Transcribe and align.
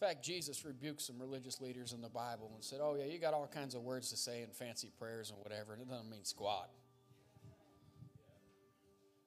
In 0.00 0.06
fact, 0.06 0.24
Jesus 0.24 0.64
rebuked 0.64 1.02
some 1.02 1.18
religious 1.18 1.60
leaders 1.60 1.92
in 1.92 2.00
the 2.00 2.08
Bible 2.08 2.52
and 2.54 2.62
said, 2.62 2.78
Oh, 2.80 2.94
yeah, 2.94 3.06
you 3.06 3.18
got 3.18 3.34
all 3.34 3.48
kinds 3.52 3.74
of 3.74 3.82
words 3.82 4.10
to 4.10 4.16
say 4.16 4.42
and 4.42 4.54
fancy 4.54 4.92
prayers 4.96 5.30
and 5.30 5.40
whatever, 5.40 5.72
and 5.72 5.82
it 5.82 5.88
doesn't 5.88 6.08
mean 6.08 6.24
squat. 6.24 6.70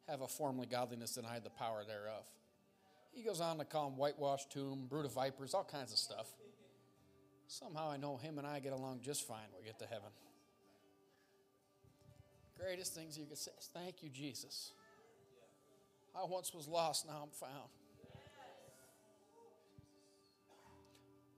Have 0.07 0.21
a 0.21 0.29
formally 0.29 0.67
godliness 0.67 1.15
deny 1.15 1.39
the 1.39 1.49
power 1.49 1.83
thereof. 1.85 2.25
He 3.11 3.21
goes 3.21 3.41
on 3.41 3.57
to 3.57 3.65
call 3.65 3.89
them 3.89 3.97
whitewashed 3.97 4.49
tomb, 4.49 4.85
brood 4.89 5.03
of 5.03 5.13
vipers, 5.13 5.53
all 5.53 5.65
kinds 5.65 5.91
of 5.91 5.97
stuff. 5.97 6.27
Somehow 7.47 7.91
I 7.91 7.97
know 7.97 8.15
him 8.15 8.37
and 8.37 8.47
I 8.47 8.61
get 8.61 8.71
along 8.71 9.01
just 9.03 9.27
fine 9.27 9.43
when 9.51 9.63
we 9.63 9.67
get 9.67 9.77
to 9.79 9.85
heaven. 9.85 10.07
Greatest 12.57 12.95
things 12.95 13.17
you 13.17 13.25
could 13.25 13.37
say 13.37 13.51
is 13.59 13.69
thank 13.73 14.01
you, 14.01 14.09
Jesus. 14.09 14.71
I 16.15 16.23
once 16.23 16.53
was 16.53 16.65
lost, 16.69 17.07
now 17.07 17.23
I'm 17.23 17.29
found. 17.31 17.69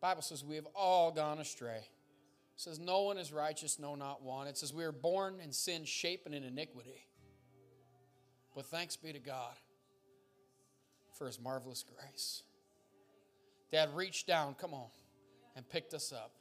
Bible 0.04 0.22
says 0.22 0.44
we 0.44 0.58
have 0.58 0.68
all 0.76 1.12
gone 1.12 1.40
astray. 1.40 1.78
It 1.78 2.58
says 2.58 2.78
no 2.78 3.04
one 3.04 3.18
is 3.18 3.32
righteous, 3.32 3.80
no 3.80 3.96
not 3.96 4.22
one. 4.22 4.48
It 4.48 4.58
says 4.58 4.74
we 4.74 4.84
are 4.84 4.92
born 4.92 5.38
in 5.42 5.54
sin, 5.54 5.86
shapen 5.86 6.34
in 6.34 6.44
iniquity. 6.44 7.08
But 8.54 8.66
thanks 8.66 8.98
be 8.98 9.14
to 9.14 9.20
God 9.20 9.54
for 11.18 11.26
his 11.26 11.40
marvelous 11.40 11.86
grace. 11.86 12.44
Dad 13.72 13.96
reached 13.96 14.28
down, 14.28 14.56
come 14.56 14.74
on, 14.74 14.90
and 15.56 15.68
picked 15.70 15.94
us 15.94 16.12
up. 16.12 16.34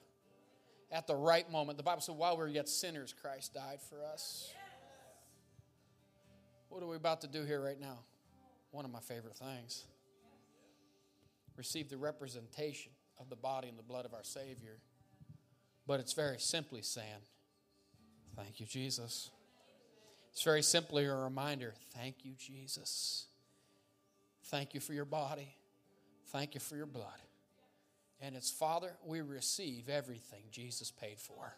At 0.91 1.07
the 1.07 1.15
right 1.15 1.49
moment, 1.49 1.79
the 1.79 1.85
Bible 1.85 2.03
said, 2.03 2.17
while 2.17 2.37
we 2.37 2.43
were 2.43 2.49
yet 2.49 2.69
sinners, 2.69 3.15
Christ 3.23 3.55
died 3.55 3.79
for 3.89 4.05
us. 4.05 4.53
What 6.69 6.83
are 6.83 6.89
we 6.89 6.97
about 6.97 7.21
to 7.21 7.29
do 7.29 7.45
here 7.45 7.61
right 7.61 7.81
now? 7.81 8.01
One 8.73 8.85
of 8.85 8.91
my 8.91 8.99
favorite 8.99 9.37
things. 9.37 9.85
Receive 11.57 11.89
the 11.89 11.97
representation 11.97 12.91
of 13.23 13.31
the 13.31 13.37
body 13.37 13.69
and 13.69 13.79
the 13.79 13.83
blood 13.83 14.05
of 14.05 14.13
our 14.13 14.25
Savior. 14.25 14.79
But 15.87 16.01
it's 16.01 16.13
very 16.13 16.39
simply 16.39 16.83
saying, 16.83 17.07
Thank 18.37 18.61
you, 18.61 18.67
Jesus. 18.67 19.31
It's 20.33 20.43
very 20.43 20.63
simply 20.63 21.05
a 21.05 21.15
reminder 21.15 21.75
thank 21.95 22.25
you, 22.25 22.33
Jesus. 22.39 23.27
Thank 24.47 24.75
you 24.75 24.81
for 24.81 24.95
your 24.95 25.05
body. 25.05 25.55
Thank 26.29 26.55
you 26.55 26.61
for 26.61 26.77
your 26.77 26.87
blood. 26.87 27.21
And 28.21 28.35
it's, 28.37 28.51
Father, 28.51 28.93
we 29.05 29.21
receive 29.21 29.89
everything 29.89 30.45
Jesus 30.51 30.91
paid 30.91 31.19
for. 31.19 31.55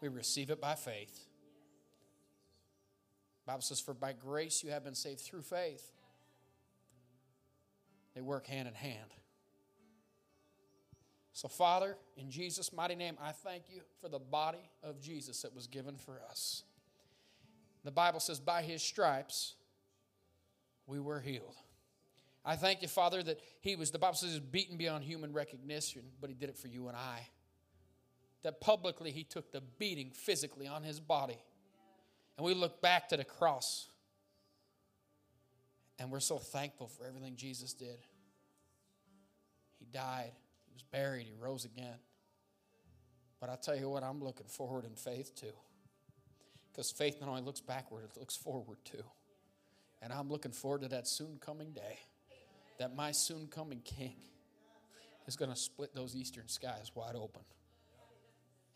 We 0.00 0.08
receive 0.08 0.50
it 0.50 0.60
by 0.60 0.74
faith. 0.74 1.26
Bible 3.46 3.62
says, 3.62 3.80
For 3.80 3.94
by 3.94 4.12
grace 4.12 4.62
you 4.62 4.70
have 4.70 4.84
been 4.84 4.94
saved 4.94 5.20
through 5.20 5.42
faith. 5.42 5.92
They 8.14 8.20
work 8.20 8.46
hand 8.46 8.68
in 8.68 8.74
hand. 8.74 9.14
So, 11.38 11.46
Father, 11.46 11.96
in 12.16 12.32
Jesus' 12.32 12.72
mighty 12.72 12.96
name, 12.96 13.16
I 13.22 13.30
thank 13.30 13.70
you 13.70 13.82
for 14.00 14.08
the 14.08 14.18
body 14.18 14.72
of 14.82 15.00
Jesus 15.00 15.42
that 15.42 15.54
was 15.54 15.68
given 15.68 15.94
for 15.96 16.20
us. 16.28 16.64
The 17.84 17.92
Bible 17.92 18.18
says, 18.18 18.40
by 18.40 18.60
his 18.60 18.82
stripes, 18.82 19.54
we 20.88 20.98
were 20.98 21.20
healed. 21.20 21.54
I 22.44 22.56
thank 22.56 22.82
you, 22.82 22.88
Father, 22.88 23.22
that 23.22 23.38
he 23.60 23.76
was, 23.76 23.92
the 23.92 24.00
Bible 24.00 24.16
says, 24.16 24.32
he 24.32 24.40
beaten 24.40 24.76
beyond 24.76 25.04
human 25.04 25.32
recognition, 25.32 26.02
but 26.20 26.28
he 26.28 26.34
did 26.34 26.48
it 26.48 26.56
for 26.56 26.66
you 26.66 26.88
and 26.88 26.96
I. 26.96 27.28
That 28.42 28.60
publicly 28.60 29.12
he 29.12 29.22
took 29.22 29.52
the 29.52 29.62
beating 29.78 30.10
physically 30.10 30.66
on 30.66 30.82
his 30.82 30.98
body. 30.98 31.38
And 32.36 32.44
we 32.44 32.52
look 32.52 32.82
back 32.82 33.10
to 33.10 33.16
the 33.16 33.22
cross, 33.22 33.86
and 36.00 36.10
we're 36.10 36.18
so 36.18 36.38
thankful 36.38 36.88
for 36.88 37.06
everything 37.06 37.36
Jesus 37.36 37.74
did. 37.74 37.98
He 39.78 39.86
died 39.92 40.32
was 40.78 40.84
buried, 40.92 41.26
he 41.26 41.32
rose 41.32 41.64
again. 41.64 41.98
But 43.40 43.50
I 43.50 43.56
tell 43.56 43.76
you 43.76 43.90
what, 43.90 44.04
I'm 44.04 44.22
looking 44.22 44.46
forward 44.46 44.84
in 44.84 44.94
faith 44.94 45.34
too. 45.34 45.52
Because 46.70 46.92
faith 46.92 47.20
not 47.20 47.28
only 47.28 47.42
looks 47.42 47.60
backward, 47.60 48.04
it 48.04 48.18
looks 48.18 48.36
forward 48.36 48.78
too. 48.84 49.02
And 50.00 50.12
I'm 50.12 50.28
looking 50.28 50.52
forward 50.52 50.82
to 50.82 50.88
that 50.88 51.08
soon 51.08 51.38
coming 51.40 51.72
day 51.72 51.98
that 52.78 52.94
my 52.94 53.10
soon 53.10 53.48
coming 53.48 53.80
king 53.80 54.14
is 55.26 55.34
going 55.34 55.50
to 55.50 55.56
split 55.56 55.94
those 55.94 56.14
eastern 56.14 56.46
skies 56.46 56.92
wide 56.94 57.16
open. 57.16 57.42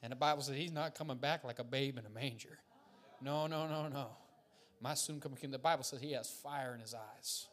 And 0.02 0.10
the 0.10 0.16
Bible 0.16 0.42
says 0.42 0.56
he's 0.56 0.72
not 0.72 0.96
coming 0.96 1.18
back 1.18 1.44
like 1.44 1.60
a 1.60 1.64
babe 1.64 1.98
in 1.98 2.06
a 2.06 2.10
manger. 2.10 2.58
No, 3.20 3.46
no, 3.46 3.68
no, 3.68 3.86
no. 3.86 4.08
My 4.80 4.94
soon 4.94 5.20
coming 5.20 5.38
king, 5.38 5.52
the 5.52 5.58
Bible 5.58 5.84
says 5.84 6.00
he 6.00 6.12
has 6.12 6.28
fire 6.28 6.74
in 6.74 6.80
his 6.80 6.94
eyes 6.94 7.46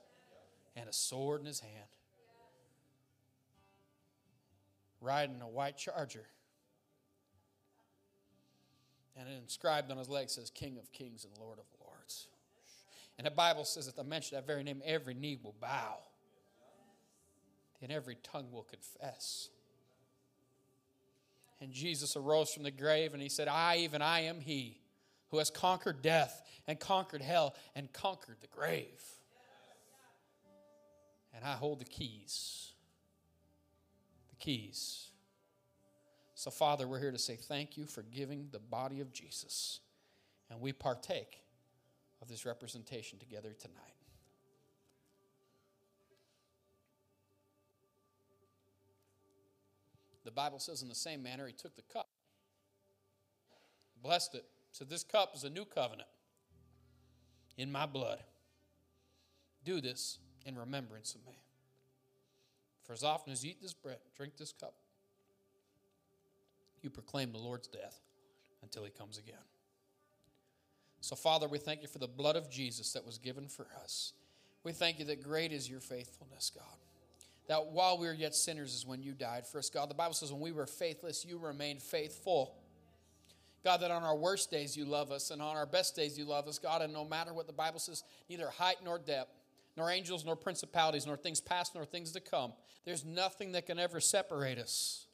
and 0.76 0.90
a 0.90 0.94
sword 0.94 1.42
in 1.42 1.46
his 1.46 1.60
hand 1.60 1.90
riding 5.02 5.42
a 5.42 5.48
white 5.48 5.78
charger. 5.78 6.26
And 9.18 9.28
it 9.28 9.38
inscribed 9.42 9.92
on 9.92 9.98
his 9.98 10.10
leg 10.10 10.30
says, 10.30 10.50
King 10.50 10.78
of 10.78 10.92
Kings 10.92 11.26
and 11.26 11.34
Lord 11.38 11.60
of 11.60 11.66
Lords. 11.86 12.28
And 13.18 13.28
the 13.28 13.32
Bible 13.32 13.66
says 13.66 13.88
at 13.88 13.96
the 13.96 14.04
mention 14.04 14.38
of 14.38 14.46
that 14.46 14.52
very 14.52 14.64
name, 14.64 14.82
every 14.86 15.14
knee 15.14 15.38
will 15.44 15.56
bow 15.60 15.98
and 17.82 17.92
every 17.92 18.16
tongue 18.24 18.52
will 18.52 18.64
confess. 18.64 19.50
And 21.62 21.74
Jesus 21.74 22.16
arose 22.16 22.54
from 22.54 22.64
the 22.64 22.72
grave 22.72 23.14
and 23.14 23.22
he 23.22 23.30
said, 23.30 23.50
I, 23.50 23.78
even 23.78 24.02
I, 24.02 24.22
am 24.22 24.40
he 24.40 24.80
who 25.32 25.38
has 25.40 25.50
conquered 25.50 26.02
death 26.02 26.42
and 26.68 26.80
conquered 26.80 27.22
hell 27.22 27.56
and 27.76 27.92
conquered 27.92 28.38
the 28.40 28.48
grave. 28.48 29.04
And 31.34 31.44
I 31.44 31.54
hold 31.54 31.80
the 31.80 31.86
keys 31.86 32.69
keys. 34.40 35.10
So, 36.36 36.50
Father, 36.50 36.88
we're 36.88 37.00
here 37.00 37.12
to 37.12 37.18
say 37.18 37.36
thank 37.36 37.78
you 37.78 37.86
for 37.86 38.02
giving 38.02 38.48
the 38.52 38.60
body 38.60 39.02
of 39.02 39.12
Jesus. 39.12 39.82
And 40.50 40.62
we 40.62 40.74
partake 40.74 41.42
of 42.22 42.28
this 42.28 42.46
representation 42.46 43.20
together 43.20 43.54
tonight. 43.60 43.76
The 50.26 50.32
Bible 50.32 50.60
says, 50.60 50.82
in 50.82 50.90
the 50.90 50.96
same 50.96 51.24
manner, 51.24 51.48
he 51.48 51.54
took 51.54 51.76
the 51.76 51.82
cup, 51.82 52.08
blessed 54.02 54.36
it, 54.36 54.46
said, 54.72 54.90
This 54.90 55.04
cup 55.04 55.32
is 55.36 55.44
a 55.44 55.50
new 55.50 55.66
covenant 55.66 56.10
in 57.58 57.72
my 57.72 57.86
blood. 57.86 58.24
Do 59.66 59.82
this 59.82 60.20
in 60.46 60.58
remembrance 60.58 61.16
of 61.16 61.26
me. 61.26 61.40
For 62.90 62.94
as 62.94 63.04
often 63.04 63.32
as 63.32 63.46
you 63.46 63.52
eat 63.52 63.62
this 63.62 63.76
bread, 63.76 64.00
drink 64.18 64.36
this 64.36 64.52
cup, 64.52 64.74
you 66.82 66.90
proclaim 66.90 67.32
the 67.32 67.38
Lord's 67.38 67.68
death 67.68 68.00
until 68.64 68.84
he 68.84 68.90
comes 68.90 69.20
again. 69.20 69.36
So, 71.00 71.16
Father, 71.16 71.48
we 71.48 71.60
thank 71.60 71.84
you 71.84 71.88
for 71.88 72.00
the 72.00 72.08
blood 72.08 72.36
of 72.36 72.50
Jesus 72.50 72.92
that 72.94 73.06
was 73.06 73.20
given 73.20 73.48
for 73.48 73.68
us. 73.84 74.14
We 74.64 74.72
thank 74.72 74.98
you 74.98 75.06
that 75.06 75.22
great 75.22 75.52
is 75.52 75.70
your 75.70 75.82
faithfulness, 75.82 76.52
God. 76.54 76.66
That 77.48 77.68
while 77.68 78.00
we 78.00 78.08
were 78.08 78.14
yet 78.14 78.34
sinners 78.34 78.74
is 78.74 78.88
when 78.88 79.04
you 79.04 79.14
died 79.14 79.46
for 79.46 79.60
us, 79.60 79.70
God. 79.70 79.88
The 79.88 79.94
Bible 79.94 80.16
says 80.16 80.32
when 80.32 80.42
we 80.42 80.52
were 80.52 80.66
faithless, 80.66 81.24
you 81.24 81.38
remained 81.38 81.84
faithful. 81.84 82.56
God, 83.64 83.82
that 83.82 83.92
on 83.92 84.02
our 84.02 84.18
worst 84.18 84.50
days 84.50 84.76
you 84.76 84.86
love 84.86 85.12
us, 85.12 85.30
and 85.30 85.44
on 85.44 85.56
our 85.56 85.68
best 85.68 85.96
days 85.96 86.18
you 86.18 86.26
love 86.26 86.48
us, 86.48 86.58
God, 86.58 86.82
and 86.82 86.92
no 86.92 87.06
matter 87.06 87.36
what 87.36 87.46
the 87.46 87.54
Bible 87.54 87.78
says, 87.78 88.04
neither 88.28 88.50
height 88.50 88.78
nor 88.84 88.98
depth, 88.98 89.39
nor 89.80 89.90
angels, 89.90 90.26
nor 90.26 90.36
principalities, 90.36 91.08
nor 91.08 91.18
things 91.18 91.42
past, 91.42 91.74
nor 91.74 91.86
things 91.86 92.12
to 92.12 92.20
come. 92.20 92.54
There's 92.86 93.06
nothing 93.06 93.54
that 93.54 93.66
can 93.66 93.80
ever 93.80 94.00
separate 94.00 94.60
us 94.60 95.08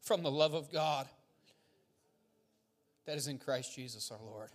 from 0.00 0.22
the 0.22 0.30
love 0.30 0.54
of 0.54 0.72
God 0.72 1.08
that 3.06 3.16
is 3.16 3.26
in 3.26 3.38
Christ 3.38 3.74
Jesus 3.74 4.10
our 4.10 4.24
Lord. 4.24 4.50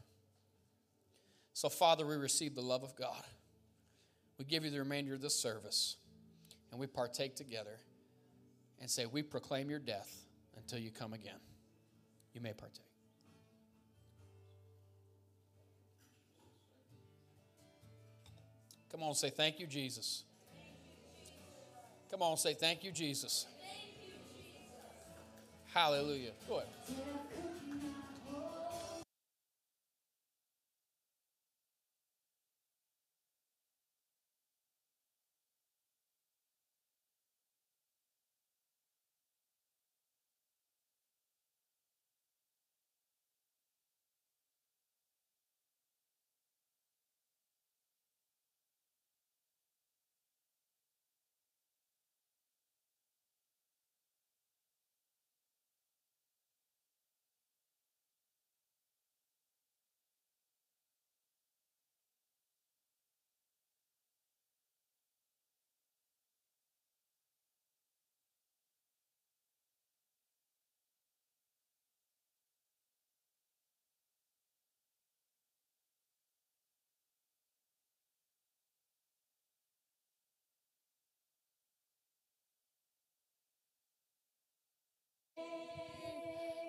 So, 1.54 1.70
Father, 1.70 2.06
we 2.06 2.16
receive 2.16 2.56
the 2.56 2.62
love 2.62 2.84
of 2.84 2.96
God. 2.96 3.24
We 4.38 4.46
give 4.46 4.66
you 4.66 4.72
the 4.72 4.80
remainder 4.80 5.14
of 5.14 5.22
this 5.22 5.36
service, 5.36 5.98
and 6.72 6.80
we 6.80 6.88
partake 6.88 7.36
together 7.36 7.78
and 8.80 8.90
say, 8.90 9.06
We 9.06 9.22
proclaim 9.22 9.70
your 9.70 9.80
death 9.80 10.26
until 10.58 10.80
you 10.80 10.92
come 10.92 11.14
again. 11.14 11.40
You 12.34 12.42
may 12.42 12.54
partake. 12.54 12.95
Come 18.96 19.04
on, 19.04 19.14
say 19.14 19.30
thank 19.30 19.60
you, 19.60 19.68
Jesus. 19.68 20.24
Come 22.10 22.22
on, 22.22 22.38
say 22.38 22.54
thank 22.54 22.82
you, 22.82 22.94
Jesus. 22.94 23.46
Hallelujah. 25.74 26.32
Go 26.48 26.60
ahead. 26.60 26.70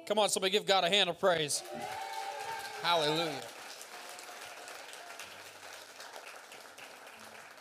Come 0.06 0.20
on, 0.20 0.28
somebody 0.28 0.52
give 0.52 0.66
God 0.66 0.84
a 0.84 0.88
hand 0.88 1.10
of 1.10 1.18
praise. 1.18 1.64
Hallelujah. 2.80 3.32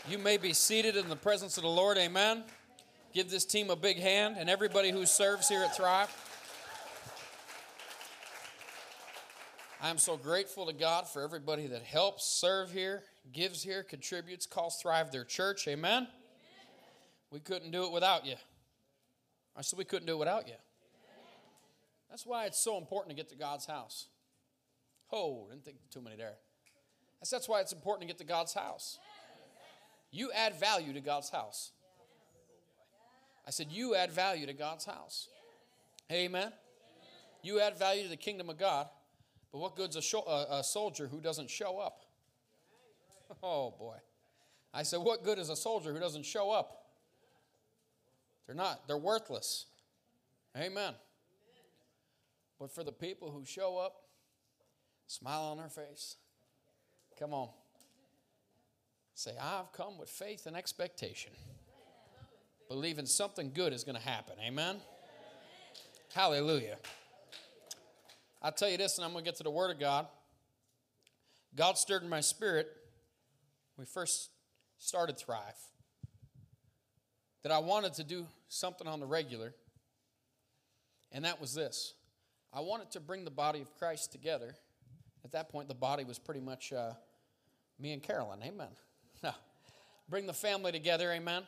You 0.08 0.20
may 0.20 0.38
be 0.38 0.54
seated 0.54 0.96
in 0.96 1.10
the 1.10 1.16
presence 1.16 1.58
of 1.58 1.64
the 1.64 1.70
Lord. 1.70 1.98
Amen. 1.98 2.44
Give 3.14 3.28
this 3.32 3.46
team 3.46 3.72
a 3.72 3.76
big 3.76 3.98
hand 3.98 4.36
and 4.38 4.48
everybody 4.48 4.92
who 4.92 5.08
serves 5.08 5.50
here 5.50 5.64
at 5.64 5.76
Thrive. 5.76 6.16
I 9.82 9.90
am 9.90 9.98
so 9.98 10.16
grateful 10.16 10.68
to 10.68 10.74
God 10.74 11.08
for 11.08 11.24
everybody 11.24 11.66
that 11.68 11.82
helps 11.82 12.26
serve 12.26 12.72
here, 12.72 13.02
gives 13.34 13.64
here, 13.64 13.82
contributes, 13.82 14.46
calls 14.46 14.78
Thrive 14.78 15.12
their 15.12 15.24
church. 15.24 15.68
Amen. 15.68 15.94
Amen. 15.94 16.08
We 17.32 17.40
couldn't 17.40 17.72
do 17.72 17.86
it 17.86 17.92
without 17.92 18.24
you. 18.24 18.36
I 19.58 19.62
said 19.62 19.80
we 19.80 19.86
couldn't 19.86 20.06
do 20.06 20.14
it 20.14 20.20
without 20.20 20.48
you. 20.48 20.56
That's 22.16 22.26
why 22.26 22.46
it's 22.46 22.58
so 22.58 22.78
important 22.78 23.10
to 23.10 23.16
get 23.22 23.28
to 23.32 23.36
God's 23.36 23.66
house. 23.66 24.08
Oh, 25.12 25.48
didn't 25.50 25.66
think 25.66 25.76
too 25.92 26.00
many 26.00 26.16
there. 26.16 26.36
That's, 27.20 27.30
that's 27.30 27.50
why 27.50 27.60
it's 27.60 27.74
important 27.74 28.04
to 28.04 28.08
get 28.08 28.20
to 28.20 28.24
God's 28.24 28.54
house. 28.54 29.00
You 30.12 30.32
add 30.32 30.58
value 30.58 30.94
to 30.94 31.02
God's 31.02 31.30
house. 31.30 31.74
I 33.46 33.52
said, 33.52 33.68
You 33.70 33.96
add 33.96 34.14
value 34.14 34.46
to 34.46 34.54
God's 34.54 34.86
house. 34.86 35.28
Amen. 36.10 36.54
You 37.44 37.60
add 37.60 37.78
value 37.78 38.04
to 38.04 38.10
the 38.10 38.16
kingdom 38.16 38.50
of 38.50 38.58
God, 38.58 38.88
but 39.52 39.58
what 39.58 39.76
good's 39.76 39.98
a, 39.98 40.02
show, 40.02 40.22
a, 40.22 40.60
a 40.60 40.64
soldier 40.64 41.08
who 41.08 41.20
doesn't 41.20 41.50
show 41.50 41.80
up? 41.80 42.06
Oh, 43.44 43.74
boy. 43.78 43.98
I 44.74 44.84
said, 44.84 45.02
What 45.02 45.26
good 45.26 45.38
is 45.38 45.50
a 45.50 45.56
soldier 45.58 45.92
who 45.92 46.00
doesn't 46.00 46.26
show 46.26 46.50
up? 46.50 46.86
They're 48.46 48.56
not, 48.56 48.88
they're 48.88 48.98
worthless. 48.98 49.66
Amen. 50.58 50.94
But 52.60 52.72
for 52.72 52.84
the 52.84 52.92
people 52.92 53.32
who 53.32 53.46
show 53.46 53.78
up, 53.78 53.96
smile 55.08 55.44
on 55.44 55.58
their 55.58 55.70
face, 55.70 56.16
come 57.20 57.34
on. 57.34 57.50
Say, 59.14 59.32
I've 59.40 59.72
come 59.72 59.98
with 59.98 60.10
faith 60.10 60.46
and 60.46 60.56
expectation, 60.56 61.32
believing 62.68 63.06
something 63.06 63.52
good 63.54 63.72
is 63.72 63.84
going 63.84 63.98
to 63.98 64.02
happen. 64.02 64.36
Amen? 64.46 64.78
Hallelujah. 66.14 66.78
I'll 68.42 68.52
tell 68.52 68.70
you 68.70 68.78
this, 68.78 68.98
and 68.98 69.06
I'm 69.06 69.12
going 69.12 69.24
to 69.24 69.30
get 69.30 69.38
to 69.38 69.44
the 69.44 69.52
Word 69.52 69.72
of 69.72 69.80
God. 69.80 70.08
God 71.56 71.78
stirred 71.78 72.04
in 72.04 72.10
my 72.10 72.22
spirit 72.22 72.68
we 73.78 73.86
first 73.86 74.30
started 74.78 75.18
Thrive 75.18 75.40
that 77.44 77.52
I 77.52 77.60
wanted 77.60 77.94
to 77.96 78.04
do 78.04 78.26
something 78.48 78.88
on 78.88 79.00
the 79.00 79.06
regular, 79.06 79.54
and 81.12 81.26
that 81.26 81.40
was 81.40 81.54
this 81.54 81.94
I 82.56 82.62
wanted 82.62 82.90
to 82.92 83.02
bring 83.02 83.26
the 83.26 83.32
body 83.32 83.62
of 83.62 83.68
Christ 83.78 84.14
together. 84.14 84.56
At 85.26 85.34
that 85.34 85.50
point, 85.50 85.68
the 85.68 85.76
body 85.76 86.06
was 86.06 86.18
pretty 86.18 86.40
much 86.40 86.72
uh, 86.72 86.94
me 87.78 87.92
and 87.92 88.02
Carolyn. 88.02 88.40
Amen. 88.44 88.70
bring 90.10 90.26
the 90.26 90.34
family 90.34 90.72
together, 90.72 91.12
amen, 91.12 91.44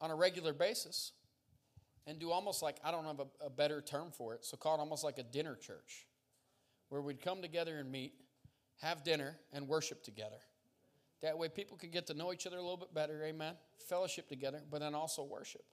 on 0.00 0.10
a 0.10 0.16
regular 0.16 0.52
basis 0.52 1.12
and 2.06 2.18
do 2.18 2.30
almost 2.30 2.62
like, 2.62 2.76
I 2.84 2.90
don't 2.90 3.04
have 3.04 3.20
a, 3.20 3.46
a 3.46 3.50
better 3.50 3.80
term 3.80 4.10
for 4.10 4.34
it, 4.34 4.44
so 4.44 4.56
call 4.56 4.76
it 4.76 4.80
almost 4.80 5.04
like 5.04 5.18
a 5.18 5.22
dinner 5.22 5.56
church 5.56 6.06
where 6.88 7.00
we'd 7.00 7.20
come 7.20 7.42
together 7.42 7.78
and 7.78 7.90
meet, 7.90 8.14
have 8.80 9.02
dinner, 9.02 9.36
and 9.52 9.66
worship 9.66 10.04
together. 10.04 10.36
That 11.22 11.36
way 11.38 11.48
people 11.48 11.76
could 11.76 11.92
get 11.92 12.06
to 12.08 12.14
know 12.14 12.32
each 12.32 12.46
other 12.46 12.56
a 12.56 12.62
little 12.62 12.76
bit 12.76 12.94
better, 12.94 13.24
amen, 13.24 13.54
fellowship 13.88 14.28
together, 14.28 14.60
but 14.70 14.80
then 14.80 14.94
also 14.94 15.24
worship. 15.24 15.64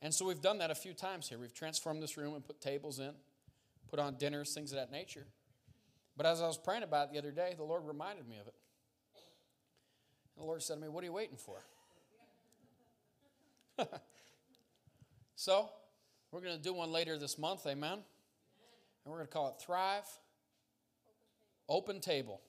And 0.00 0.14
so 0.14 0.24
we've 0.24 0.40
done 0.40 0.58
that 0.58 0.70
a 0.70 0.74
few 0.74 0.94
times 0.94 1.28
here. 1.28 1.38
We've 1.38 1.54
transformed 1.54 2.02
this 2.02 2.16
room 2.16 2.34
and 2.34 2.44
put 2.44 2.60
tables 2.60 2.98
in, 3.00 3.12
put 3.90 3.98
on 3.98 4.14
dinners, 4.14 4.54
things 4.54 4.70
of 4.72 4.78
that 4.78 4.92
nature. 4.92 5.26
But 6.16 6.26
as 6.26 6.40
I 6.40 6.46
was 6.46 6.58
praying 6.58 6.82
about 6.82 7.08
it 7.08 7.12
the 7.12 7.18
other 7.18 7.30
day, 7.30 7.54
the 7.56 7.64
Lord 7.64 7.84
reminded 7.86 8.28
me 8.28 8.38
of 8.38 8.46
it. 8.46 8.54
And 10.36 10.44
The 10.44 10.46
Lord 10.46 10.62
said 10.62 10.74
to 10.74 10.80
me, 10.80 10.88
What 10.88 11.02
are 11.02 11.06
you 11.06 11.12
waiting 11.12 11.36
for? 11.36 11.58
so, 15.36 15.70
we're 16.30 16.40
going 16.40 16.56
to 16.56 16.62
do 16.62 16.74
one 16.74 16.92
later 16.92 17.18
this 17.18 17.38
month, 17.38 17.66
amen? 17.66 17.92
And 17.94 18.02
we're 19.06 19.16
going 19.16 19.26
to 19.26 19.32
call 19.32 19.48
it 19.48 19.54
Thrive 19.60 20.06
Open 21.68 22.00
Table. 22.00 22.40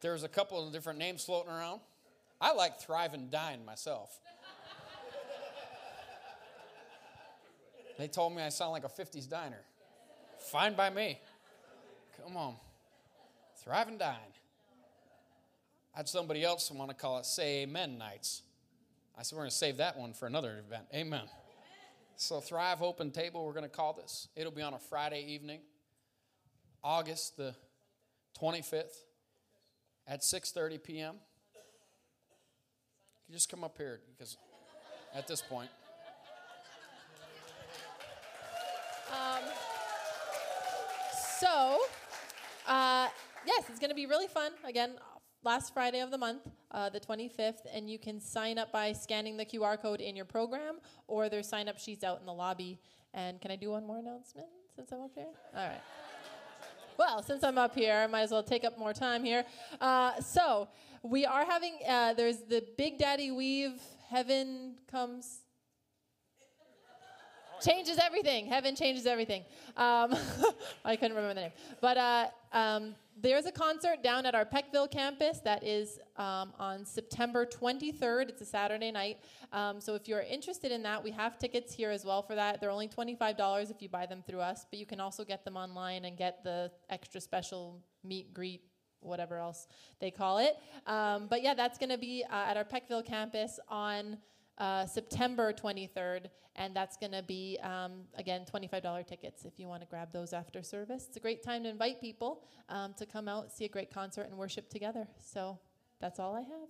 There's 0.00 0.24
a 0.24 0.28
couple 0.28 0.64
of 0.64 0.72
different 0.72 0.98
names 0.98 1.24
floating 1.24 1.52
around. 1.52 1.80
I 2.40 2.52
like 2.54 2.80
Thrive 2.80 3.14
and 3.14 3.30
Dine 3.30 3.64
myself. 3.64 4.18
They 7.98 8.08
told 8.08 8.34
me 8.34 8.42
I 8.42 8.48
sound 8.48 8.72
like 8.72 8.84
a 8.84 8.88
50s 8.88 9.28
diner. 9.28 9.60
Fine 10.38 10.74
by 10.74 10.90
me. 10.90 11.20
Come 12.22 12.36
on. 12.36 12.56
Thrive 13.62 13.88
and 13.88 13.98
Dine. 13.98 14.16
I 15.94 15.98
had 15.98 16.08
somebody 16.08 16.42
else 16.42 16.70
want 16.70 16.90
to 16.90 16.96
call 16.96 17.18
it 17.18 17.26
Say 17.26 17.62
Amen 17.62 17.98
Nights. 17.98 18.42
I 19.16 19.22
said, 19.22 19.36
we're 19.36 19.42
going 19.42 19.50
to 19.50 19.56
save 19.56 19.76
that 19.76 19.98
one 19.98 20.14
for 20.14 20.26
another 20.26 20.62
event. 20.66 20.84
Amen. 20.94 21.22
So, 22.16 22.40
Thrive 22.40 22.82
Open 22.82 23.10
Table, 23.10 23.44
we're 23.44 23.52
going 23.52 23.64
to 23.64 23.68
call 23.68 23.92
this. 23.92 24.28
It'll 24.34 24.52
be 24.52 24.62
on 24.62 24.74
a 24.74 24.78
Friday 24.78 25.24
evening, 25.28 25.60
August 26.82 27.36
the 27.36 27.54
25th 28.40 29.04
at 30.06 30.22
6.30 30.22 30.82
p.m. 30.82 31.14
You 33.28 33.34
just 33.34 33.50
come 33.50 33.62
up 33.64 33.76
here 33.76 34.00
because 34.16 34.36
at 35.14 35.28
this 35.28 35.42
point. 35.42 35.68
Um, 39.12 39.44
so, 41.38 41.78
uh, 42.66 43.08
yes, 43.46 43.64
it's 43.68 43.78
going 43.78 43.90
to 43.90 43.94
be 43.94 44.06
really 44.06 44.26
fun. 44.26 44.52
Again, 44.64 44.92
last 45.44 45.74
Friday 45.74 46.00
of 46.00 46.10
the 46.10 46.16
month, 46.16 46.48
uh, 46.70 46.88
the 46.88 47.00
25th, 47.00 47.66
and 47.74 47.90
you 47.90 47.98
can 47.98 48.20
sign 48.20 48.58
up 48.58 48.72
by 48.72 48.92
scanning 48.92 49.36
the 49.36 49.44
QR 49.44 49.80
code 49.80 50.00
in 50.00 50.16
your 50.16 50.24
program, 50.24 50.76
or 51.08 51.28
there's 51.28 51.46
sign 51.46 51.68
up 51.68 51.78
sheets 51.78 52.04
out 52.04 52.20
in 52.20 52.26
the 52.26 52.32
lobby. 52.32 52.78
And 53.12 53.38
can 53.40 53.50
I 53.50 53.56
do 53.56 53.70
one 53.70 53.86
more 53.86 53.98
announcement 53.98 54.46
since 54.74 54.90
I'm 54.92 55.02
up 55.02 55.12
here? 55.14 55.26
All 55.54 55.68
right. 55.68 55.82
Well, 56.98 57.22
since 57.22 57.44
I'm 57.44 57.58
up 57.58 57.74
here, 57.74 57.94
I 57.94 58.06
might 58.06 58.22
as 58.22 58.30
well 58.30 58.42
take 58.42 58.64
up 58.64 58.78
more 58.78 58.94
time 58.94 59.24
here. 59.24 59.44
Uh, 59.80 60.20
so, 60.20 60.68
we 61.02 61.26
are 61.26 61.44
having, 61.44 61.74
uh, 61.86 62.14
there's 62.14 62.38
the 62.48 62.64
Big 62.78 62.98
Daddy 62.98 63.30
Weave, 63.30 63.80
Heaven 64.08 64.76
Comes 64.90 65.41
changes 67.62 67.98
everything. 67.98 68.46
Heaven 68.46 68.74
changes 68.74 69.06
everything. 69.06 69.44
Um, 69.76 70.14
I 70.84 70.96
couldn't 70.96 71.16
remember 71.16 71.34
the 71.34 71.40
name. 71.40 71.52
But 71.80 71.96
uh, 71.96 72.26
um, 72.52 72.94
there's 73.20 73.46
a 73.46 73.52
concert 73.52 74.02
down 74.02 74.26
at 74.26 74.34
our 74.34 74.44
Peckville 74.44 74.90
campus 74.90 75.40
that 75.40 75.62
is 75.64 75.98
um, 76.16 76.52
on 76.58 76.84
September 76.84 77.46
23rd. 77.46 78.30
It's 78.30 78.42
a 78.42 78.46
Saturday 78.46 78.90
night. 78.90 79.18
Um, 79.52 79.80
so 79.80 79.94
if 79.94 80.08
you're 80.08 80.22
interested 80.22 80.72
in 80.72 80.82
that, 80.82 81.02
we 81.02 81.10
have 81.10 81.38
tickets 81.38 81.72
here 81.72 81.90
as 81.90 82.04
well 82.04 82.22
for 82.22 82.34
that. 82.34 82.60
They're 82.60 82.70
only 82.70 82.88
$25 82.88 83.70
if 83.70 83.80
you 83.82 83.88
buy 83.88 84.06
them 84.06 84.22
through 84.26 84.40
us, 84.40 84.66
but 84.70 84.78
you 84.78 84.86
can 84.86 85.00
also 85.00 85.24
get 85.24 85.44
them 85.44 85.56
online 85.56 86.04
and 86.04 86.16
get 86.16 86.42
the 86.42 86.70
extra 86.90 87.20
special 87.20 87.80
meet, 88.02 88.32
greet, 88.34 88.62
whatever 89.00 89.36
else 89.36 89.66
they 90.00 90.10
call 90.10 90.38
it. 90.38 90.56
Um, 90.86 91.26
but 91.28 91.42
yeah, 91.42 91.54
that's 91.54 91.78
going 91.78 91.90
to 91.90 91.98
be 91.98 92.24
uh, 92.30 92.46
at 92.48 92.56
our 92.56 92.64
Peckville 92.64 93.04
campus 93.04 93.60
on 93.68 94.16
uh, 94.62 94.86
September 94.86 95.52
23rd, 95.52 96.26
and 96.54 96.74
that's 96.74 96.96
going 96.96 97.10
to 97.10 97.22
be, 97.22 97.58
um, 97.64 98.04
again, 98.14 98.42
$25 98.50 99.04
tickets 99.04 99.44
if 99.44 99.58
you 99.58 99.66
want 99.66 99.82
to 99.82 99.88
grab 99.88 100.12
those 100.12 100.32
after 100.32 100.62
service. 100.62 101.06
It's 101.08 101.16
a 101.16 101.20
great 101.20 101.42
time 101.42 101.64
to 101.64 101.68
invite 101.68 102.00
people 102.00 102.44
um, 102.68 102.94
to 102.96 103.04
come 103.04 103.26
out, 103.26 103.50
see 103.50 103.64
a 103.64 103.68
great 103.68 103.92
concert, 103.92 104.28
and 104.28 104.38
worship 104.38 104.70
together. 104.70 105.08
So 105.18 105.58
that's 106.00 106.20
all 106.20 106.36
I 106.36 106.42
have. 106.42 106.68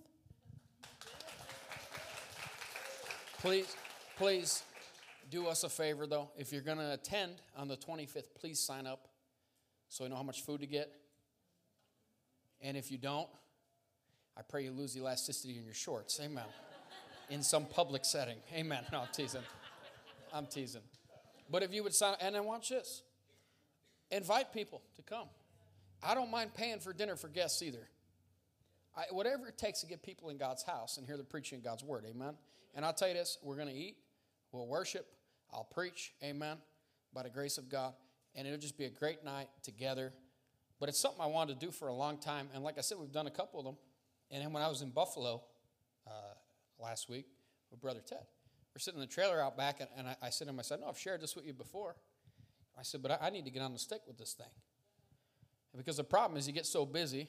Please, 3.39 3.75
please 4.17 4.63
do 5.29 5.45
us 5.45 5.63
a 5.63 5.69
favor, 5.69 6.07
though. 6.07 6.31
If 6.35 6.51
you're 6.51 6.61
going 6.63 6.79
to 6.79 6.93
attend 6.93 7.33
on 7.55 7.67
the 7.67 7.77
25th, 7.77 8.33
please 8.33 8.59
sign 8.59 8.87
up 8.87 9.07
so 9.89 10.03
I 10.03 10.07
know 10.07 10.15
how 10.15 10.23
much 10.23 10.41
food 10.41 10.61
to 10.61 10.67
get. 10.67 10.91
And 12.59 12.75
if 12.75 12.91
you 12.91 12.97
don't, 12.97 13.29
I 14.35 14.41
pray 14.41 14.63
you 14.63 14.71
lose 14.71 14.97
elasticity 14.97 15.59
in 15.59 15.65
your 15.65 15.75
shorts. 15.75 16.19
Amen 16.19 16.45
in 17.29 17.41
some 17.41 17.65
public 17.65 18.05
setting. 18.05 18.37
Amen. 18.53 18.83
No, 18.91 19.01
I'm 19.01 19.07
teasing. 19.13 19.41
I'm 20.33 20.45
teasing. 20.45 20.81
But 21.49 21.63
if 21.63 21.73
you 21.73 21.83
would 21.83 21.93
sign, 21.93 22.15
and 22.19 22.35
then 22.35 22.45
watch 22.45 22.69
this 22.69 23.03
invite 24.11 24.53
people 24.53 24.81
to 24.95 25.01
come. 25.01 25.27
I 26.01 26.13
don't 26.13 26.29
mind 26.29 26.53
paying 26.53 26.79
for 26.79 26.93
dinner 26.93 27.15
for 27.15 27.29
guests 27.29 27.61
either. 27.63 27.87
I, 28.95 29.05
whatever 29.11 29.47
it 29.47 29.57
takes 29.57 29.81
to 29.81 29.87
get 29.87 30.03
people 30.03 30.29
in 30.29 30.37
God's 30.37 30.63
house 30.63 30.97
and 30.97 31.07
hear 31.07 31.17
the 31.17 31.23
preaching 31.23 31.57
of 31.57 31.63
God's 31.63 31.83
word. 31.83 32.05
Amen. 32.07 32.35
And 32.75 32.85
I'll 32.85 32.93
tell 32.93 33.07
you 33.07 33.13
this 33.13 33.37
we're 33.41 33.55
going 33.55 33.69
to 33.69 33.73
eat, 33.73 33.97
we'll 34.51 34.67
worship, 34.67 35.07
I'll 35.51 35.63
preach. 35.63 36.13
Amen. 36.23 36.57
By 37.13 37.23
the 37.23 37.29
grace 37.29 37.57
of 37.57 37.69
God. 37.69 37.93
And 38.35 38.47
it'll 38.47 38.59
just 38.59 38.77
be 38.77 38.85
a 38.85 38.89
great 38.89 39.23
night 39.23 39.47
together. 39.61 40.13
But 40.79 40.89
it's 40.89 40.99
something 40.99 41.21
I 41.21 41.27
wanted 41.27 41.59
to 41.59 41.65
do 41.65 41.71
for 41.71 41.87
a 41.87 41.93
long 41.93 42.17
time. 42.17 42.49
And 42.53 42.63
like 42.63 42.77
I 42.77 42.81
said, 42.81 42.97
we've 42.99 43.11
done 43.11 43.27
a 43.27 43.31
couple 43.31 43.59
of 43.59 43.65
them. 43.65 43.77
And 44.31 44.43
then 44.43 44.51
when 44.51 44.63
I 44.63 44.67
was 44.67 44.81
in 44.81 44.89
Buffalo, 44.89 45.43
last 46.83 47.09
week 47.09 47.25
with 47.71 47.81
Brother 47.81 48.01
Ted. 48.05 48.25
we're 48.75 48.79
sitting 48.79 48.99
in 49.01 49.07
the 49.07 49.13
trailer 49.13 49.41
out 49.41 49.57
back, 49.57 49.79
and, 49.79 49.89
and 49.97 50.07
I, 50.07 50.15
I 50.21 50.29
said 50.29 50.45
to 50.45 50.49
him, 50.51 50.59
I 50.59 50.63
said, 50.63 50.81
no, 50.81 50.87
I've 50.87 50.99
shared 50.99 51.21
this 51.21 51.35
with 51.35 51.45
you 51.45 51.53
before. 51.53 51.95
I 52.77 52.83
said, 52.83 53.01
but 53.01 53.11
I, 53.11 53.27
I 53.27 53.29
need 53.29 53.45
to 53.45 53.51
get 53.51 53.61
on 53.61 53.73
the 53.73 53.79
stick 53.79 54.01
with 54.05 54.17
this 54.17 54.33
thing. 54.33 54.47
Because 55.75 55.97
the 55.97 56.03
problem 56.03 56.37
is 56.37 56.45
you 56.47 56.53
get 56.53 56.65
so 56.65 56.85
busy, 56.85 57.27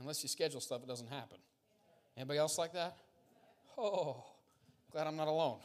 unless 0.00 0.22
you 0.22 0.28
schedule 0.28 0.60
stuff, 0.60 0.82
it 0.82 0.88
doesn't 0.88 1.10
happen. 1.10 1.38
Anybody 2.16 2.38
else 2.38 2.56
like 2.56 2.72
that? 2.72 2.96
Oh, 3.76 4.24
glad 4.90 5.06
I'm 5.06 5.16
not 5.16 5.28
alone. 5.28 5.58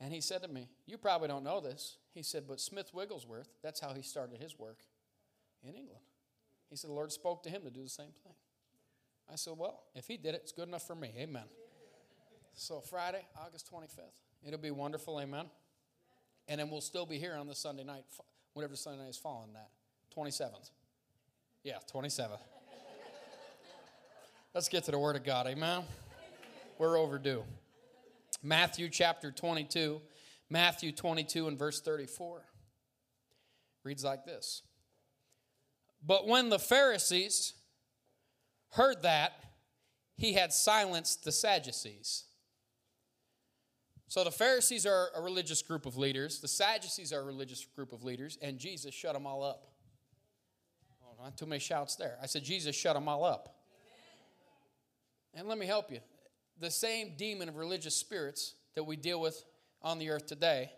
And 0.00 0.12
he 0.12 0.20
said 0.20 0.42
to 0.42 0.48
me, 0.48 0.68
You 0.86 0.98
probably 0.98 1.28
don't 1.28 1.44
know 1.44 1.60
this. 1.60 1.96
He 2.12 2.22
said, 2.22 2.44
But 2.46 2.60
Smith 2.60 2.90
Wigglesworth, 2.92 3.48
that's 3.62 3.80
how 3.80 3.94
he 3.94 4.02
started 4.02 4.38
his 4.40 4.58
work 4.58 4.80
in 5.62 5.70
England. 5.70 6.02
He 6.68 6.76
said, 6.76 6.90
The 6.90 6.94
Lord 6.94 7.12
spoke 7.12 7.42
to 7.44 7.50
him 7.50 7.62
to 7.62 7.70
do 7.70 7.82
the 7.82 7.88
same 7.88 8.12
thing. 8.22 8.34
I 9.30 9.36
said, 9.36 9.54
Well, 9.56 9.82
if 9.94 10.06
he 10.06 10.16
did 10.16 10.34
it, 10.34 10.42
it's 10.42 10.52
good 10.52 10.68
enough 10.68 10.86
for 10.86 10.94
me. 10.94 11.12
Amen. 11.18 11.44
So, 12.54 12.80
Friday, 12.80 13.26
August 13.44 13.70
25th, 13.72 14.00
it'll 14.46 14.58
be 14.58 14.70
wonderful. 14.70 15.20
Amen. 15.20 15.46
And 16.48 16.60
then 16.60 16.70
we'll 16.70 16.80
still 16.80 17.06
be 17.06 17.18
here 17.18 17.34
on 17.34 17.46
the 17.46 17.54
Sunday 17.54 17.84
night, 17.84 18.04
whatever 18.54 18.76
Sunday 18.76 19.02
night 19.02 19.10
is 19.10 19.18
following 19.18 19.52
that. 19.54 19.68
27th. 20.16 20.70
Yeah, 21.62 21.78
27th. 21.92 22.38
Let's 24.54 24.68
get 24.68 24.84
to 24.84 24.90
the 24.90 24.98
Word 24.98 25.16
of 25.16 25.24
God. 25.24 25.46
Amen. 25.46 25.82
We're 26.78 26.98
overdue. 26.98 27.42
Matthew 28.42 28.88
chapter 28.88 29.30
22, 29.30 30.00
Matthew 30.48 30.92
22 30.92 31.48
and 31.48 31.58
verse 31.58 31.80
34 31.80 32.42
reads 33.82 34.04
like 34.04 34.24
this 34.24 34.62
But 36.04 36.26
when 36.26 36.48
the 36.48 36.58
Pharisees 36.58 37.54
heard 38.76 39.02
that, 39.02 39.32
he 40.16 40.32
had 40.32 40.52
silenced 40.52 41.24
the 41.24 41.32
Sadducees. 41.32 42.24
So 44.08 44.24
the 44.24 44.30
Pharisees 44.30 44.86
are 44.86 45.08
a 45.14 45.20
religious 45.20 45.62
group 45.62 45.84
of 45.84 45.96
leaders, 45.96 46.40
the 46.40 46.48
Sadducees 46.48 47.12
are 47.12 47.20
a 47.20 47.24
religious 47.24 47.66
group 47.74 47.92
of 47.92 48.04
leaders, 48.04 48.38
and 48.40 48.58
Jesus 48.58 48.94
shut 48.94 49.14
them 49.14 49.26
all 49.26 49.42
up. 49.42 49.66
Oh, 51.02 51.22
not 51.22 51.36
too 51.36 51.46
many 51.46 51.58
shouts 51.58 51.96
there. 51.96 52.16
I 52.22 52.26
said, 52.26 52.44
Jesus 52.44 52.76
shut 52.76 52.94
them 52.94 53.08
all 53.08 53.24
up. 53.24 53.54
And 55.34 55.48
let 55.48 55.58
me 55.58 55.66
help 55.66 55.90
you 55.90 56.00
the 56.58 56.70
same 56.70 57.12
demon 57.16 57.48
of 57.48 57.56
religious 57.56 57.94
spirits 57.94 58.54
that 58.74 58.84
we 58.84 58.96
deal 58.96 59.20
with 59.20 59.44
on 59.82 59.98
the 59.98 60.10
earth 60.10 60.26
today 60.26 60.72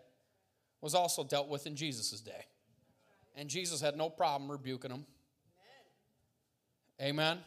was 0.81 0.93
also 0.93 1.23
dealt 1.23 1.47
with 1.47 1.67
in 1.67 1.75
Jesus' 1.75 2.19
day. 2.21 2.45
And 3.35 3.49
Jesus 3.49 3.81
had 3.81 3.95
no 3.95 4.09
problem 4.09 4.51
rebuking 4.51 4.91
them. 4.91 5.05
Amen. 7.01 7.09
Amen. 7.09 7.39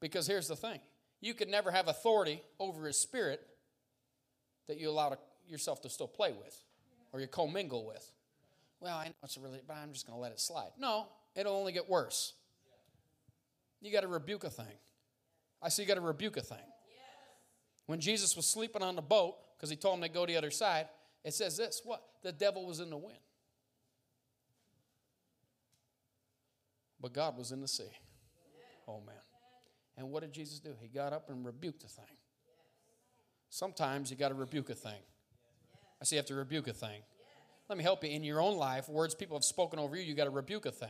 Because 0.00 0.26
here's 0.26 0.48
the 0.48 0.56
thing 0.56 0.80
you 1.20 1.34
could 1.34 1.48
never 1.48 1.70
have 1.70 1.88
authority 1.88 2.42
over 2.58 2.86
his 2.86 2.98
spirit 2.98 3.40
that 4.68 4.78
you 4.78 4.90
allow 4.90 5.10
to, 5.10 5.18
yourself 5.48 5.80
to 5.82 5.88
still 5.88 6.08
play 6.08 6.32
with 6.32 6.58
or 7.12 7.20
you 7.20 7.26
commingle 7.26 7.86
with. 7.86 8.10
Well, 8.80 8.96
I 8.96 9.06
know 9.06 9.14
it's 9.22 9.36
a 9.36 9.40
really, 9.40 9.60
but 9.66 9.76
I'm 9.76 9.92
just 9.92 10.06
going 10.06 10.16
to 10.16 10.20
let 10.20 10.32
it 10.32 10.40
slide. 10.40 10.70
No, 10.78 11.06
it'll 11.34 11.56
only 11.56 11.72
get 11.72 11.88
worse. 11.88 12.34
You 13.80 13.92
got 13.92 14.00
to 14.00 14.08
rebuke 14.08 14.44
a 14.44 14.50
thing. 14.50 14.66
I 15.62 15.68
say 15.68 15.82
you 15.82 15.88
got 15.88 15.94
to 15.94 16.00
rebuke 16.00 16.36
a 16.36 16.42
thing. 16.42 16.58
When 17.86 18.00
Jesus 18.00 18.36
was 18.36 18.46
sleeping 18.46 18.82
on 18.82 18.96
the 18.96 19.02
boat, 19.02 19.36
because 19.56 19.70
he 19.70 19.76
told 19.76 19.96
him 19.96 20.02
to 20.02 20.08
go 20.08 20.26
the 20.26 20.36
other 20.36 20.50
side, 20.50 20.88
it 21.24 21.34
says 21.34 21.56
this 21.56 21.82
what? 21.84 22.02
The 22.22 22.32
devil 22.32 22.66
was 22.66 22.80
in 22.80 22.90
the 22.90 22.96
wind. 22.96 23.18
But 27.00 27.12
God 27.12 27.36
was 27.36 27.52
in 27.52 27.60
the 27.60 27.68
sea. 27.68 27.90
Oh, 28.88 29.00
man. 29.06 29.14
And 29.96 30.10
what 30.10 30.22
did 30.22 30.32
Jesus 30.32 30.58
do? 30.58 30.70
He 30.80 30.88
got 30.88 31.12
up 31.12 31.30
and 31.30 31.44
rebuked 31.44 31.82
the 31.82 31.88
thing. 31.88 32.04
Sometimes 33.48 34.10
you 34.10 34.16
got 34.16 34.28
to 34.28 34.34
rebuke 34.34 34.70
a 34.70 34.74
thing. 34.74 35.00
I 36.00 36.04
say 36.04 36.16
you 36.16 36.18
have 36.18 36.26
to 36.26 36.34
rebuke 36.34 36.66
a 36.66 36.72
thing. 36.72 37.02
Let 37.68 37.78
me 37.78 37.84
help 37.84 38.02
you. 38.04 38.10
In 38.10 38.24
your 38.24 38.40
own 38.40 38.56
life, 38.56 38.88
words 38.88 39.14
people 39.14 39.36
have 39.36 39.44
spoken 39.44 39.78
over 39.78 39.96
you, 39.96 40.02
you 40.02 40.14
got 40.14 40.24
to 40.24 40.30
rebuke 40.30 40.66
a 40.66 40.72
thing. 40.72 40.88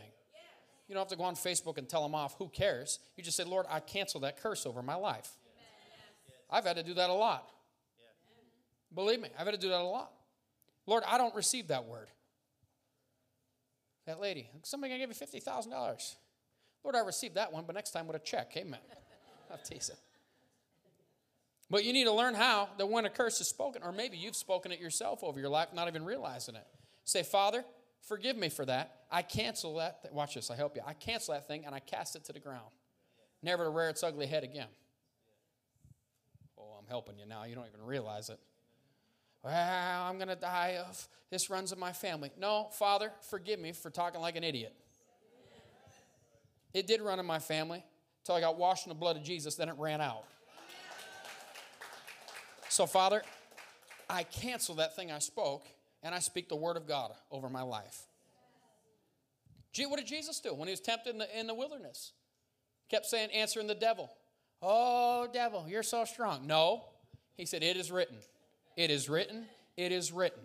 You 0.89 0.95
don't 0.95 1.03
have 1.03 1.09
to 1.09 1.17
go 1.17 1.25
on 1.25 1.35
Facebook 1.35 1.79
and 1.79 1.89
tell 1.89 2.03
them 2.03 2.15
off. 2.15 2.35
Who 2.39 2.49
cares? 2.49 2.99
You 3.17 3.25
just 3.25 3.37
say, 3.37 3.45
Lord, 3.45 3.67
I 3.71 3.81
cancel 3.81 4.21
that 4.21 4.41
curse 4.41 4.67
over 4.67 4.83
my 4.83 4.95
life. 4.95 5.31
I've 6.51 6.65
had 6.65 6.77
to 6.77 6.83
do 6.83 6.95
that 6.95 7.11
a 7.11 7.15
lot. 7.15 7.49
Believe 8.95 9.21
me, 9.21 9.29
I've 9.39 9.47
had 9.47 9.55
to 9.55 9.61
do 9.61 9.71
that 9.71 9.81
a 9.81 9.85
lot. 9.85 10.13
Lord, 10.87 11.03
I 11.07 11.19
don't 11.19 11.35
receive 11.35 11.69
that 11.69 11.87
word. 11.87 12.09
That 14.07 14.21
lady, 14.21 14.51
somebody 14.63 14.93
gonna 14.93 15.01
give 15.01 15.11
you 15.11 15.15
fifty 15.15 15.41
thousand 15.41 15.73
dollars. 15.73 16.17
Lord, 16.85 16.95
I 16.95 17.01
received 17.01 17.35
that 17.37 17.53
one, 17.53 17.65
but 17.67 17.75
next 17.75 17.91
time 17.91 18.07
with 18.07 18.17
a 18.17 18.21
check. 18.21 18.53
Amen. 18.57 18.79
I'm 19.51 19.59
teasing. 19.65 19.97
But 21.71 21.85
you 21.85 21.93
need 21.93 22.05
to 22.05 22.13
learn 22.13 22.35
how 22.35 22.69
that 22.79 22.87
when 22.87 23.07
a 23.07 23.11
curse 23.11 23.41
is 23.41 23.49
spoken, 23.49 23.83
or 23.83 23.91
maybe 23.91 24.17
you've 24.19 24.37
spoken 24.37 24.71
it 24.71 24.79
yourself 24.81 25.25
over 25.25 25.41
your 25.41 25.49
life, 25.49 25.69
not 25.75 25.89
even 25.89 26.05
realizing 26.05 26.55
it. 26.55 26.67
Say, 27.05 27.23
Father, 27.23 27.65
forgive 28.03 28.37
me 28.37 28.51
for 28.51 28.65
that. 28.67 28.97
I 29.11 29.23
cancel 29.23 29.77
that. 29.77 30.03
Th- 30.03 30.13
Watch 30.13 30.35
this, 30.35 30.51
I 30.51 30.57
help 30.57 30.77
you. 30.77 30.83
I 30.87 30.93
cancel 30.93 31.33
that 31.35 31.49
thing 31.49 31.65
and 31.65 31.75
I 31.75 31.81
cast 31.81 32.17
it 32.17 32.25
to 32.27 32.33
the 32.33 32.39
ground, 32.39 32.71
never 33.43 33.65
to 33.65 33.71
rear 33.71 33.89
its 33.89 34.03
ugly 34.03 34.27
head 34.27 34.45
again. 34.45 34.69
Oh, 36.59 36.77
I'm 36.79 36.87
helping 36.87 37.19
you 37.19 37.27
now. 37.27 37.45
You 37.45 37.55
don't 37.55 37.67
even 37.67 37.85
realize 37.85 38.29
it. 38.29 38.39
Well, 39.43 40.03
I'm 40.05 40.17
going 40.17 40.29
to 40.29 40.37
die 40.37 40.79
of 40.89 41.09
this 41.31 41.51
runs 41.51 41.73
in 41.73 41.79
my 41.79 41.93
family. 41.93 42.31
No, 42.39 42.69
Father, 42.73 43.11
forgive 43.31 43.59
me 43.59 43.73
for 43.73 43.91
talking 43.91 44.21
like 44.21 44.37
an 44.37 44.45
idiot. 44.45 44.75
It 46.75 46.87
did 46.87 47.01
run 47.01 47.21
in 47.21 47.25
my 47.25 47.39
family 47.39 47.85
until 48.23 48.35
I 48.35 48.41
got 48.41 48.59
washed 48.59 48.87
in 48.87 48.91
the 48.91 48.99
blood 48.99 49.17
of 49.17 49.23
Jesus, 49.23 49.55
then 49.55 49.69
it 49.69 49.77
ran 49.79 50.01
out. 50.01 50.25
So, 52.69 52.87
Father, 52.87 53.23
I 54.11 54.25
cancel 54.25 54.75
that 54.77 54.97
thing 54.97 55.13
I 55.13 55.21
spoke 55.21 55.67
and 56.03 56.15
I 56.15 56.19
speak 56.19 56.49
the 56.49 56.57
word 56.57 56.77
of 56.77 56.89
God 56.89 57.13
over 57.31 57.49
my 57.49 57.63
life. 57.63 58.03
What 59.79 59.99
did 59.99 60.07
Jesus 60.07 60.41
do 60.41 60.55
when 60.55 60.69
he 60.69 60.73
was 60.73 60.81
tempted 60.81 61.11
in 61.11 61.19
the, 61.19 61.39
in 61.39 61.47
the 61.47 61.55
wilderness? 61.55 62.13
Kept 62.89 63.07
saying, 63.07 63.31
answering 63.31 63.67
the 63.67 63.75
devil. 63.75 64.11
Oh, 64.63 65.29
devil, 65.33 65.67
you're 65.69 65.83
so 65.83 66.05
strong. 66.05 66.47
No. 66.47 66.85
He 67.37 67.45
said, 67.45 67.63
It 67.63 67.77
is 67.77 67.91
written. 67.91 68.17
It 68.77 68.91
is 68.91 69.09
written. 69.09 69.47
It 69.77 69.93
is 69.93 70.13
written. 70.13 70.43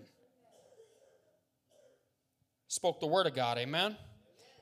Spoke 2.67 2.99
the 2.99 3.07
word 3.07 3.27
of 3.27 3.35
God. 3.35 3.57
Amen. 3.57 3.95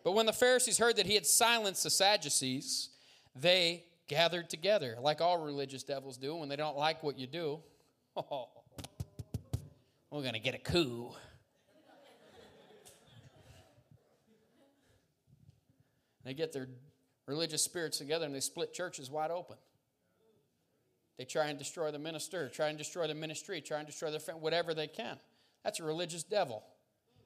But 0.04 0.14
when 0.14 0.26
the 0.26 0.34
Pharisees 0.34 0.78
heard 0.78 0.96
that 0.98 1.06
he 1.06 1.16
had 1.16 1.26
silenced 1.26 1.84
the 1.84 1.90
Sadducees, 1.90 2.90
they 3.36 3.84
gathered 4.08 4.50
together, 4.50 4.98
like 5.02 5.22
all 5.22 5.38
religious 5.38 5.84
devils 5.84 6.18
do 6.18 6.36
when 6.36 6.50
they 6.50 6.56
don't 6.56 6.78
like 6.78 7.04
what 7.04 7.20
you 7.20 7.28
do. 7.28 7.60
Oh, 8.16 8.50
we're 10.12 10.22
going 10.22 10.34
to 10.34 10.40
get 10.40 10.56
a 10.56 10.60
coup. 10.60 11.12
They 16.24 16.34
get 16.34 16.52
their 16.52 16.68
religious 17.26 17.62
spirits 17.62 18.00
together 18.00 18.26
and 18.26 18.36
they 18.36 18.42
split 18.42 18.74
churches 18.74 19.10
wide 19.10 19.32
open. 19.32 19.56
They 21.18 21.24
try 21.24 21.48
and 21.48 21.58
destroy 21.58 21.90
the 21.90 22.00
minister, 22.00 22.50
try 22.50 22.68
and 22.68 22.78
destroy 22.78 23.08
the 23.08 23.16
ministry, 23.16 23.62
try 23.62 23.78
and 23.78 23.88
destroy 23.88 24.12
their 24.12 24.20
friend, 24.20 24.42
whatever 24.42 24.74
they 24.74 24.88
can. 24.88 25.18
That's 25.64 25.80
a 25.80 25.84
religious 25.84 26.24
devil. 26.24 26.64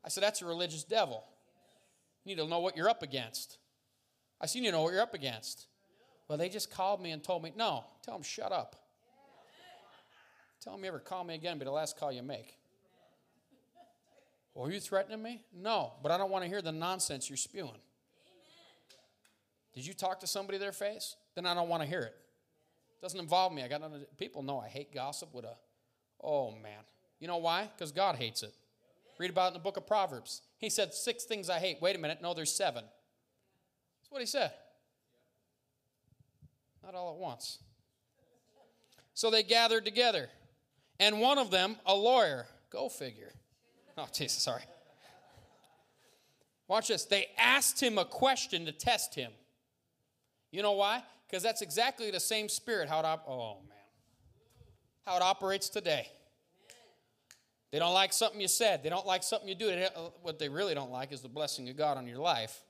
I 0.06 0.10
said, 0.10 0.24
that's 0.24 0.42
a 0.42 0.46
religious 0.46 0.84
devil. 0.84 1.24
You 2.24 2.36
need 2.36 2.42
to 2.42 2.48
know 2.48 2.60
what 2.60 2.78
you're 2.78 2.90
up 2.90 3.04
against. 3.04 3.58
I 4.40 4.46
said, 4.46 4.64
you 4.64 4.72
know 4.72 4.82
what 4.82 4.94
you're 4.94 5.02
up 5.02 5.14
against. 5.14 5.68
Well, 6.28 6.38
they 6.38 6.50
just 6.50 6.72
called 6.72 7.02
me 7.02 7.12
and 7.12 7.24
told 7.24 7.44
me, 7.44 7.52
no, 7.56 7.84
tell 8.04 8.14
them 8.14 8.24
shut 8.24 8.52
up. 8.52 8.76
Tell 10.62 10.74
them 10.74 10.84
you 10.84 10.90
ever 10.90 11.00
call 11.00 11.24
me 11.24 11.36
again, 11.36 11.58
be 11.58 11.66
the 11.66 11.72
last 11.72 11.98
call 11.98 12.12
you 12.12 12.22
make. 12.22 12.58
Well, 14.54 14.68
are 14.68 14.72
you 14.72 14.80
threatening 14.80 15.22
me? 15.22 15.44
No, 15.54 15.94
but 16.04 16.12
I 16.12 16.18
don't 16.18 16.30
want 16.30 16.44
to 16.44 16.50
hear 16.50 16.62
the 16.62 16.72
nonsense 16.72 17.30
you're 17.30 17.38
spewing. 17.38 17.80
Did 19.74 19.86
you 19.86 19.94
talk 19.94 20.20
to 20.20 20.28
somebody 20.28 20.58
their 20.58 20.74
face? 20.74 21.16
Then 21.36 21.46
I 21.46 21.54
don't 21.54 21.70
want 21.70 21.82
to 21.84 21.90
hear 21.90 22.02
it. 22.02 22.16
Doesn't 23.02 23.20
involve 23.20 23.54
me. 23.54 23.64
I 23.64 23.68
got 23.68 23.82
none 23.82 24.06
people 24.18 24.44
know 24.44 24.60
I 24.60 24.68
hate 24.68 24.94
gossip 24.94 25.34
with 25.34 25.46
a 25.46 25.56
oh 26.22 26.52
man. 26.52 26.84
You 27.20 27.28
know 27.28 27.38
why? 27.38 27.70
Because 27.76 27.92
God 27.92 28.16
hates 28.16 28.44
it. 28.44 28.54
Read 29.22 29.30
about 29.30 29.50
in 29.50 29.54
the 29.54 29.60
book 29.60 29.78
of 29.78 29.86
Proverbs. 29.86 30.42
He 30.58 30.72
said 30.72 30.96
six 30.96 31.26
things 31.26 31.48
I 31.48 31.60
hate. 31.60 31.78
Wait 31.80 31.96
a 31.96 32.00
minute, 32.00 32.24
no, 32.24 32.34
there's 32.34 32.52
seven. 32.52 32.84
That's 32.84 34.10
what 34.10 34.20
he 34.20 34.26
said. 34.26 34.52
Not 36.84 36.96
all 36.96 37.14
at 37.14 37.20
once. 37.20 37.60
So 39.14 39.30
they 39.30 39.44
gathered 39.44 39.86
together. 39.86 40.28
And 41.00 41.22
one 41.22 41.38
of 41.38 41.52
them, 41.52 41.76
a 41.86 41.94
lawyer, 41.94 42.48
go 42.72 42.90
figure. 42.90 43.32
Oh, 43.96 44.08
Jesus, 44.12 44.42
sorry. 44.42 44.64
Watch 46.68 46.88
this. 46.88 47.06
They 47.06 47.28
asked 47.38 47.80
him 47.80 48.00
a 48.00 48.06
question 48.06 48.66
to 48.66 48.72
test 48.72 49.14
him. 49.14 49.32
You 50.50 50.64
know 50.64 50.72
why? 50.72 51.04
Because 51.30 51.44
that's 51.44 51.62
exactly 51.62 52.10
the 52.10 52.20
same 52.20 52.50
spirit 52.50 52.90
how 52.90 52.98
it 52.98 53.06
op- 53.06 53.30
oh 53.30 53.58
man. 53.70 53.78
How 55.06 55.18
it 55.18 55.22
operates 55.22 55.70
today. 55.70 56.10
They 57.72 57.80
don't 57.80 57.94
like 57.94 58.12
something 58.12 58.42
you 58.42 58.48
said. 58.48 58.84
They 58.84 58.90
don't 58.90 59.06
like 59.06 59.24
something 59.24 59.48
you 59.48 59.56
do. 59.56 59.70
Uh, 59.70 60.10
what 60.22 60.40
they 60.40 60.50
really 60.50 60.74
don't 60.74 60.92
like 60.92 61.12
is 61.12 61.22
the 61.22 61.30
blessing 61.30 61.70
of 61.70 61.78
God 61.78 61.98
on 61.98 62.06
your 62.06 62.18
life. 62.18 62.64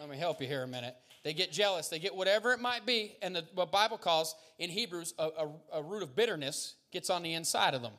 Let 0.00 0.08
me 0.08 0.16
help 0.16 0.40
you 0.40 0.46
here 0.46 0.62
a 0.62 0.66
minute. 0.66 0.96
They 1.22 1.34
get 1.34 1.52
jealous. 1.52 1.88
They 1.88 1.98
get 1.98 2.14
whatever 2.14 2.52
it 2.52 2.60
might 2.60 2.86
be. 2.86 3.16
And 3.20 3.36
the, 3.36 3.44
what 3.54 3.66
the 3.66 3.72
Bible 3.72 3.98
calls 3.98 4.34
in 4.58 4.70
Hebrews 4.70 5.12
a, 5.18 5.24
a, 5.24 5.50
a 5.74 5.82
root 5.82 6.02
of 6.02 6.16
bitterness 6.16 6.76
gets 6.92 7.10
on 7.10 7.22
the 7.22 7.34
inside 7.34 7.74
of 7.74 7.82
them. 7.82 7.92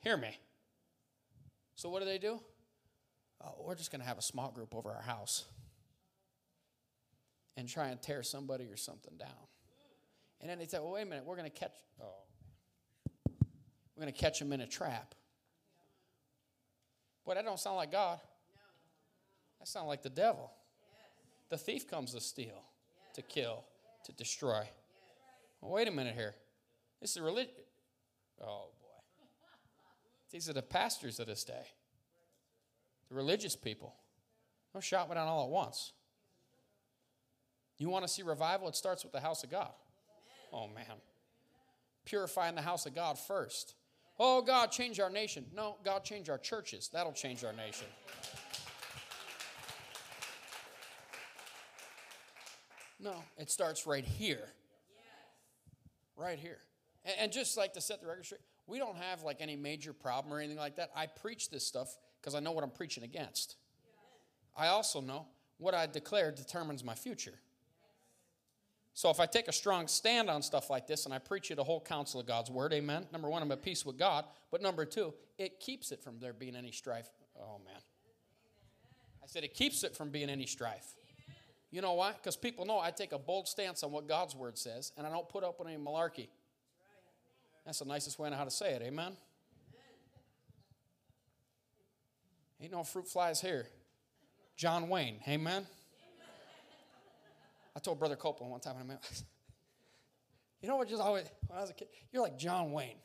Hear 0.00 0.16
me. 0.16 0.36
So 1.76 1.88
what 1.88 2.00
do 2.00 2.06
they 2.06 2.18
do? 2.18 2.40
Oh, 3.44 3.54
we're 3.60 3.74
just 3.74 3.92
going 3.92 4.00
to 4.00 4.06
have 4.06 4.18
a 4.18 4.22
small 4.22 4.50
group 4.50 4.74
over 4.74 4.90
our 4.90 5.02
house 5.02 5.44
and 7.56 7.68
try 7.68 7.88
and 7.88 8.00
tear 8.00 8.22
somebody 8.22 8.64
or 8.64 8.76
something 8.76 9.16
down. 9.18 9.28
And 10.40 10.50
then 10.50 10.58
they 10.58 10.66
say, 10.66 10.78
well, 10.78 10.92
wait 10.92 11.02
a 11.02 11.06
minute, 11.06 11.24
we're 11.24 11.36
going 11.36 11.50
to 11.50 11.56
catch, 11.56 11.72
oh, 12.02 12.24
we're 13.94 14.02
going 14.02 14.12
to 14.12 14.18
catch 14.18 14.38
them 14.38 14.52
in 14.52 14.62
a 14.62 14.66
trap. 14.66 15.14
Boy, 17.26 17.34
that 17.34 17.44
don't 17.44 17.58
sound 17.58 17.76
like 17.76 17.90
God. 17.90 18.20
That 19.58 19.66
sounds 19.66 19.88
like 19.88 20.02
the 20.02 20.10
devil. 20.10 20.52
The 21.50 21.58
thief 21.58 21.88
comes 21.88 22.14
to 22.14 22.20
steal, 22.20 22.62
to 23.14 23.22
kill, 23.22 23.64
to 24.04 24.12
destroy. 24.12 24.62
Well, 25.60 25.72
wait 25.72 25.88
a 25.88 25.90
minute 25.90 26.14
here. 26.14 26.34
This 27.00 27.16
is 27.16 27.20
religion. 27.20 27.52
Oh, 28.40 28.68
boy. 28.80 28.86
These 30.30 30.48
are 30.48 30.52
the 30.52 30.62
pastors 30.62 31.18
of 31.18 31.26
this 31.26 31.44
day, 31.44 31.66
the 33.08 33.14
religious 33.14 33.56
people. 33.56 33.94
Don't 34.72 34.82
shot 34.82 35.08
me 35.08 35.14
down 35.14 35.26
all 35.26 35.44
at 35.44 35.50
once. 35.50 35.92
You 37.78 37.88
want 37.88 38.04
to 38.04 38.08
see 38.08 38.22
revival? 38.22 38.68
It 38.68 38.76
starts 38.76 39.02
with 39.02 39.12
the 39.12 39.20
house 39.20 39.42
of 39.42 39.50
God. 39.50 39.70
Oh, 40.52 40.68
man. 40.68 40.84
Purifying 42.04 42.54
the 42.54 42.62
house 42.62 42.86
of 42.86 42.94
God 42.94 43.18
first. 43.18 43.74
Oh, 44.18 44.40
God, 44.40 44.72
change 44.72 44.98
our 44.98 45.10
nation. 45.10 45.44
No, 45.54 45.76
God, 45.84 46.04
change 46.04 46.30
our 46.30 46.38
churches. 46.38 46.88
That'll 46.92 47.12
change 47.12 47.44
our 47.44 47.52
nation. 47.52 47.86
No, 52.98 53.14
it 53.36 53.50
starts 53.50 53.86
right 53.86 54.04
here. 54.04 54.48
Right 56.16 56.38
here. 56.38 56.58
And, 57.18 57.30
just 57.30 57.56
like 57.56 57.74
to 57.74 57.80
set 57.80 58.00
the 58.00 58.06
record 58.06 58.24
straight, 58.24 58.40
we 58.66 58.78
don't 58.78 58.96
have 58.96 59.22
like 59.22 59.40
any 59.40 59.54
major 59.54 59.92
problem 59.92 60.32
or 60.32 60.38
anything 60.38 60.56
like 60.56 60.76
that. 60.76 60.90
I 60.96 61.06
preach 61.06 61.50
this 61.50 61.64
stuff 61.64 61.96
because 62.20 62.34
I 62.34 62.40
know 62.40 62.52
what 62.52 62.64
I'm 62.64 62.70
preaching 62.70 63.04
against. 63.04 63.56
I 64.56 64.68
also 64.68 65.00
know 65.00 65.26
what 65.58 65.74
I 65.74 65.86
declare 65.86 66.32
determines 66.32 66.82
my 66.82 66.94
future. 66.94 67.34
So 68.96 69.10
if 69.10 69.20
I 69.20 69.26
take 69.26 69.46
a 69.46 69.52
strong 69.52 69.88
stand 69.88 70.30
on 70.30 70.40
stuff 70.40 70.70
like 70.70 70.86
this 70.86 71.04
and 71.04 71.12
I 71.12 71.18
preach 71.18 71.50
you 71.50 71.54
the 71.54 71.62
whole 71.62 71.82
counsel 71.82 72.18
of 72.18 72.26
God's 72.26 72.50
word, 72.50 72.72
amen. 72.72 73.06
Number 73.12 73.28
one, 73.28 73.42
I'm 73.42 73.52
at 73.52 73.62
peace 73.62 73.84
with 73.84 73.98
God. 73.98 74.24
But 74.50 74.62
number 74.62 74.86
two, 74.86 75.12
it 75.36 75.60
keeps 75.60 75.92
it 75.92 76.02
from 76.02 76.18
there 76.18 76.32
being 76.32 76.56
any 76.56 76.72
strife. 76.72 77.10
Oh 77.38 77.60
man. 77.62 77.82
I 79.22 79.26
said 79.26 79.44
it 79.44 79.52
keeps 79.52 79.84
it 79.84 79.94
from 79.94 80.08
being 80.08 80.30
any 80.30 80.46
strife. 80.46 80.94
You 81.70 81.82
know 81.82 81.92
why? 81.92 82.12
Because 82.12 82.38
people 82.38 82.64
know 82.64 82.78
I 82.78 82.90
take 82.90 83.12
a 83.12 83.18
bold 83.18 83.48
stance 83.48 83.82
on 83.82 83.92
what 83.92 84.08
God's 84.08 84.34
word 84.34 84.56
says, 84.56 84.92
and 84.96 85.06
I 85.06 85.10
don't 85.10 85.28
put 85.28 85.44
up 85.44 85.58
with 85.58 85.68
any 85.68 85.76
malarkey. 85.76 86.28
That's 87.66 87.80
the 87.80 87.84
nicest 87.84 88.18
way 88.18 88.28
I 88.28 88.30
know 88.30 88.38
how 88.38 88.44
to 88.44 88.50
say 88.50 88.72
it. 88.72 88.80
Amen. 88.80 89.14
Ain't 92.62 92.72
no 92.72 92.82
fruit 92.82 93.08
flies 93.08 93.42
here. 93.42 93.66
John 94.56 94.88
Wayne. 94.88 95.18
Amen. 95.28 95.66
I 97.76 97.78
told 97.78 97.98
Brother 97.98 98.16
Copeland 98.16 98.50
one 98.50 98.60
time, 98.60 98.76
I 98.80 98.82
mean, 98.82 98.98
you 100.62 100.68
know 100.68 100.76
what? 100.76 100.88
Just 100.88 101.02
always 101.02 101.26
when 101.46 101.58
I 101.58 101.60
was 101.60 101.70
a 101.70 101.74
kid, 101.74 101.88
you're 102.10 102.22
like 102.22 102.38
John 102.38 102.72
Wayne, 102.72 102.96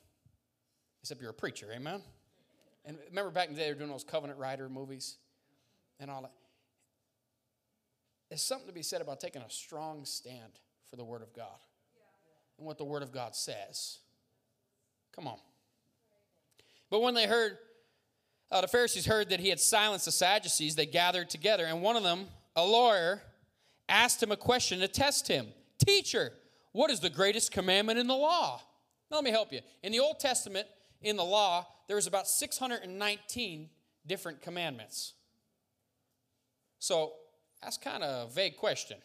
except 1.02 1.20
you're 1.20 1.32
a 1.32 1.34
preacher, 1.34 1.68
amen. 1.76 2.02
And 2.86 2.98
remember 3.10 3.32
back 3.32 3.50
in 3.50 3.54
the 3.54 3.60
day, 3.60 3.66
they 3.66 3.74
were 3.74 3.78
doing 3.78 3.92
those 3.92 4.06
Covenant 4.06 4.40
Rider 4.40 4.70
movies 4.70 5.18
and 6.00 6.10
all 6.10 6.22
that. 6.22 6.32
There's 8.30 8.42
something 8.42 8.68
to 8.68 8.74
be 8.74 8.82
said 8.82 9.02
about 9.02 9.20
taking 9.20 9.42
a 9.42 9.50
strong 9.50 10.06
stand 10.06 10.54
for 10.90 10.96
the 10.96 11.04
Word 11.04 11.22
of 11.22 11.34
God 11.34 11.60
and 12.58 12.66
what 12.66 12.78
the 12.78 12.86
Word 12.86 13.04
of 13.04 13.12
God 13.12 13.36
says. 13.36 14.00
Come 15.14 15.28
on. 15.28 15.38
But 16.90 17.02
when 17.02 17.14
they 17.14 17.28
heard, 17.28 17.58
uh, 18.50 18.62
the 18.62 18.70
Pharisees 18.70 19.06
heard 19.06 19.30
that 19.30 19.42
he 19.42 19.50
had 19.50 19.60
silenced 19.60 20.06
the 20.06 20.14
Sadducees, 20.14 20.76
they 20.76 20.86
gathered 20.86 21.30
together, 21.30 21.66
and 21.66 21.82
one 21.82 21.98
of 21.98 22.04
them, 22.04 22.28
a 22.56 22.66
lawyer, 22.66 23.22
asked 23.92 24.24
him 24.24 24.32
a 24.32 24.38
question 24.38 24.80
to 24.80 24.88
test 24.88 25.28
him 25.28 25.48
Teacher, 25.86 26.34
what 26.72 26.92
is 26.92 27.00
the 27.00 27.10
greatest 27.10 27.52
commandment 27.52 28.00
in 28.00 28.08
the 28.08 28.16
law? 28.16 28.62
Now, 29.10 29.18
let 29.18 29.24
me 29.24 29.32
help 29.32 29.52
you. 29.52 29.60
In 29.84 29.92
the 29.92 30.00
Old 30.00 30.20
Testament, 30.20 30.68
in 31.02 31.18
the 31.18 31.24
law, 31.24 31.66
there 31.88 31.96
was 31.96 32.08
about 32.08 32.28
619 32.28 33.70
different 34.06 34.42
commandments. 34.42 35.14
So 36.80 37.14
that's 37.62 37.78
kind 37.78 38.04
of 38.04 38.30
a 38.30 38.32
vague 38.32 38.58
question. 38.58 38.98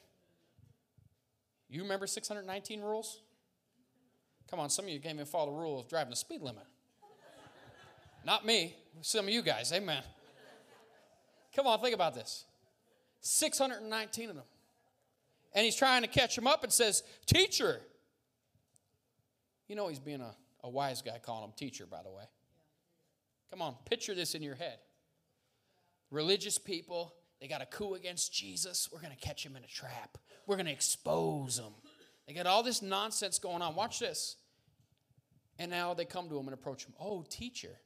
You 1.69 1.83
remember 1.83 2.07
619 2.07 2.81
rules? 2.83 3.21
Come 4.49 4.61
on, 4.61 4.71
some 4.71 4.85
of 4.85 4.91
you 4.91 5.01
can't 5.01 5.15
even 5.15 5.27
follow 5.27 5.47
the 5.51 5.59
rule 5.59 5.81
of 5.81 5.89
driving 5.89 6.11
the 6.11 6.17
speed 6.17 6.43
limit. 6.43 6.63
Not 8.25 8.47
me, 8.47 8.77
some 9.01 9.27
of 9.27 9.33
you 9.33 9.43
guys, 9.43 9.73
amen. 9.73 10.03
Come 11.55 11.67
on, 11.67 11.81
think 11.81 11.95
about 11.95 12.15
this 12.15 12.45
619 13.23 14.31
of 14.31 14.37
them 14.37 14.45
and 15.57 15.65
he's 15.65 15.75
trying 15.75 16.03
to 16.03 16.09
catch 16.09 16.37
him 16.37 16.47
up 16.47 16.63
and 16.63 16.73
says, 16.73 17.03
Teacher. 17.25 17.81
You 19.67 19.75
know, 19.75 19.89
he's 19.89 19.99
being 19.99 20.21
a, 20.21 20.37
a 20.63 20.69
wise 20.69 21.03
guy 21.03 21.19
calling 21.21 21.45
him 21.45 21.53
teacher, 21.57 21.87
by 21.87 22.03
the 22.05 22.11
way. 22.11 22.23
Come 23.51 23.63
on, 23.63 23.75
picture 23.87 24.15
this 24.15 24.37
in 24.37 24.43
your 24.43 24.55
head. 24.55 24.79
Religious 26.11 26.59
people, 26.59 27.15
they 27.41 27.49
got 27.49 27.63
a 27.63 27.67
coup 27.67 27.95
against 27.95 28.33
Jesus. 28.33 28.89
We're 28.93 29.01
going 29.01 29.15
to 29.15 29.19
catch 29.19 29.45
him 29.45 29.57
in 29.57 29.65
a 29.65 29.67
trap, 29.67 30.19
we're 30.47 30.57
going 30.57 30.67
to 30.67 30.73
expose 30.73 31.59
him. 31.59 31.73
They 32.29 32.35
got 32.35 32.47
all 32.47 32.63
this 32.63 32.83
nonsense 32.83 33.39
going 33.39 33.63
on. 33.63 33.77
Watch 33.77 34.01
this. 34.01 34.37
And 35.59 35.71
now 35.71 35.95
they 35.95 36.05
come 36.05 36.29
to 36.29 36.37
him 36.39 36.47
and 36.47 36.55
approach 36.55 36.85
him. 36.85 36.93
Oh, 37.01 37.25
teacher, 37.29 37.79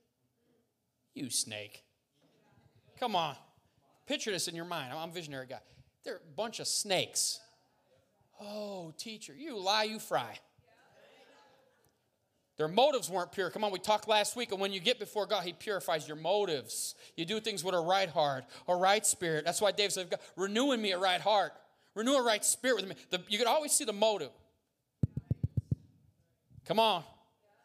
you 1.14 1.30
snake. 1.30 1.84
Come 2.98 3.14
on. 3.14 3.36
Picture 4.06 4.32
this 4.32 4.48
in 4.48 4.56
your 4.56 4.64
mind. 4.64 4.92
I'm 4.92 5.10
a 5.10 5.12
visionary 5.12 5.46
guy. 5.46 5.60
They're 6.04 6.16
a 6.16 6.34
bunch 6.36 6.58
of 6.58 6.66
snakes. 6.66 7.38
Oh, 8.40 8.92
teacher, 8.96 9.34
you 9.36 9.58
lie, 9.58 9.84
you 9.84 9.98
fry. 9.98 10.38
Their 12.56 12.68
motives 12.68 13.08
weren't 13.08 13.32
pure. 13.32 13.48
Come 13.48 13.64
on, 13.64 13.72
we 13.72 13.78
talked 13.78 14.06
last 14.06 14.36
week, 14.36 14.52
and 14.52 14.60
when 14.60 14.70
you 14.70 14.80
get 14.80 14.98
before 14.98 15.24
God, 15.26 15.44
He 15.44 15.54
purifies 15.54 16.06
your 16.06 16.18
motives. 16.18 16.94
You 17.16 17.24
do 17.24 17.40
things 17.40 17.64
with 17.64 17.74
a 17.74 17.80
right 17.80 18.08
heart, 18.08 18.44
a 18.68 18.76
right 18.76 19.04
spirit. 19.06 19.46
That's 19.46 19.62
why 19.62 19.72
David 19.72 19.92
said, 19.92 20.14
"Renew 20.36 20.72
in 20.72 20.82
me 20.82 20.92
a 20.92 20.98
right 20.98 21.22
heart, 21.22 21.52
renew 21.94 22.16
a 22.16 22.22
right 22.22 22.44
spirit 22.44 22.76
with 22.76 22.88
me." 22.88 22.96
The, 23.08 23.22
you 23.28 23.38
can 23.38 23.46
always 23.46 23.72
see 23.72 23.84
the 23.84 23.94
motive. 23.94 24.30
Come 26.66 26.78
on, 26.78 27.02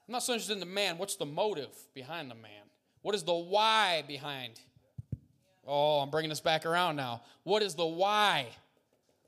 I'm 0.08 0.12
not 0.14 0.24
so 0.24 0.32
interested 0.32 0.54
in 0.54 0.62
the 0.62 0.66
man. 0.66 0.98
What's 0.98 1.18
the 1.18 1.26
motive 1.26 1.74
behind 1.94 2.32
the 2.32 2.36
man? 2.36 2.64
What 3.02 3.16
is 3.16 3.24
the 3.24 3.36
why 3.36 4.06
behind? 4.08 4.62
Oh, 5.68 6.00
I'm 6.00 6.10
bringing 6.10 6.30
this 6.30 6.40
back 6.40 6.66
around 6.66 6.96
now. 6.96 7.22
What 7.44 7.64
is 7.64 7.76
the 7.76 7.86
why? 7.86 8.48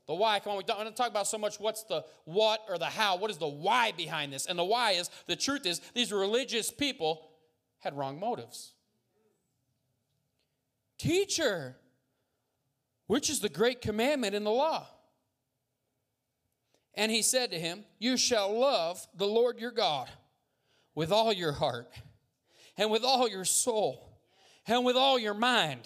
The 0.08 0.14
why, 0.14 0.40
come 0.40 0.52
on, 0.52 0.58
we 0.58 0.64
don't 0.64 0.78
want 0.78 0.88
to 0.88 0.94
talk 0.94 1.10
about 1.10 1.26
so 1.26 1.36
much 1.36 1.60
what's 1.60 1.84
the 1.84 2.02
what 2.24 2.62
or 2.66 2.78
the 2.78 2.86
how. 2.86 3.18
What 3.18 3.30
is 3.30 3.36
the 3.36 3.46
why 3.46 3.92
behind 3.92 4.32
this? 4.32 4.46
And 4.46 4.58
the 4.58 4.64
why 4.64 4.92
is 4.92 5.10
the 5.26 5.36
truth 5.36 5.66
is 5.66 5.80
these 5.92 6.10
religious 6.10 6.70
people 6.70 7.28
had 7.80 7.94
wrong 7.94 8.18
motives. 8.18 8.72
Teacher, 10.98 11.76
which 13.06 13.28
is 13.28 13.40
the 13.40 13.50
great 13.50 13.82
commandment 13.82 14.34
in 14.34 14.44
the 14.44 14.50
law? 14.50 14.86
And 16.94 17.12
he 17.12 17.20
said 17.20 17.50
to 17.50 17.60
him, 17.60 17.84
You 17.98 18.16
shall 18.16 18.58
love 18.58 19.06
the 19.14 19.26
Lord 19.26 19.60
your 19.60 19.70
God 19.70 20.08
with 20.94 21.12
all 21.12 21.34
your 21.34 21.52
heart, 21.52 21.92
and 22.78 22.90
with 22.90 23.04
all 23.04 23.28
your 23.28 23.44
soul, 23.44 24.18
and 24.66 24.86
with 24.86 24.96
all 24.96 25.18
your 25.18 25.34
mind. 25.34 25.82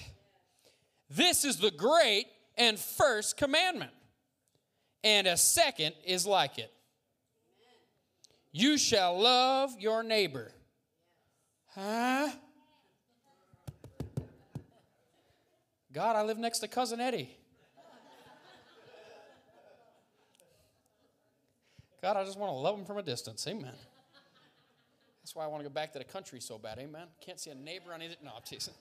This 1.10 1.44
is 1.44 1.56
the 1.56 1.72
great 1.72 2.26
and 2.56 2.78
first 2.78 3.36
commandment 3.36 3.90
and 5.04 5.26
a 5.26 5.36
second 5.36 5.94
is 6.04 6.26
like 6.26 6.58
it. 6.58 6.72
You 8.52 8.76
shall 8.76 9.18
love 9.18 9.72
your 9.78 10.02
neighbor. 10.02 10.52
Huh? 11.74 12.30
God, 15.92 16.16
I 16.16 16.22
live 16.22 16.38
next 16.38 16.58
to 16.60 16.68
Cousin 16.68 17.00
Eddie. 17.00 17.30
God, 22.02 22.16
I 22.16 22.24
just 22.24 22.38
want 22.38 22.50
to 22.50 22.56
love 22.56 22.78
him 22.78 22.84
from 22.84 22.98
a 22.98 23.02
distance. 23.02 23.46
Amen. 23.46 23.74
That's 25.22 25.36
why 25.36 25.44
I 25.44 25.46
want 25.46 25.62
to 25.62 25.68
go 25.68 25.72
back 25.72 25.92
to 25.92 25.98
the 25.98 26.04
country 26.04 26.40
so 26.40 26.58
bad. 26.58 26.78
Amen. 26.78 27.06
Can't 27.20 27.38
see 27.38 27.50
a 27.50 27.54
neighbor 27.54 27.94
on 27.94 28.02
either. 28.02 28.16
No, 28.24 28.32
I'm 28.36 28.42
teasing. 28.44 28.74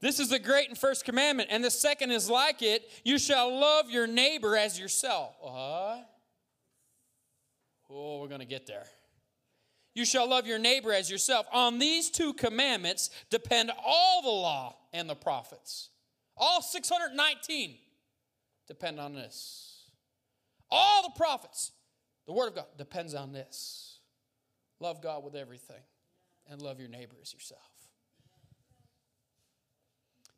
This 0.00 0.20
is 0.20 0.28
the 0.28 0.38
great 0.38 0.68
and 0.68 0.76
first 0.76 1.04
commandment. 1.04 1.48
And 1.50 1.64
the 1.64 1.70
second 1.70 2.10
is 2.10 2.28
like 2.28 2.62
it 2.62 2.88
you 3.04 3.18
shall 3.18 3.58
love 3.58 3.90
your 3.90 4.06
neighbor 4.06 4.56
as 4.56 4.78
yourself. 4.78 5.34
What? 5.40 6.08
Oh, 7.90 8.20
we're 8.20 8.28
going 8.28 8.40
to 8.40 8.46
get 8.46 8.66
there. 8.66 8.86
You 9.94 10.04
shall 10.04 10.28
love 10.28 10.46
your 10.46 10.58
neighbor 10.58 10.92
as 10.92 11.10
yourself. 11.10 11.46
On 11.52 11.78
these 11.78 12.10
two 12.10 12.34
commandments 12.34 13.08
depend 13.30 13.70
all 13.84 14.20
the 14.22 14.28
law 14.28 14.76
and 14.92 15.08
the 15.08 15.14
prophets. 15.14 15.88
All 16.36 16.60
619 16.60 17.78
depend 18.68 19.00
on 19.00 19.14
this. 19.14 19.88
All 20.70 21.02
the 21.02 21.16
prophets, 21.16 21.72
the 22.26 22.32
Word 22.32 22.48
of 22.48 22.54
God 22.56 22.66
depends 22.76 23.14
on 23.14 23.32
this 23.32 24.00
love 24.80 25.00
God 25.00 25.24
with 25.24 25.34
everything 25.34 25.82
and 26.50 26.60
love 26.60 26.78
your 26.78 26.90
neighbor 26.90 27.14
as 27.22 27.32
yourself. 27.32 27.75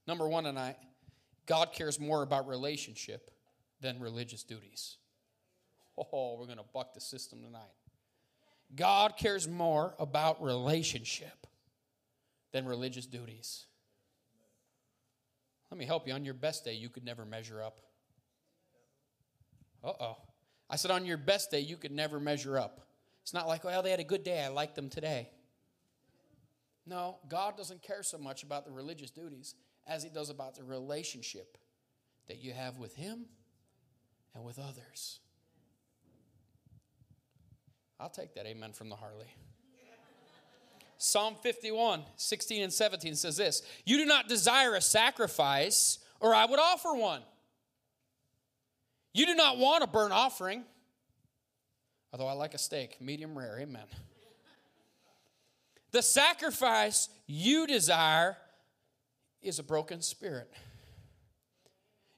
Number 0.09 0.27
one 0.27 0.45
tonight 0.45 0.77
God 1.47 1.73
cares 1.73 2.01
more 2.01 2.23
about 2.23 2.49
relationship 2.49 3.31
than 3.81 4.01
religious 4.01 4.43
duties. 4.43 4.97
Oh, 5.97 6.37
we're 6.39 6.47
going 6.47 6.59
to 6.59 6.65
buck 6.73 6.95
the 6.95 7.01
system 7.01 7.43
tonight. 7.43 7.75
God 8.75 9.17
cares 9.17 9.47
more 9.47 9.95
about 9.99 10.43
relationship 10.43 11.47
than 12.53 12.65
religious 12.65 13.07
duties. 13.07 13.67
Let 15.71 15.79
me 15.79 15.85
help 15.85 16.09
you. 16.09 16.15
On 16.15 16.25
your 16.25 16.35
best 16.35 16.65
day, 16.65 16.73
you 16.73 16.89
could 16.89 17.05
never 17.05 17.25
measure 17.25 17.63
up. 17.63 17.81
Uh 19.85 19.93
oh. 20.01 20.17
I 20.71 20.77
said, 20.77 20.91
on 20.91 21.05
your 21.05 21.19
best 21.19 21.51
day, 21.51 21.61
you 21.61 21.77
could 21.77 21.93
never 21.93 22.19
measure 22.19 22.59
up. 22.59 22.81
It's 23.23 23.35
not 23.35 23.47
like, 23.47 23.65
well, 23.65 23.83
they 23.83 23.91
had 23.91 24.01
a 24.01 24.05
good 24.05 24.25
day. 24.25 24.43
I 24.43 24.49
like 24.49 24.75
them 24.75 24.89
today. 24.89 25.29
No, 26.87 27.19
God 27.29 27.57
doesn't 27.57 27.83
care 27.83 28.03
so 28.03 28.17
much 28.17 28.43
about 28.43 28.65
the 28.65 28.71
religious 28.71 29.11
duties 29.11 29.55
as 29.89 30.03
He 30.03 30.11
does 30.11 30.31
about 30.31 30.55
the 30.55 30.65
relationship 30.65 31.59
that 32.29 32.43
you 32.43 32.53
have 32.53 32.79
with 32.79 32.95
Him 32.95 33.27
and 34.35 34.45
with 34.45 34.59
others. 34.59 35.21
I'll 37.99 38.11
take 38.11 38.35
that 38.35 38.47
amen 38.47 38.73
from 38.73 38.89
the 38.89 38.97
Harley. 38.97 39.35
Psalm 40.99 41.37
51, 41.43 42.03
16 42.17 42.63
and 42.63 42.73
17 42.73 43.15
says 43.15 43.37
this 43.37 43.63
You 43.85 43.99
do 43.99 44.05
not 44.05 44.29
desire 44.29 44.75
a 44.75 44.81
sacrifice, 44.81 45.99
or 46.21 46.35
I 46.35 46.45
would 46.45 46.59
offer 46.59 46.93
one. 46.95 47.23
You 49.15 49.27
do 49.27 49.35
not 49.35 49.59
want 49.59 49.83
a 49.83 49.87
burnt 49.87 50.13
offering, 50.13 50.65
although 52.13 52.27
I 52.27 52.33
like 52.33 52.55
a 52.55 52.59
steak, 52.59 53.01
medium 53.01 53.39
rare, 53.39 53.59
amen. 53.61 53.87
The 55.91 56.03
sacrifice 56.03 57.09
you 57.27 57.67
desire 57.67 58.37
is 59.43 59.59
a 59.59 59.63
broken 59.63 60.03
spirit. 60.03 60.51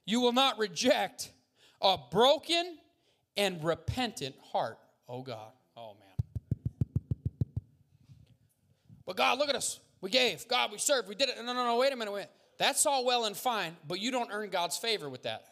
You 0.05 0.21
will 0.21 0.33
not 0.33 0.57
reject 0.57 1.31
a 1.81 1.97
broken 2.11 2.77
and 3.37 3.63
repentant 3.63 4.35
heart, 4.51 4.77
oh 5.07 5.21
God. 5.21 5.51
Oh 5.77 5.95
man. 5.99 6.59
But 9.05 9.15
God, 9.15 9.39
look 9.39 9.49
at 9.49 9.55
us. 9.55 9.79
We 10.01 10.09
gave. 10.09 10.47
God, 10.47 10.71
we 10.71 10.77
served. 10.77 11.07
We 11.07 11.15
did 11.15 11.29
it. 11.29 11.35
No, 11.37 11.53
no, 11.53 11.65
no, 11.65 11.77
wait 11.77 11.93
a 11.93 11.95
minute. 11.95 12.11
Wait. 12.11 12.27
That's 12.57 12.85
all 12.85 13.05
well 13.05 13.25
and 13.25 13.35
fine, 13.35 13.75
but 13.87 13.99
you 13.99 14.11
don't 14.11 14.29
earn 14.31 14.49
God's 14.49 14.77
favor 14.77 15.09
with 15.09 15.23
that. 15.23 15.45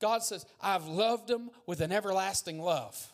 God 0.00 0.22
says, 0.22 0.44
I've 0.60 0.86
loved 0.86 1.28
them 1.28 1.50
with 1.66 1.80
an 1.80 1.90
everlasting 1.90 2.60
love. 2.60 3.12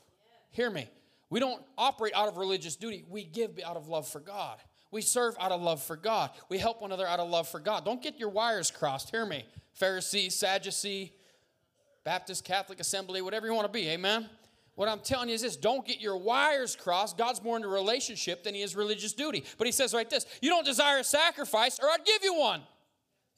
Hear 0.51 0.71
me. 0.71 0.89
We 1.31 1.41
don't 1.41 1.63
operate 1.79 2.13
out 2.15 2.29
of 2.29 2.37
religious 2.37 2.77
duty, 2.77 3.05
we 3.09 3.25
give 3.25 3.59
out 3.65 3.77
of 3.77 3.89
love 3.89 4.07
for 4.09 4.21
God. 4.21 4.59
We 4.93 5.01
serve 5.01 5.35
out 5.41 5.51
of 5.51 5.61
love 5.61 5.83
for 5.83 5.97
God. 5.97 6.31
We 6.49 6.59
help 6.59 6.83
one 6.83 6.93
another 6.93 7.09
out 7.09 7.19
of 7.19 7.29
love 7.29 7.49
for 7.49 7.59
God. 7.59 7.85
Don't 7.85 8.03
get 8.03 8.21
your 8.21 8.29
wires 8.29 8.71
crossed. 8.71 9.11
Hear 9.11 9.27
me. 9.27 9.45
Pharisee, 9.81 10.31
Sadducee, 10.31 11.13
Baptist, 12.05 12.45
Catholic 12.45 12.79
Assembly, 12.79 13.23
whatever 13.23 13.47
you 13.47 13.55
want 13.55 13.67
to 13.67 13.73
be. 13.73 13.89
Amen. 13.89 14.29
What 14.75 14.89
I'm 14.89 15.01
telling 15.01 15.31
you 15.31 15.35
is 15.35 15.43
this 15.43 15.57
don't 15.57 15.87
get 15.87 16.01
your 16.01 16.19
wires 16.19 16.77
crossed. 16.77 17.17
God's 17.17 17.43
more 17.43 17.57
into 17.57 17.69
relationship 17.69 18.45
than 18.45 18.55
he 18.55 18.61
is 18.63 18.77
religious 18.77 19.15
duty. 19.15 19.45
But 19.57 19.67
he 19.67 19.73
says 19.73 19.95
right 19.95 20.09
this 20.09 20.27
You 20.43 20.51
don't 20.51 20.65
desire 20.65 20.99
a 20.99 21.05
sacrifice, 21.05 21.79
or 21.83 21.89
I'd 21.89 22.05
give 22.05 22.23
you 22.23 22.35
one. 22.35 22.63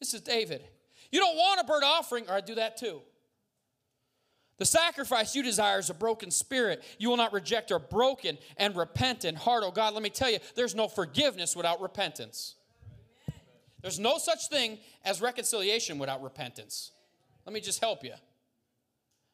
This 0.00 0.12
is 0.12 0.20
David. 0.20 0.64
You 1.12 1.20
don't 1.20 1.36
want 1.36 1.60
a 1.60 1.64
burnt 1.64 1.84
offering, 1.84 2.28
or 2.28 2.34
I'd 2.34 2.46
do 2.46 2.56
that 2.56 2.76
too. 2.76 3.00
The 4.56 4.64
sacrifice 4.64 5.34
you 5.34 5.42
desire 5.42 5.80
is 5.80 5.90
a 5.90 5.94
broken 5.94 6.30
spirit. 6.30 6.84
You 6.98 7.10
will 7.10 7.16
not 7.16 7.32
reject 7.32 7.70
a 7.70 7.78
broken 7.78 8.38
and 8.56 8.76
repentant 8.76 9.38
heart. 9.38 9.64
Oh 9.66 9.72
God, 9.72 9.94
let 9.94 10.02
me 10.02 10.10
tell 10.10 10.30
you, 10.30 10.38
there's 10.54 10.74
no 10.74 10.86
forgiveness 10.86 11.56
without 11.56 11.80
repentance. 11.80 12.54
There's 13.82 13.98
no 13.98 14.16
such 14.18 14.48
thing 14.48 14.78
as 15.04 15.20
reconciliation 15.20 15.98
without 15.98 16.22
repentance. 16.22 16.92
Let 17.44 17.52
me 17.52 17.60
just 17.60 17.80
help 17.80 18.04
you. 18.04 18.14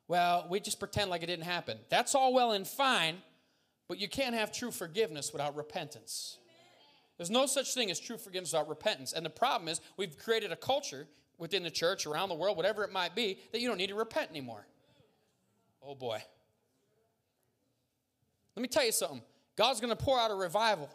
Well, 0.09 0.47
we 0.51 0.59
just 0.59 0.81
pretend 0.81 1.11
like 1.11 1.23
it 1.23 1.27
didn't 1.27 1.45
happen. 1.45 1.79
That's 1.89 2.15
all 2.15 2.35
well 2.35 2.53
and 2.53 2.67
fine, 2.67 3.19
but 3.87 3.99
you 3.99 4.09
can't 4.09 4.35
have 4.35 4.51
true 4.51 4.73
forgiveness 4.73 5.33
without 5.33 5.55
repentance. 5.55 6.39
There's 7.17 7.31
no 7.31 7.47
such 7.47 7.75
thing 7.75 7.91
as 7.91 8.01
true 8.01 8.17
forgiveness 8.17 8.53
without 8.53 8.69
repentance. 8.69 9.13
And 9.13 9.25
the 9.25 9.31
problem 9.31 9.69
is, 9.69 9.81
we've 9.97 10.19
created 10.19 10.51
a 10.51 10.57
culture 10.57 11.07
within 11.39 11.63
the 11.63 11.71
church, 11.71 12.07
around 12.07 12.31
the 12.31 12.35
world, 12.35 12.57
whatever 12.57 12.83
it 12.83 12.91
might 12.91 13.15
be, 13.15 13.39
that 13.53 13.61
you 13.61 13.69
don't 13.69 13.77
need 13.77 13.91
to 13.91 13.95
repent 13.95 14.31
anymore. 14.31 14.67
Oh 15.83 15.95
boy. 15.95 16.23
Let 18.57 18.63
me 18.63 18.69
tell 18.69 18.85
you 18.85 18.93
something. 18.93 19.23
God's 19.57 19.81
going 19.81 19.95
to 19.97 20.03
pour 20.03 20.19
out 20.19 20.31
a 20.31 20.35
revival 20.35 20.91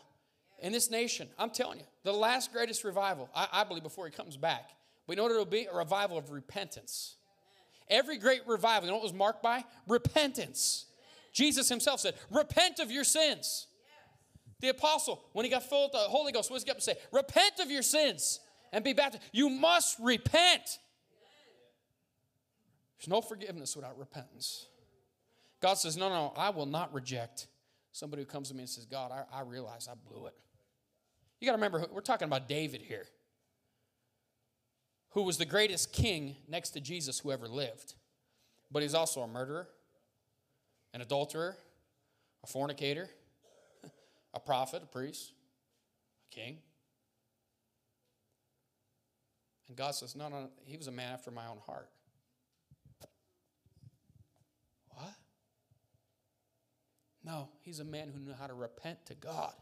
in 0.59 0.71
this 0.71 0.89
nation. 0.89 1.27
I'm 1.37 1.49
telling 1.49 1.79
you, 1.79 1.85
the 2.03 2.13
last 2.13 2.51
greatest 2.51 2.83
revival, 2.83 3.29
I, 3.35 3.47
I 3.51 3.63
believe, 3.63 3.83
before 3.83 4.05
he 4.05 4.11
comes 4.11 4.37
back. 4.37 4.69
We 5.07 5.15
know 5.15 5.23
what 5.23 5.31
it'll 5.31 5.45
be? 5.45 5.67
A 5.71 5.75
revival 5.75 6.17
of 6.17 6.31
repentance. 6.31 7.15
Every 7.89 8.17
great 8.17 8.41
revival, 8.47 8.85
you 8.85 8.91
know 8.91 8.97
what 8.97 9.03
was 9.03 9.13
marked 9.13 9.43
by? 9.43 9.63
Repentance. 9.87 10.85
Jesus 11.33 11.69
himself 11.69 11.99
said, 11.99 12.15
Repent 12.31 12.79
of 12.79 12.89
your 12.89 13.03
sins. 13.03 13.67
The 14.61 14.69
apostle, 14.69 15.23
when 15.33 15.45
he 15.45 15.51
got 15.51 15.63
filled 15.63 15.91
with 15.93 16.01
the 16.01 16.09
Holy 16.09 16.31
Ghost, 16.31 16.49
what 16.49 16.57
does 16.57 16.63
he 16.63 16.71
up 16.71 16.77
to 16.77 16.83
say? 16.83 16.95
Repent 17.11 17.59
of 17.59 17.69
your 17.69 17.81
sins 17.81 18.39
and 18.71 18.83
be 18.83 18.93
baptized. 18.93 19.23
You 19.31 19.49
must 19.49 19.97
repent. 19.99 20.79
There's 22.97 23.09
no 23.09 23.21
forgiveness 23.21 23.75
without 23.75 23.97
repentance. 23.99 24.67
God 25.61 25.75
says, 25.75 25.97
No, 25.97 26.09
no, 26.09 26.33
I 26.37 26.49
will 26.49 26.65
not 26.65 26.93
reject 26.93 27.47
somebody 27.91 28.21
who 28.21 28.25
comes 28.25 28.49
to 28.49 28.55
me 28.55 28.61
and 28.61 28.69
says, 28.69 28.85
God, 28.85 29.11
I, 29.11 29.23
I 29.33 29.41
realize 29.41 29.87
I 29.89 29.95
blew 30.09 30.27
it. 30.27 30.33
You 31.39 31.47
got 31.47 31.53
to 31.53 31.57
remember, 31.57 31.85
we're 31.91 32.01
talking 32.01 32.27
about 32.27 32.47
David 32.47 32.81
here, 32.81 33.05
who 35.11 35.23
was 35.23 35.37
the 35.37 35.45
greatest 35.45 35.93
king 35.93 36.35
next 36.47 36.71
to 36.71 36.81
Jesus 36.81 37.19
who 37.19 37.31
ever 37.31 37.47
lived. 37.47 37.93
But 38.71 38.81
he's 38.81 38.93
also 38.93 39.21
a 39.21 39.27
murderer, 39.27 39.67
an 40.93 41.01
adulterer, 41.01 41.55
a 42.43 42.47
fornicator, 42.47 43.09
a 44.33 44.39
prophet, 44.39 44.83
a 44.83 44.87
priest, 44.87 45.31
a 46.31 46.35
king. 46.35 46.57
And 49.67 49.77
God 49.77 49.95
says, 49.95 50.15
No, 50.15 50.29
no, 50.29 50.49
he 50.65 50.77
was 50.77 50.87
a 50.87 50.91
man 50.91 51.13
after 51.13 51.31
my 51.31 51.47
own 51.47 51.59
heart. 51.65 51.89
No, 57.25 57.49
he's 57.63 57.79
a 57.79 57.83
man 57.83 58.09
who 58.13 58.19
knew 58.19 58.33
how 58.39 58.45
to 58.45 58.53
repent 58.53 59.05
to 59.07 59.15
God. 59.15 59.53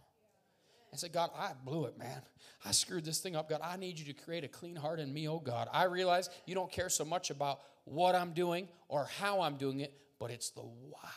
And 0.92 1.00
said, 1.00 1.14
God, 1.14 1.32
I 1.36 1.54
blew 1.66 1.86
it, 1.86 1.98
man. 1.98 2.22
I 2.66 2.72
screwed 2.72 3.06
this 3.06 3.20
thing 3.20 3.36
up. 3.36 3.50
God, 3.50 3.62
I 3.64 3.78
need 3.78 3.98
you 3.98 4.06
to 4.06 4.14
create 4.14 4.44
a 4.44 4.48
clean 4.48 4.76
heart 4.76 5.00
in 5.00 5.12
me, 5.12 5.28
oh 5.28 5.40
God. 5.40 5.68
I 5.74 5.86
realize 5.86 6.30
you 6.46 6.54
don't 6.54 6.72
care 6.72 6.90
so 6.90 7.04
much 7.04 7.32
about 7.32 7.62
what 7.86 8.14
I'm 8.14 8.34
doing 8.34 8.68
or 8.90 9.08
how 9.20 9.42
I'm 9.42 9.56
doing 9.56 9.80
it, 9.80 9.94
but 10.20 10.30
it's 10.30 10.52
the 10.52 10.62
why. 10.62 11.10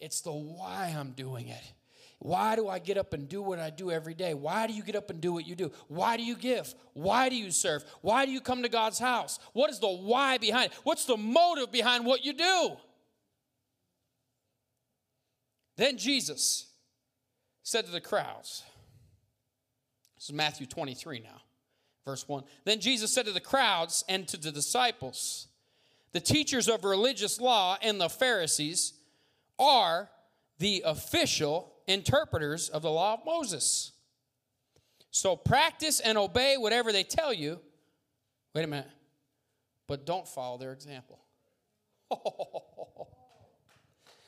It's 0.00 0.20
the 0.20 0.32
why 0.32 0.94
I'm 0.98 1.12
doing 1.12 1.48
it. 1.48 1.72
Why 2.18 2.56
do 2.56 2.68
I 2.68 2.78
get 2.78 2.96
up 2.96 3.12
and 3.12 3.28
do 3.28 3.42
what 3.42 3.58
I 3.58 3.68
do 3.70 3.90
every 3.90 4.14
day? 4.14 4.32
Why 4.32 4.66
do 4.66 4.72
you 4.72 4.82
get 4.82 4.96
up 4.96 5.10
and 5.10 5.20
do 5.20 5.32
what 5.32 5.46
you 5.46 5.54
do? 5.54 5.70
Why 5.88 6.16
do 6.16 6.24
you 6.24 6.34
give? 6.36 6.74
Why 6.94 7.28
do 7.28 7.36
you 7.36 7.50
serve? 7.50 7.84
Why 8.00 8.24
do 8.24 8.32
you 8.32 8.40
come 8.40 8.62
to 8.62 8.68
God's 8.68 8.98
house? 8.98 9.38
What 9.52 9.70
is 9.70 9.78
the 9.78 9.88
why 9.88 10.38
behind 10.38 10.72
it? 10.72 10.78
What's 10.84 11.04
the 11.04 11.16
motive 11.16 11.70
behind 11.70 12.06
what 12.06 12.24
you 12.24 12.32
do? 12.32 12.76
Then 15.76 15.98
Jesus 15.98 16.66
said 17.62 17.86
to 17.86 17.92
the 17.92 18.00
crowds, 18.00 18.62
this 20.16 20.30
is 20.30 20.32
Matthew 20.32 20.66
23 20.66 21.20
now, 21.20 21.42
verse 22.04 22.26
1. 22.26 22.42
Then 22.64 22.80
Jesus 22.80 23.12
said 23.12 23.26
to 23.26 23.32
the 23.32 23.40
crowds 23.40 24.04
and 24.08 24.26
to 24.28 24.36
the 24.36 24.50
disciples, 24.50 25.48
The 26.12 26.20
teachers 26.20 26.68
of 26.68 26.84
religious 26.84 27.40
law 27.40 27.76
and 27.82 28.00
the 28.00 28.08
Pharisees 28.08 28.94
are 29.58 30.08
the 30.58 30.82
official 30.86 31.74
interpreters 31.86 32.68
of 32.70 32.82
the 32.82 32.90
law 32.90 33.14
of 33.14 33.20
Moses. 33.26 33.92
So 35.10 35.36
practice 35.36 36.00
and 36.00 36.16
obey 36.18 36.56
whatever 36.56 36.92
they 36.92 37.04
tell 37.04 37.32
you. 37.32 37.60
Wait 38.54 38.64
a 38.64 38.66
minute. 38.66 38.90
But 39.86 40.06
don't 40.06 40.26
follow 40.26 40.58
their 40.58 40.72
example. 40.72 41.20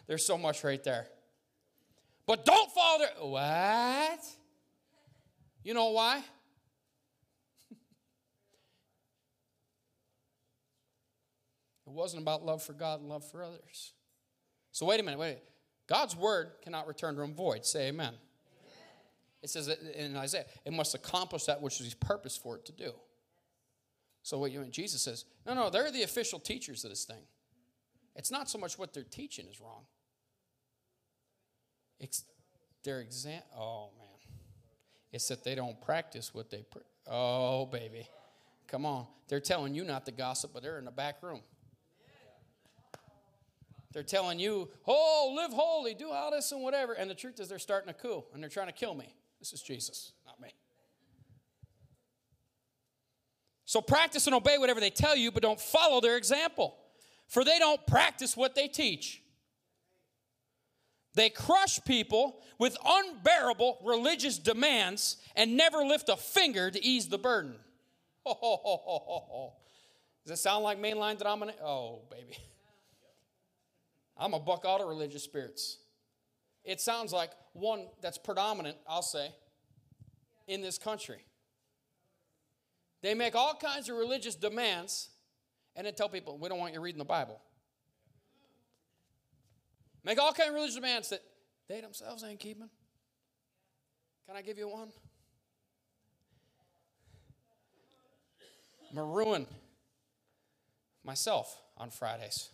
There's 0.07 0.25
so 0.25 0.39
much 0.39 0.65
right 0.65 0.83
there. 0.85 1.09
But 2.29 2.45
don't 2.45 2.71
fall 2.73 2.99
there. 2.99 3.09
What? 3.21 4.21
You 5.65 5.73
know 5.73 5.89
why? 5.93 6.19
it 11.87 11.91
wasn't 11.91 12.23
about 12.23 12.45
love 12.45 12.63
for 12.63 12.75
God 12.75 13.01
and 13.01 13.09
love 13.09 13.25
for 13.31 13.43
others. 13.43 13.95
So 14.73 14.85
wait 14.85 15.01
a 15.01 15.03
minute, 15.03 15.19
wait. 15.19 15.39
God's 15.87 16.15
word 16.15 16.51
cannot 16.63 16.87
return 16.87 17.17
to 17.17 17.23
him 17.23 17.35
void. 17.35 17.65
Say 17.65 17.89
amen. 17.89 18.09
amen. 18.09 18.19
It 19.43 19.49
says 19.49 19.69
in 19.69 20.15
Isaiah, 20.15 20.45
it 20.67 20.75
must 20.75 20.95
accomplish 20.95 21.45
that 21.47 21.63
which 21.63 21.81
is 21.81 21.87
his 21.87 21.95
purpose 21.95 22.37
for 22.37 22.57
it 22.57 22.67
to 22.67 22.73
do. 22.73 22.93
So 24.23 24.37
what 24.39 24.53
you 24.53 24.61
mean? 24.61 24.71
Jesus 24.71 25.01
says, 25.01 25.25
no, 25.47 25.55
no, 25.55 25.71
they're 25.71 25.91
the 25.91 26.03
official 26.03 26.39
teachers 26.39 26.85
of 26.85 26.91
this 26.91 27.07
thing. 27.07 27.25
It's 28.17 28.31
not 28.31 28.51
so 28.51 28.59
much 28.59 28.79
what 28.79 28.93
they're 28.93 29.03
teaching 29.03 29.47
is 29.51 29.63
wrong. 29.63 29.87
It's 32.01 32.25
their 32.85 33.01
exam. 33.01 33.43
Oh 33.57 33.91
man, 33.99 34.09
it's 35.13 35.29
that 35.29 35.45
they 35.45 35.55
don't 35.55 35.81
practice 35.81 36.35
what 36.35 36.51
they. 36.51 36.65
Pre- 36.71 36.83
oh 37.07 37.67
baby, 37.67 38.09
come 38.67 38.87
on. 38.87 39.07
They're 39.29 39.41
telling 39.41 39.75
you 39.75 39.85
not 39.85 40.07
to 40.07 40.13
gossip, 40.13 40.53
but 40.55 40.63
they're 40.63 40.79
in 40.79 40.85
the 40.85 40.91
back 40.91 41.23
room. 41.23 41.41
They're 43.93 44.03
telling 44.03 44.39
you, 44.39 44.69
oh, 44.87 45.33
live 45.35 45.53
holy, 45.53 45.95
do 45.95 46.11
all 46.11 46.31
this 46.31 46.53
and 46.53 46.63
whatever. 46.63 46.93
And 46.93 47.11
the 47.11 47.15
truth 47.15 47.41
is, 47.41 47.49
they're 47.49 47.59
starting 47.59 47.93
to 47.93 47.99
cool 47.99 48.27
and 48.33 48.43
they're 48.43 48.51
trying 48.51 48.67
to 48.67 48.73
kill 48.73 48.95
me. 48.95 49.15
This 49.39 49.53
is 49.53 49.63
Jesus, 49.63 50.13
not 50.27 50.41
me. 50.41 50.51
So 53.65 53.81
practice 53.81 54.27
and 54.27 54.35
obey 54.35 54.59
whatever 54.59 54.81
they 54.81 54.91
tell 54.91 55.17
you, 55.17 55.31
but 55.31 55.43
don't 55.43 55.61
follow 55.61 56.01
their 56.01 56.17
example. 56.17 56.77
For 57.29 57.45
they 57.45 57.59
don't 57.59 57.85
practice 57.87 58.37
what 58.37 58.55
they 58.55 58.69
teach. 58.69 59.23
They 61.19 61.31
crush 61.31 61.83
people 61.85 62.39
with 62.61 62.77
unbearable 62.87 63.79
religious 63.83 64.39
demands 64.39 65.17
and 65.35 65.57
never 65.57 65.79
lift 65.79 66.09
a 66.09 66.17
finger 66.17 66.71
to 66.71 66.85
ease 66.85 67.09
the 67.09 67.19
burden. 67.19 67.57
Does 68.25 68.37
it 70.29 70.37
sound 70.37 70.63
like 70.63 70.79
mainline 70.79 71.19
denomination? 71.19 71.61
Oh, 71.61 72.03
baby. 72.09 72.39
I'm 74.17 74.33
a 74.33 74.39
buck 74.39 74.65
out 74.65 74.81
of 74.81 74.87
religious 74.87 75.25
spirits. 75.25 75.79
It 76.63 76.81
sounds 76.81 77.13
like 77.13 77.33
one 77.53 77.89
that's 78.01 78.19
predominant, 78.19 78.77
I'll 78.87 79.03
say, 79.03 79.33
in 80.47 80.63
this 80.63 80.79
country. 80.79 81.25
They 83.03 83.15
make 83.15 83.35
all 83.35 83.57
kinds 83.57 83.89
of 83.89 83.97
religious 83.97 84.37
demands 84.37 85.09
and 85.75 85.85
then 85.85 85.95
tell 85.95 86.09
people, 86.09 86.39
we 86.39 86.49
don't 86.49 86.61
want 86.61 86.75
you 86.75 86.81
reading 86.81 87.01
the 87.01 87.05
Bible. 87.05 87.41
Make 90.05 90.21
all 90.21 90.33
kinds 90.33 90.49
of 90.49 90.55
religious 90.55 90.75
demands 90.75 91.11
that 91.11 91.23
they 91.69 91.81
themselves 91.81 92.25
ain't 92.25 92.41
keeping. 92.41 92.69
Can 94.27 94.37
I 94.37 94.43
give 94.43 94.59
you 94.59 94.69
one? 94.69 94.89
I'm 98.91 98.97
Maroon 98.97 99.47
myself 101.05 101.61
on 101.77 101.91
Fridays. 101.91 102.51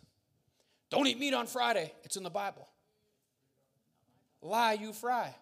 Don't 0.90 1.07
eat 1.07 1.18
meat 1.18 1.35
on 1.35 1.46
Friday. 1.46 1.92
It's 2.04 2.16
in 2.16 2.22
the 2.22 2.30
Bible. 2.30 2.68
Lie, 4.40 4.74
you 4.74 4.92
fry. 4.92 5.35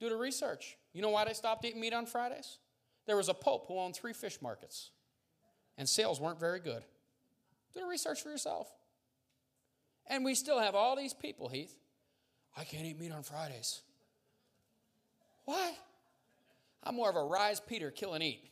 Do 0.00 0.08
the 0.08 0.16
research. 0.16 0.76
You 0.92 1.00
know 1.00 1.10
why 1.10 1.24
they 1.24 1.32
stopped 1.32 1.64
eating 1.64 1.80
meat 1.80 1.94
on 1.94 2.06
Fridays? 2.06 2.58
There 3.06 3.16
was 3.16 3.28
a 3.28 3.34
pope 3.34 3.66
who 3.68 3.78
owned 3.78 3.94
three 3.94 4.12
fish 4.12 4.42
markets, 4.42 4.90
and 5.78 5.88
sales 5.88 6.20
weren't 6.20 6.40
very 6.40 6.60
good. 6.60 6.82
Do 7.72 7.80
the 7.80 7.86
research 7.86 8.22
for 8.22 8.28
yourself. 8.28 8.70
And 10.06 10.24
we 10.24 10.34
still 10.34 10.58
have 10.58 10.74
all 10.74 10.96
these 10.96 11.14
people, 11.14 11.48
Heath. 11.48 11.74
I 12.56 12.64
can't 12.64 12.84
eat 12.84 12.98
meat 12.98 13.12
on 13.12 13.22
Fridays. 13.22 13.82
Why? 15.44 15.72
I'm 16.84 16.96
more 16.96 17.08
of 17.08 17.16
a 17.16 17.22
rise 17.22 17.60
Peter, 17.60 17.90
kill 17.90 18.14
and 18.14 18.22
eat. 18.22 18.48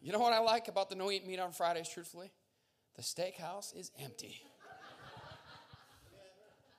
You 0.00 0.12
know 0.12 0.18
what 0.18 0.34
I 0.34 0.40
like 0.40 0.68
about 0.68 0.90
the 0.90 0.96
no 0.96 1.10
eat 1.10 1.26
meat 1.26 1.40
on 1.40 1.52
Fridays, 1.52 1.88
truthfully? 1.88 2.30
The 2.96 3.02
steakhouse 3.02 3.74
is 3.74 3.90
empty. 3.98 4.42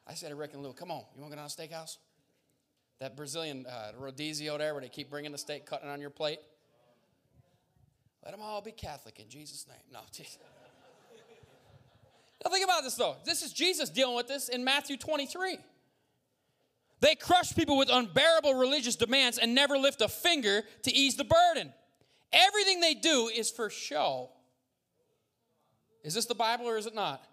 I 0.08 0.14
said 0.14 0.30
to 0.30 0.36
Rick 0.36 0.54
and 0.54 0.62
Lou, 0.62 0.74
come 0.74 0.92
on, 0.92 1.04
you 1.16 1.22
want 1.22 1.32
to 1.32 1.38
go 1.38 1.42
down 1.42 1.50
to 1.50 1.56
steakhouse? 1.56 1.98
That 3.00 3.18
Brazilian 3.18 3.66
uh, 3.68 3.94
rodizio 4.00 4.58
there 4.58 4.74
where 4.74 4.82
they 4.82 4.90
keep 4.90 5.10
bringing 5.10 5.32
the 5.32 5.38
steak, 5.38 5.66
cutting 5.66 5.90
on 5.90 6.00
your 6.00 6.12
plate. 6.12 6.40
Let 8.24 8.32
them 8.32 8.42
all 8.42 8.62
be 8.62 8.72
Catholic 8.72 9.20
in 9.20 9.28
Jesus' 9.28 9.68
name. 9.68 9.78
No, 9.92 10.00
Jesus. 10.12 10.38
Now 12.46 12.52
think 12.52 12.64
about 12.64 12.84
this 12.84 12.94
though. 12.94 13.16
This 13.26 13.42
is 13.42 13.52
Jesus 13.52 13.90
dealing 13.90 14.16
with 14.16 14.28
this 14.28 14.50
in 14.50 14.64
Matthew 14.64 14.98
23. 14.98 15.58
They 17.02 17.16
crush 17.16 17.56
people 17.56 17.78
with 17.78 17.90
unbearable 17.92 18.54
religious 18.54 18.96
demands 18.96 19.40
and 19.40 19.56
never 19.56 19.78
lift 19.78 20.02
a 20.02 20.08
finger 20.08 20.64
to 20.84 20.94
ease 20.94 21.18
the 21.18 21.26
burden. 21.26 21.74
Everything 22.32 22.80
they 22.80 22.94
do 22.94 23.30
is 23.36 23.50
for 23.50 23.70
show. 23.70 24.30
Is 26.04 26.14
this 26.14 26.26
the 26.26 26.36
Bible 26.36 26.68
or 26.68 26.78
is 26.78 26.86
it 26.86 26.94
not? 26.94 27.24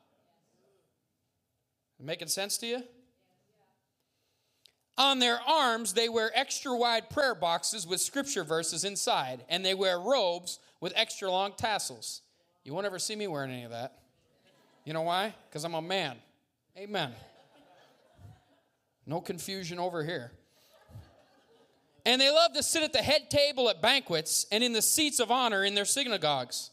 Making 2.00 2.28
sense 2.28 2.58
to 2.58 2.66
you? 2.66 2.82
On 4.98 5.20
their 5.20 5.38
arms, 5.40 5.92
they 5.92 6.08
wear 6.08 6.32
extra 6.34 6.76
wide 6.76 7.08
prayer 7.08 7.34
boxes 7.34 7.86
with 7.86 8.00
scripture 8.00 8.42
verses 8.42 8.84
inside, 8.84 9.44
and 9.48 9.64
they 9.64 9.72
wear 9.72 10.00
robes 10.00 10.58
with 10.80 10.92
extra 10.96 11.30
long 11.30 11.52
tassels. 11.56 12.22
You 12.64 12.74
won't 12.74 12.86
ever 12.86 12.98
see 12.98 13.14
me 13.14 13.28
wearing 13.28 13.52
any 13.52 13.62
of 13.62 13.70
that. 13.70 14.01
You 14.84 14.92
know 14.92 15.02
why? 15.02 15.34
Because 15.48 15.64
I'm 15.64 15.74
a 15.74 15.82
man. 15.82 16.16
Amen. 16.76 17.12
No 19.06 19.20
confusion 19.20 19.78
over 19.78 20.04
here. 20.04 20.32
And 22.04 22.20
they 22.20 22.30
love 22.30 22.52
to 22.54 22.62
sit 22.62 22.82
at 22.82 22.92
the 22.92 22.98
head 22.98 23.30
table 23.30 23.68
at 23.68 23.80
banquets 23.80 24.46
and 24.50 24.64
in 24.64 24.72
the 24.72 24.82
seats 24.82 25.20
of 25.20 25.30
honor 25.30 25.64
in 25.64 25.74
their 25.74 25.84
synagogues. 25.84 26.70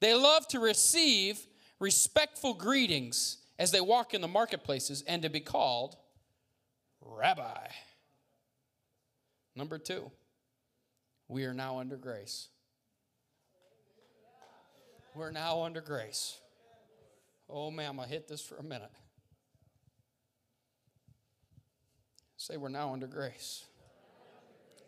They 0.00 0.14
love 0.14 0.48
to 0.48 0.58
receive 0.58 1.46
respectful 1.80 2.54
greetings 2.54 3.38
as 3.58 3.70
they 3.70 3.80
walk 3.80 4.14
in 4.14 4.20
the 4.20 4.28
marketplaces 4.28 5.02
and 5.06 5.22
to 5.22 5.28
be 5.28 5.40
called 5.40 5.96
rabbi. 7.00 7.68
Number 9.54 9.78
two, 9.78 10.10
we 11.28 11.44
are 11.44 11.54
now 11.54 11.78
under 11.78 11.96
grace. 11.96 12.48
We're 15.14 15.30
now 15.30 15.62
under 15.62 15.80
grace. 15.80 16.38
Oh, 17.48 17.70
ma'am, 17.70 18.00
I 18.00 18.06
hit 18.06 18.28
this 18.28 18.40
for 18.40 18.56
a 18.56 18.62
minute. 18.62 18.90
Say, 22.36 22.56
we're 22.56 22.68
now 22.68 22.92
under 22.92 23.06
grace. 23.06 23.64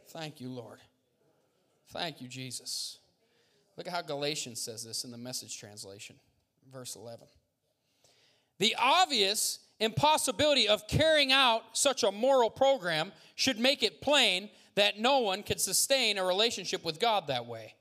Thank 0.09 0.41
you, 0.41 0.49
Lord. 0.49 0.79
Thank 1.89 2.21
you, 2.21 2.29
Jesus. 2.29 2.99
Look 3.77 3.87
at 3.87 3.93
how 3.93 4.03
Galatians 4.03 4.61
says 4.61 4.85
this 4.85 5.05
in 5.05 5.11
the 5.11 5.19
message 5.19 5.59
translation, 5.59 6.17
verse 6.73 6.97
11. 6.97 7.27
The 8.59 8.75
obvious 8.79 9.61
impossibility 9.81 10.69
of 10.69 10.89
carrying 10.89 11.33
out 11.33 11.63
such 11.73 12.03
a 12.03 12.11
moral 12.11 12.51
program 12.51 13.13
should 13.35 13.59
make 13.59 13.83
it 13.83 14.01
plain 14.01 14.49
that 14.75 14.99
no 14.99 15.21
one 15.21 15.43
can 15.43 15.59
sustain 15.59 16.19
a 16.19 16.25
relationship 16.25 16.85
with 16.85 16.99
God 16.99 17.27
that 17.27 17.47
way. 17.47 17.75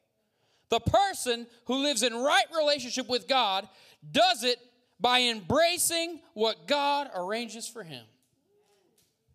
The 0.70 0.80
person 0.80 1.48
who 1.66 1.84
lives 1.84 2.04
in 2.04 2.14
right 2.14 2.46
relationship 2.56 3.08
with 3.08 3.28
God 3.28 3.68
does 4.12 4.44
it 4.44 4.60
by 5.00 5.22
embracing 5.22 6.20
what 6.34 6.68
God 6.68 7.10
arranges 7.14 7.68
for 7.68 7.84
him. 7.84 8.04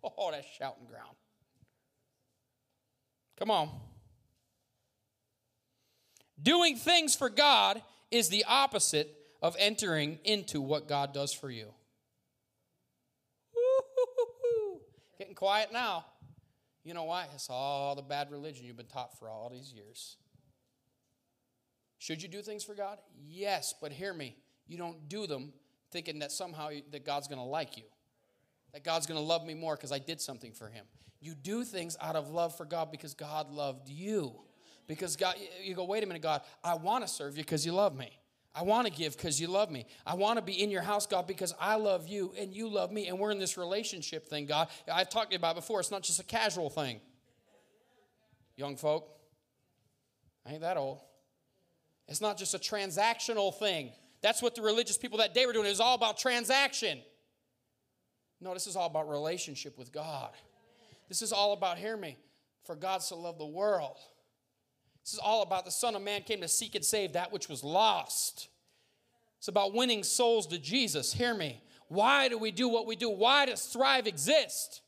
Oh, 0.03 0.31
that's 0.31 0.47
shouting 0.59 0.87
ground. 0.87 1.17
Come 3.39 3.51
on. 3.51 3.71
Doing 6.43 6.77
things 6.77 7.15
for 7.15 7.29
God 7.29 7.83
is 8.11 8.29
the 8.29 8.45
opposite 8.49 9.15
of 9.43 9.57
entering 9.59 10.19
into 10.25 10.61
what 10.61 10.89
God 10.89 11.13
does 11.13 11.33
for 11.33 11.51
you. 11.51 11.69
Getting 15.19 15.35
quiet 15.35 15.71
now. 15.73 16.07
You 16.83 16.95
know 16.95 17.05
why? 17.05 17.27
It's 17.35 17.49
all 17.51 17.95
the 17.95 18.03
bad 18.03 18.31
religion 18.31 18.65
you've 18.65 18.79
been 18.79 18.87
taught 18.87 19.19
for 19.19 19.29
all 19.29 19.51
these 19.51 19.73
years. 19.73 20.17
Should 21.99 22.23
you 22.23 22.29
do 22.29 22.41
things 22.41 22.65
for 22.65 22.75
God? 22.75 22.99
Yes, 23.29 23.75
but 23.79 23.93
hear 23.93 24.15
me. 24.15 24.37
You 24.71 24.79
don't 24.79 25.09
do 25.09 25.27
them 25.27 25.53
thinking 25.91 26.21
that 26.21 26.31
somehow 26.31 26.71
that 26.93 27.05
God's 27.05 27.27
going 27.27 27.41
to 27.41 27.45
like 27.45 27.77
you. 27.77 27.83
That 28.73 28.85
God's 28.85 29.05
going 29.05 29.21
to 29.21 29.27
love 29.27 29.45
me 29.45 29.53
more 29.53 29.75
because 29.75 29.91
I 29.91 29.99
did 29.99 30.21
something 30.21 30.53
for 30.53 30.69
him. 30.69 30.85
You 31.21 31.35
do 31.35 31.65
things 31.65 31.97
out 32.01 32.15
of 32.15 32.31
love 32.31 32.57
for 32.57 32.65
God 32.65 32.93
because 32.93 33.15
God 33.15 33.51
loved 33.51 33.89
you. 33.89 34.33
Because 34.87 35.17
God, 35.17 35.35
you 35.61 35.75
go, 35.75 35.85
wait 35.85 36.05
a 36.05 36.07
minute, 36.07 36.23
God, 36.23 36.43
I 36.63 36.75
want 36.75 37.05
to 37.05 37.13
serve 37.13 37.37
you 37.37 37.43
because 37.43 37.67
you 37.67 37.73
love 37.73 37.97
me. 37.97 38.17
I 38.55 38.63
want 38.63 38.87
to 38.87 38.93
give 38.93 39.17
because 39.17 39.41
you 39.41 39.49
love 39.49 39.73
me. 39.73 39.87
I 40.07 40.15
want 40.15 40.39
to 40.39 40.45
be 40.45 40.63
in 40.63 40.71
your 40.71 40.83
house, 40.83 41.05
God, 41.05 41.27
because 41.27 41.53
I 41.61 41.75
love 41.75 42.07
you 42.07 42.33
and 42.39 42.55
you 42.55 42.69
love 42.69 42.93
me, 42.93 43.09
and 43.09 43.19
we're 43.19 43.33
in 43.33 43.39
this 43.41 43.57
relationship 43.57 44.29
thing, 44.29 44.47
God. 44.47 44.69
I've 44.91 45.11
talked 45.11 45.35
about 45.35 45.57
before. 45.57 45.81
It's 45.81 45.91
not 45.91 46.03
just 46.03 46.21
a 46.21 46.25
casual 46.25 46.71
thing. 46.71 47.01
Young 48.57 48.77
folk, 48.77 49.09
I 50.47 50.53
ain't 50.53 50.61
that 50.61 50.77
old. 50.77 51.01
It's 52.07 52.21
not 52.21 52.39
just 52.39 52.55
a 52.55 52.59
transactional 52.59 53.53
thing. 53.53 53.91
That's 54.23 54.43
what 54.43 54.55
the 54.55 54.63
religious 54.63 54.99
people 54.99 55.19
that 55.19 55.35
day 55.35 55.47
were 55.47 55.53
doing. 55.53 55.67
It 55.67 55.71
was 55.71 55.81
all 55.81 55.95
about 55.95 56.19
transaction. 56.19 57.01
No, 58.41 58.55
this 58.55 58.67
is 58.67 58.77
all 58.77 58.87
about 58.87 59.09
relationship 59.09 59.79
with 59.79 59.93
God. 59.93 60.31
This 61.09 61.23
is 61.23 61.33
all 61.33 61.53
about, 61.53 61.79
hear 61.79 61.97
me, 61.97 62.17
for 62.65 62.75
God 62.75 63.03
so 63.03 63.19
loved 63.19 63.39
the 63.41 63.47
world. 63.47 63.97
This 65.05 65.15
is 65.15 65.19
all 65.19 65.43
about 65.43 65.65
the 65.65 65.71
Son 65.71 65.95
of 65.95 66.03
Man 66.03 66.23
came 66.23 66.41
to 66.41 66.49
seek 66.49 66.75
and 66.75 66.85
save 66.85 67.15
that 67.15 67.33
which 67.33 67.49
was 67.49 67.65
lost. 67.65 68.49
It's 69.39 69.49
about 69.49 69.75
winning 69.75 70.05
souls 70.05 70.47
to 70.49 70.59
Jesus. 70.59 71.13
Hear 71.13 71.35
me. 71.35 71.63
Why 71.89 72.29
do 72.29 72.39
we 72.39 72.51
do 72.51 72.69
what 72.69 72.87
we 72.87 72.95
do? 72.95 73.11
Why 73.11 73.47
does 73.47 73.65
Thrive 73.65 74.07
exist? 74.07 74.83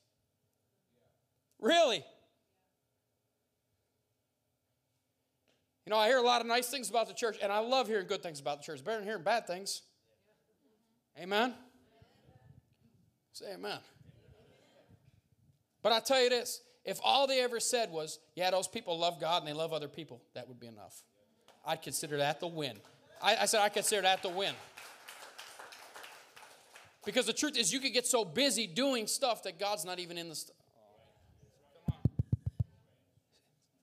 Really? 1.58 2.04
You 5.86 5.90
know, 5.90 5.98
I 5.98 6.06
hear 6.06 6.18
a 6.18 6.22
lot 6.22 6.40
of 6.40 6.46
nice 6.46 6.68
things 6.68 6.88
about 6.90 7.08
the 7.08 7.14
church, 7.14 7.36
and 7.42 7.50
I 7.50 7.58
love 7.58 7.88
hearing 7.88 8.06
good 8.06 8.22
things 8.22 8.38
about 8.40 8.60
the 8.60 8.64
church. 8.64 8.84
Better 8.84 8.98
than 8.98 9.06
hearing 9.06 9.24
bad 9.24 9.46
things. 9.46 9.82
Amen? 11.20 11.54
Say 13.32 13.52
amen. 13.54 13.78
But 15.82 15.92
I 15.92 16.00
tell 16.00 16.22
you 16.22 16.30
this 16.30 16.60
if 16.84 16.98
all 17.02 17.26
they 17.26 17.40
ever 17.40 17.60
said 17.60 17.90
was, 17.90 18.18
yeah, 18.34 18.50
those 18.50 18.68
people 18.68 18.98
love 18.98 19.20
God 19.20 19.42
and 19.42 19.48
they 19.48 19.52
love 19.52 19.72
other 19.72 19.88
people, 19.88 20.22
that 20.34 20.48
would 20.48 20.60
be 20.60 20.66
enough. 20.66 21.02
I'd 21.64 21.82
consider 21.82 22.16
that 22.18 22.40
the 22.40 22.48
win. 22.48 22.78
I, 23.22 23.36
I 23.42 23.44
said, 23.46 23.60
I 23.60 23.68
consider 23.68 24.02
that 24.02 24.22
the 24.22 24.28
win. 24.28 24.54
Because 27.04 27.26
the 27.26 27.32
truth 27.32 27.56
is, 27.56 27.72
you 27.72 27.80
could 27.80 27.92
get 27.92 28.06
so 28.06 28.24
busy 28.24 28.66
doing 28.66 29.06
stuff 29.06 29.42
that 29.44 29.58
God's 29.58 29.84
not 29.84 29.98
even 29.98 30.18
in 30.18 30.28
the 30.28 30.34
stuff. 30.34 30.56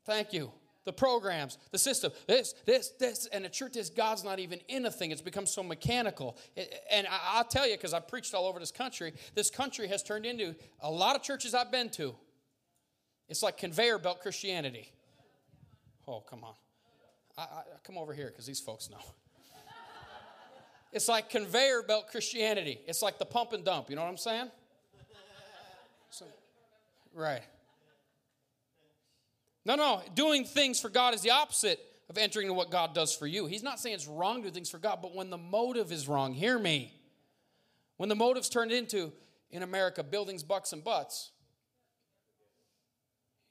Thank 0.06 0.34
you. 0.34 0.52
The 0.86 0.94
programs, 0.94 1.58
the 1.72 1.78
system, 1.78 2.12
this, 2.28 2.54
this, 2.66 2.92
this. 3.00 3.28
And 3.28 3.46
the 3.46 3.50
truth 3.50 3.76
is, 3.76 3.90
God's 3.90 4.24
not 4.24 4.40
even 4.40 4.60
in 4.68 4.86
a 4.86 4.92
thing. 4.92 5.12
It's 5.12 5.22
become 5.22 5.46
so 5.46 5.62
mechanical. 5.62 6.38
And 6.90 7.06
I'll 7.10 7.44
tell 7.44 7.68
you, 7.68 7.76
because 7.76 7.94
I've 7.94 8.08
preached 8.08 8.34
all 8.34 8.48
over 8.48 8.60
this 8.60 8.72
country, 8.72 9.14
this 9.36 9.50
country 9.50 9.88
has 9.90 10.02
turned 10.02 10.26
into 10.26 10.56
a 10.82 10.90
lot 10.90 11.16
of 11.16 11.22
churches 11.22 11.54
I've 11.54 11.72
been 11.72 11.90
to. 11.92 12.16
It's 13.28 13.44
like 13.44 13.58
conveyor 13.58 14.00
belt 14.00 14.22
Christianity. 14.22 14.92
Oh, 16.08 16.22
come 16.22 16.44
on. 16.44 16.54
I, 17.38 17.42
I 17.44 17.64
come 17.84 17.98
over 17.98 18.14
here 18.14 18.28
because 18.28 18.46
these 18.46 18.60
folks 18.60 18.90
know. 18.90 18.98
It's 20.92 21.08
like 21.08 21.30
conveyor 21.30 21.84
belt 21.84 22.08
Christianity. 22.10 22.80
It's 22.88 23.04
like 23.04 23.20
the 23.20 23.26
pump 23.26 23.54
and 23.54 23.64
dump. 23.64 23.92
You 23.92 23.96
know 23.96 24.02
what 24.02 24.10
I'm 24.10 24.18
saying? 24.18 24.50
So, 26.10 26.26
right. 27.14 27.44
No, 29.66 29.76
no. 29.76 30.02
Doing 30.16 30.46
things 30.46 30.80
for 30.80 30.90
God 30.90 31.14
is 31.14 31.22
the 31.22 31.32
opposite 31.32 31.80
of 32.10 32.18
entering 32.18 32.48
into 32.48 32.54
what 32.56 32.72
God 32.72 32.96
does 32.96 33.16
for 33.16 33.28
you. 33.28 33.46
He's 33.46 33.64
not 33.64 33.80
saying 33.80 33.96
it's 33.96 34.08
wrong 34.08 34.42
to 34.42 34.50
do 34.50 34.54
things 34.54 34.70
for 34.70 34.80
God, 34.80 35.00
but 35.02 35.16
when 35.16 35.30
the 35.30 35.38
motive 35.38 35.92
is 35.92 36.08
wrong, 36.08 36.34
hear 36.34 36.58
me. 36.58 36.94
When 37.98 38.10
the 38.10 38.16
motive's 38.16 38.50
turned 38.50 38.72
into, 38.72 39.12
in 39.52 39.64
America, 39.64 40.04
buildings, 40.04 40.44
bucks, 40.44 40.74
and 40.74 40.84
butts, 40.84 41.32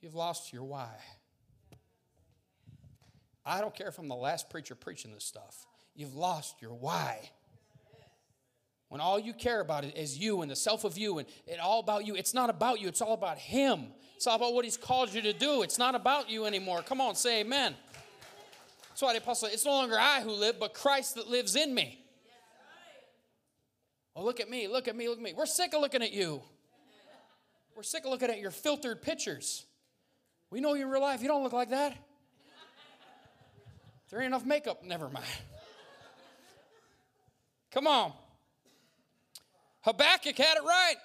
you've 0.00 0.14
lost 0.14 0.52
your 0.52 0.64
why. 0.64 0.90
I 3.44 3.60
don't 3.60 3.74
care 3.74 3.88
if 3.88 3.98
I'm 3.98 4.08
the 4.08 4.14
last 4.14 4.50
preacher 4.50 4.74
preaching 4.74 5.12
this 5.12 5.24
stuff. 5.24 5.66
You've 5.94 6.14
lost 6.14 6.60
your 6.60 6.74
why. 6.74 7.30
When 8.88 9.00
all 9.00 9.18
you 9.18 9.34
care 9.34 9.60
about 9.60 9.84
is 9.84 10.16
you 10.16 10.42
and 10.42 10.50
the 10.50 10.56
self 10.56 10.84
of 10.84 10.96
you 10.96 11.18
and 11.18 11.28
it 11.46 11.58
all 11.58 11.80
about 11.80 12.06
you, 12.06 12.14
it's 12.14 12.32
not 12.32 12.50
about 12.50 12.80
you, 12.80 12.88
it's 12.88 13.02
all 13.02 13.14
about 13.14 13.38
Him. 13.38 13.88
It's 14.18 14.26
all 14.26 14.34
about 14.34 14.52
what 14.52 14.64
He's 14.64 14.76
called 14.76 15.14
you 15.14 15.22
to 15.22 15.32
do. 15.32 15.62
It's 15.62 15.78
not 15.78 15.94
about 15.94 16.28
you 16.28 16.44
anymore. 16.44 16.82
Come 16.82 17.00
on, 17.00 17.14
say 17.14 17.42
amen. 17.42 17.76
That's 18.88 19.00
why 19.00 19.12
the 19.12 19.20
apostle, 19.20 19.48
it's 19.52 19.64
no 19.64 19.70
longer 19.70 19.96
I 19.96 20.22
who 20.22 20.32
live, 20.32 20.58
but 20.58 20.74
Christ 20.74 21.14
that 21.14 21.28
lives 21.28 21.54
in 21.54 21.72
me. 21.72 22.04
Oh, 24.16 24.24
look 24.24 24.40
at 24.40 24.50
me, 24.50 24.66
look 24.66 24.88
at 24.88 24.96
me, 24.96 25.08
look 25.08 25.18
at 25.18 25.22
me. 25.22 25.34
We're 25.36 25.46
sick 25.46 25.72
of 25.72 25.80
looking 25.80 26.02
at 26.02 26.10
you. 26.10 26.42
We're 27.76 27.84
sick 27.84 28.04
of 28.04 28.10
looking 28.10 28.28
at 28.28 28.40
your 28.40 28.50
filtered 28.50 29.02
pictures. 29.02 29.64
We 30.50 30.60
know 30.60 30.74
you 30.74 30.82
in 30.82 30.90
real 30.90 31.00
life. 31.00 31.22
You 31.22 31.28
don't 31.28 31.44
look 31.44 31.52
like 31.52 31.70
that. 31.70 31.96
There 34.10 34.18
ain't 34.18 34.26
enough 34.26 34.44
makeup. 34.44 34.82
Never 34.82 35.08
mind. 35.08 35.26
Come 37.70 37.86
on. 37.86 38.12
Habakkuk 39.82 40.36
had 40.36 40.56
it 40.56 40.64
right. 40.64 40.96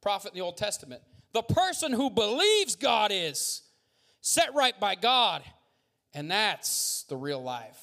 Prophet 0.00 0.28
in 0.28 0.38
the 0.38 0.44
Old 0.44 0.56
Testament. 0.56 1.02
The 1.32 1.42
person 1.42 1.92
who 1.92 2.10
believes 2.10 2.76
God 2.76 3.12
is 3.12 3.62
set 4.20 4.54
right 4.54 4.78
by 4.78 4.96
God, 4.96 5.42
and 6.12 6.30
that's 6.30 7.04
the 7.08 7.16
real 7.16 7.42
life. 7.42 7.78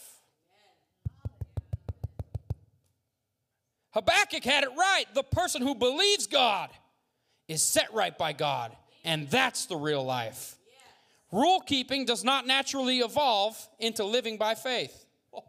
Habakkuk 3.92 4.44
had 4.44 4.64
it 4.64 4.70
right. 4.78 5.06
The 5.14 5.24
person 5.24 5.62
who 5.62 5.74
believes 5.74 6.28
God 6.28 6.70
is 7.48 7.64
set 7.64 7.94
right 7.94 8.16
by 8.18 8.34
God, 8.34 8.76
and 9.04 9.30
that's 9.30 9.66
the 9.66 9.78
real 9.78 10.04
life. 10.04 10.56
Rule 11.32 11.62
keeping 11.62 12.06
does 12.06 12.24
not 12.24 12.46
naturally 12.46 13.00
evolve 13.00 13.58
into 13.80 14.04
living 14.04 14.38
by 14.38 14.56
faith. 14.56 15.06
Get 15.34 15.44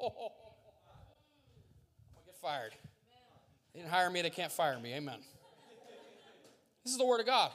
fired. 2.40 2.72
They 3.72 3.80
didn't 3.80 3.92
hire 3.92 4.10
me, 4.10 4.22
they 4.22 4.30
can't 4.30 4.52
fire 4.52 4.78
me. 4.78 4.94
Amen. 4.94 5.18
This 6.84 6.92
is 6.92 6.98
the 6.98 7.04
Word 7.06 7.20
of 7.20 7.26
God. 7.26 7.50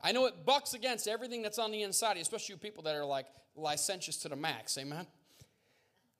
I 0.00 0.12
know 0.12 0.26
it 0.26 0.44
bucks 0.44 0.74
against 0.74 1.08
everything 1.08 1.42
that's 1.42 1.58
on 1.58 1.72
the 1.72 1.82
inside, 1.82 2.16
especially 2.16 2.54
you 2.54 2.58
people 2.58 2.84
that 2.84 2.94
are 2.94 3.04
like 3.04 3.26
licentious 3.56 4.16
to 4.18 4.28
the 4.28 4.36
max. 4.36 4.78
Amen. 4.78 5.06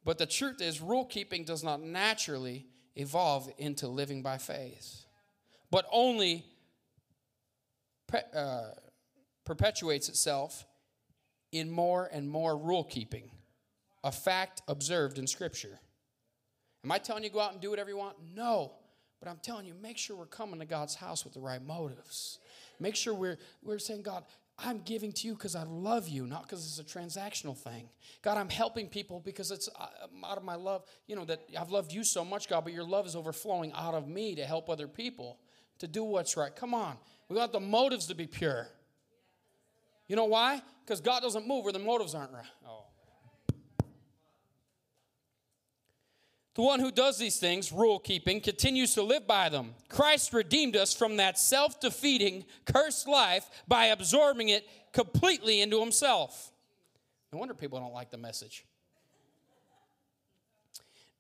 But 0.05 0.19
the 0.19 0.27
truth 0.27 0.61
is, 0.61 0.81
rule 0.81 1.05
keeping 1.05 1.45
does 1.45 1.63
not 1.63 1.83
naturally 1.83 2.67
evolve 2.97 3.49
into 3.59 3.87
living 3.89 4.23
by 4.23 4.39
faith, 4.39 5.05
but 5.71 5.87
only 5.93 6.45
uh, 8.35 8.71
perpetuates 9.45 10.09
itself 10.09 10.65
in 11.53 11.71
more 11.71 12.09
and 12.13 12.29
more 12.29 12.57
rule 12.57 12.85
keeping, 12.85 13.31
a 14.03 14.11
fact 14.11 14.63
observed 14.67 15.19
in 15.19 15.27
Scripture. 15.27 15.79
Am 16.85 16.93
I 16.93 16.99
telling 16.99 17.25
you 17.25 17.31
go 17.31 17.41
out 17.41 17.53
and 17.53 17.61
do 17.61 17.71
whatever 17.71 17.91
you 17.91 17.97
want? 17.97 18.17
No. 18.35 18.73
But 19.21 19.29
I'm 19.29 19.39
telling 19.43 19.67
you, 19.67 19.75
make 19.75 19.99
sure 19.99 20.17
we're 20.17 20.27
coming 20.27 20.61
to 20.61 20.67
God's 20.67 20.95
house 20.95 21.25
with 21.25 21.35
the 21.35 21.41
right 21.41 21.63
motives. 21.63 22.39
Make 22.81 22.97
sure 22.97 23.15
we're, 23.15 23.39
we're 23.63 23.79
saying, 23.79 24.03
God, 24.03 24.25
I'm 24.59 24.81
giving 24.81 25.13
to 25.13 25.27
you 25.29 25.35
because 25.35 25.55
I 25.55 25.63
love 25.63 26.09
you, 26.09 26.27
not 26.27 26.43
because 26.43 26.65
it's 26.67 26.81
a 26.81 26.99
transactional 26.99 27.57
thing. 27.57 27.89
God, 28.23 28.37
I'm 28.37 28.49
helping 28.49 28.89
people 28.89 29.21
because 29.21 29.53
it's 29.53 29.69
uh, 29.79 29.87
out 30.27 30.37
of 30.37 30.43
my 30.43 30.57
love. 30.57 30.83
You 31.07 31.15
know, 31.15 31.25
that 31.27 31.43
I've 31.59 31.71
loved 31.71 31.93
you 31.93 32.03
so 32.03 32.25
much, 32.25 32.49
God, 32.49 32.65
but 32.65 32.73
your 32.73 32.85
love 32.85 33.07
is 33.07 33.15
overflowing 33.15 33.73
out 33.73 33.95
of 33.95 34.09
me 34.09 34.35
to 34.35 34.45
help 34.45 34.69
other 34.69 34.89
people, 34.89 35.39
to 35.79 35.87
do 35.87 36.03
what's 36.03 36.37
right. 36.37 36.55
Come 36.55 36.75
on. 36.75 36.97
We 37.29 37.37
got 37.37 37.53
the 37.53 37.61
motives 37.61 38.07
to 38.07 38.17
be 38.17 38.27
pure. 38.27 38.67
You 40.09 40.17
know 40.17 40.25
why? 40.25 40.61
Because 40.85 41.01
God 41.01 41.23
doesn't 41.23 41.47
move 41.47 41.63
where 41.63 41.73
the 41.73 41.79
motives 41.79 42.15
aren't 42.15 42.33
right. 42.33 42.45
Oh. 42.67 42.88
The 46.59 46.65
one 46.65 46.81
who 46.81 46.91
does 46.91 47.19
these 47.19 47.39
things, 47.39 47.71
rule 47.71 48.01
keeping, 48.01 48.41
continues 48.41 48.93
to 48.95 49.03
live 49.05 49.29
by 49.29 49.49
them. 49.49 49.77
Christ 49.89 50.33
redeemed 50.33 50.75
us 50.75 50.93
from 50.93 51.19
that 51.19 51.39
self 51.39 51.79
defeating, 51.79 52.47
cursed 52.65 53.07
life 53.07 53.49
by 53.69 53.87
absorbing 53.87 54.49
it 54.49 54.69
completely 54.93 55.61
into 55.61 55.79
himself. 55.79 56.51
No 57.33 57.39
wonder 57.39 57.55
people 57.55 57.79
don't 57.79 57.93
like 57.95 58.11
the 58.11 58.19
message. 58.19 58.65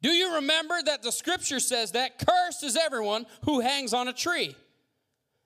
Do 0.02 0.08
you 0.08 0.34
remember 0.34 0.74
that 0.84 1.04
the 1.04 1.12
scripture 1.12 1.60
says 1.60 1.92
that 1.92 2.18
cursed 2.18 2.64
is 2.64 2.76
everyone 2.76 3.24
who 3.44 3.60
hangs 3.60 3.94
on 3.94 4.08
a 4.08 4.12
tree? 4.12 4.56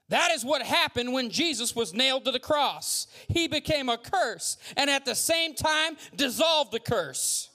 That 0.09 0.31
is 0.31 0.43
what 0.43 0.63
happened 0.63 1.13
when 1.13 1.29
Jesus 1.29 1.77
was 1.77 1.93
nailed 1.93 2.25
to 2.25 2.31
the 2.31 2.41
cross. 2.41 3.09
He 3.29 3.47
became 3.47 3.91
a 3.91 3.99
curse 3.99 4.57
and 4.75 4.89
at 4.89 5.05
the 5.05 5.15
same 5.15 5.55
time 5.55 5.99
dissolved 6.17 6.73
the 6.73 6.81
curse. 6.81 7.51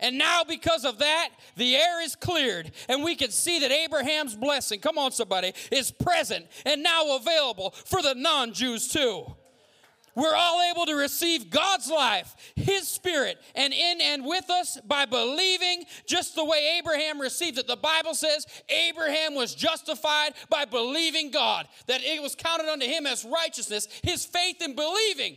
And 0.00 0.18
now, 0.18 0.42
because 0.44 0.84
of 0.84 0.98
that, 0.98 1.30
the 1.56 1.76
air 1.76 2.02
is 2.02 2.16
cleared, 2.16 2.72
and 2.88 3.02
we 3.04 3.14
can 3.14 3.30
see 3.30 3.60
that 3.60 3.70
Abraham's 3.70 4.34
blessing, 4.34 4.80
come 4.80 4.98
on, 4.98 5.12
somebody, 5.12 5.52
is 5.70 5.90
present 5.90 6.46
and 6.66 6.82
now 6.82 7.16
available 7.16 7.70
for 7.70 8.02
the 8.02 8.14
non 8.14 8.52
Jews 8.52 8.88
too. 8.88 9.26
We're 10.14 10.34
all 10.34 10.62
able 10.70 10.86
to 10.86 10.94
receive 10.94 11.50
God's 11.50 11.90
life, 11.90 12.36
His 12.54 12.86
Spirit, 12.86 13.38
and 13.54 13.72
in 13.72 14.00
and 14.00 14.24
with 14.24 14.48
us 14.48 14.78
by 14.86 15.06
believing 15.06 15.84
just 16.06 16.36
the 16.36 16.44
way 16.44 16.78
Abraham 16.78 17.20
received 17.20 17.58
it. 17.58 17.66
The 17.66 17.76
Bible 17.76 18.14
says 18.14 18.46
Abraham 18.68 19.34
was 19.34 19.54
justified 19.54 20.34
by 20.48 20.66
believing 20.66 21.30
God, 21.30 21.66
that 21.86 22.02
it 22.02 22.22
was 22.22 22.36
counted 22.36 22.70
unto 22.70 22.86
him 22.86 23.06
as 23.06 23.24
righteousness, 23.24 23.88
his 24.02 24.24
faith 24.24 24.62
in 24.62 24.76
believing. 24.76 25.36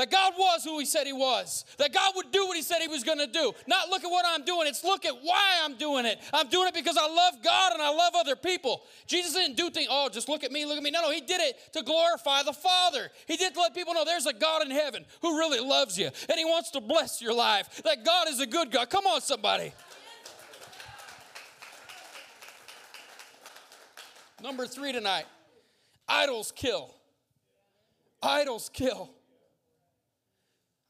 That 0.00 0.10
God 0.10 0.32
was 0.38 0.64
who 0.64 0.78
He 0.78 0.86
said 0.86 1.06
He 1.06 1.12
was. 1.12 1.66
That 1.76 1.92
God 1.92 2.14
would 2.16 2.32
do 2.32 2.46
what 2.46 2.56
He 2.56 2.62
said 2.62 2.78
He 2.80 2.88
was 2.88 3.04
going 3.04 3.18
to 3.18 3.26
do. 3.26 3.52
Not 3.66 3.90
look 3.90 4.02
at 4.02 4.10
what 4.10 4.24
I'm 4.26 4.46
doing, 4.46 4.66
it's 4.66 4.82
look 4.82 5.04
at 5.04 5.12
why 5.20 5.60
I'm 5.62 5.76
doing 5.76 6.06
it. 6.06 6.18
I'm 6.32 6.48
doing 6.48 6.68
it 6.68 6.74
because 6.74 6.96
I 6.98 7.06
love 7.06 7.34
God 7.44 7.74
and 7.74 7.82
I 7.82 7.90
love 7.90 8.14
other 8.16 8.34
people. 8.34 8.80
Jesus 9.06 9.34
didn't 9.34 9.58
do 9.58 9.68
things, 9.68 9.88
oh, 9.90 10.08
just 10.08 10.26
look 10.26 10.42
at 10.42 10.52
me, 10.52 10.64
look 10.64 10.78
at 10.78 10.82
me. 10.82 10.90
No, 10.90 11.02
no, 11.02 11.10
He 11.10 11.20
did 11.20 11.42
it 11.42 11.74
to 11.74 11.82
glorify 11.82 12.42
the 12.42 12.54
Father. 12.54 13.10
He 13.26 13.36
did 13.36 13.52
to 13.52 13.60
let 13.60 13.74
people 13.74 13.92
know 13.92 14.06
there's 14.06 14.24
a 14.24 14.32
God 14.32 14.62
in 14.62 14.70
heaven 14.70 15.04
who 15.20 15.36
really 15.36 15.60
loves 15.60 15.98
you 15.98 16.06
and 16.06 16.38
He 16.38 16.46
wants 16.46 16.70
to 16.70 16.80
bless 16.80 17.20
your 17.20 17.34
life. 17.34 17.82
That 17.84 18.02
God 18.02 18.26
is 18.30 18.40
a 18.40 18.46
good 18.46 18.70
God. 18.70 18.88
Come 18.88 19.04
on, 19.04 19.20
somebody. 19.20 19.74
Number 24.42 24.66
three 24.66 24.92
tonight 24.92 25.26
idols 26.08 26.54
kill. 26.56 26.94
Idols 28.22 28.70
kill. 28.72 29.10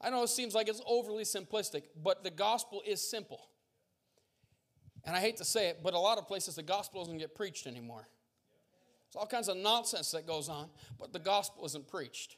I 0.01 0.09
know 0.09 0.23
it 0.23 0.29
seems 0.29 0.55
like 0.55 0.67
it's 0.67 0.81
overly 0.87 1.23
simplistic, 1.23 1.83
but 2.01 2.23
the 2.23 2.31
gospel 2.31 2.81
is 2.85 3.07
simple. 3.07 3.49
And 5.03 5.15
I 5.15 5.19
hate 5.19 5.37
to 5.37 5.45
say 5.45 5.67
it, 5.69 5.79
but 5.83 5.93
a 5.93 5.99
lot 5.99 6.17
of 6.17 6.27
places 6.27 6.55
the 6.55 6.63
gospel 6.63 7.03
doesn't 7.03 7.19
get 7.19 7.35
preached 7.35 7.67
anymore. 7.67 8.07
There's 9.05 9.21
all 9.21 9.27
kinds 9.27 9.47
of 9.47 9.57
nonsense 9.57 10.11
that 10.11 10.25
goes 10.25 10.49
on, 10.49 10.69
but 10.99 11.13
the 11.13 11.19
gospel 11.19 11.65
isn't 11.65 11.87
preached. 11.87 12.37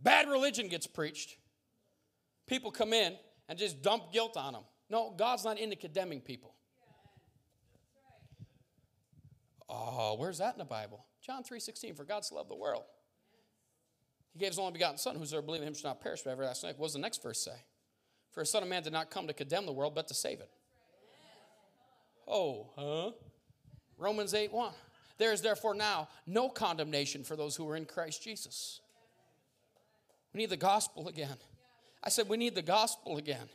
Bad 0.00 0.28
religion 0.28 0.68
gets 0.68 0.86
preached. 0.86 1.36
People 2.46 2.70
come 2.70 2.92
in 2.92 3.16
and 3.48 3.58
just 3.58 3.82
dump 3.82 4.12
guilt 4.12 4.36
on 4.36 4.52
them. 4.52 4.62
No, 4.90 5.14
God's 5.16 5.44
not 5.44 5.58
into 5.58 5.76
condemning 5.76 6.20
people. 6.20 6.54
Oh, 9.68 10.16
where's 10.18 10.38
that 10.38 10.54
in 10.54 10.58
the 10.58 10.64
Bible? 10.64 11.04
John 11.20 11.42
3:16, 11.42 11.94
for 11.94 12.04
God 12.04 12.24
so 12.24 12.36
loved 12.36 12.50
the 12.50 12.56
world. 12.56 12.84
He 14.38 14.44
gave 14.44 14.52
his 14.52 14.60
only 14.60 14.70
begotten 14.70 14.98
Son, 14.98 15.16
whosoever 15.16 15.44
believes 15.44 15.62
in 15.62 15.68
him 15.68 15.74
shall 15.74 15.90
not 15.90 16.00
perish 16.00 16.22
but 16.22 16.30
everlasting 16.30 16.68
life. 16.68 16.78
What 16.78 16.86
does 16.86 16.92
the 16.92 17.00
next 17.00 17.24
verse 17.24 17.42
say? 17.42 17.64
For 18.30 18.42
a 18.42 18.46
Son 18.46 18.62
of 18.62 18.68
Man 18.68 18.84
did 18.84 18.92
not 18.92 19.10
come 19.10 19.26
to 19.26 19.32
condemn 19.32 19.66
the 19.66 19.72
world, 19.72 19.96
but 19.96 20.06
to 20.06 20.14
save 20.14 20.38
it. 20.38 20.48
Oh, 22.24 22.68
huh? 22.76 23.10
Romans 23.96 24.34
8 24.34 24.52
1. 24.52 24.72
There 25.16 25.32
is 25.32 25.42
therefore 25.42 25.74
now 25.74 26.06
no 26.24 26.48
condemnation 26.48 27.24
for 27.24 27.34
those 27.34 27.56
who 27.56 27.68
are 27.68 27.74
in 27.74 27.84
Christ 27.84 28.22
Jesus. 28.22 28.80
We 30.32 30.38
need 30.38 30.50
the 30.50 30.56
gospel 30.56 31.08
again. 31.08 31.36
I 32.04 32.08
said, 32.08 32.28
we 32.28 32.36
need 32.36 32.54
the 32.54 32.62
gospel 32.62 33.16
again. 33.16 33.48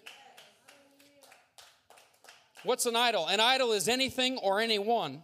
What's 2.63 2.85
an 2.85 2.97
idol? 2.97 3.27
An 3.27 3.39
idol 3.39 3.71
is 3.71 3.87
anything 3.87 4.37
or 4.37 4.59
anyone, 4.59 5.23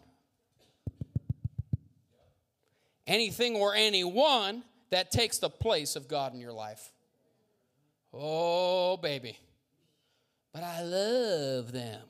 anything 3.06 3.58
or 3.58 3.76
anyone 3.76 4.64
that 4.92 5.12
takes 5.12 5.38
the 5.38 5.50
place 5.50 5.96
of 5.96 6.08
God 6.08 6.34
in 6.34 6.40
your 6.40 6.54
life. 6.54 6.92
Oh, 8.14 8.98
baby. 8.98 9.38
But 10.54 10.64
I 10.64 10.82
love 10.82 11.72
them. 11.72 12.02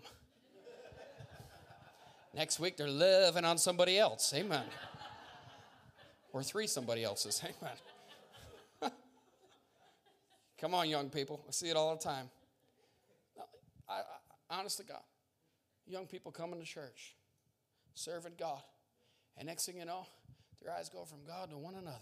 Next 2.33 2.59
week, 2.59 2.77
they're 2.77 2.87
loving 2.87 3.43
on 3.43 3.57
somebody 3.57 3.97
else. 3.97 4.33
Amen. 4.33 4.63
Or 6.31 6.43
three 6.43 6.67
somebody 6.67 7.03
else's. 7.03 7.43
Amen. 7.61 8.93
Come 10.59 10.73
on, 10.73 10.89
young 10.89 11.09
people. 11.09 11.41
I 11.47 11.51
see 11.51 11.69
it 11.69 11.77
all 11.77 11.95
the 11.95 12.03
time. 12.03 12.29
I, 13.87 13.93
I, 13.99 14.59
honest 14.59 14.77
to 14.77 14.83
God, 14.83 15.01
young 15.87 16.05
people 16.05 16.31
coming 16.31 16.59
to 16.59 16.65
church, 16.65 17.15
serving 17.93 18.33
God, 18.37 18.61
and 19.37 19.47
next 19.47 19.65
thing 19.65 19.77
you 19.77 19.85
know, 19.85 20.05
their 20.61 20.73
eyes 20.73 20.89
go 20.89 21.05
from 21.05 21.19
God 21.25 21.49
to 21.51 21.57
one 21.57 21.75
another. 21.75 21.97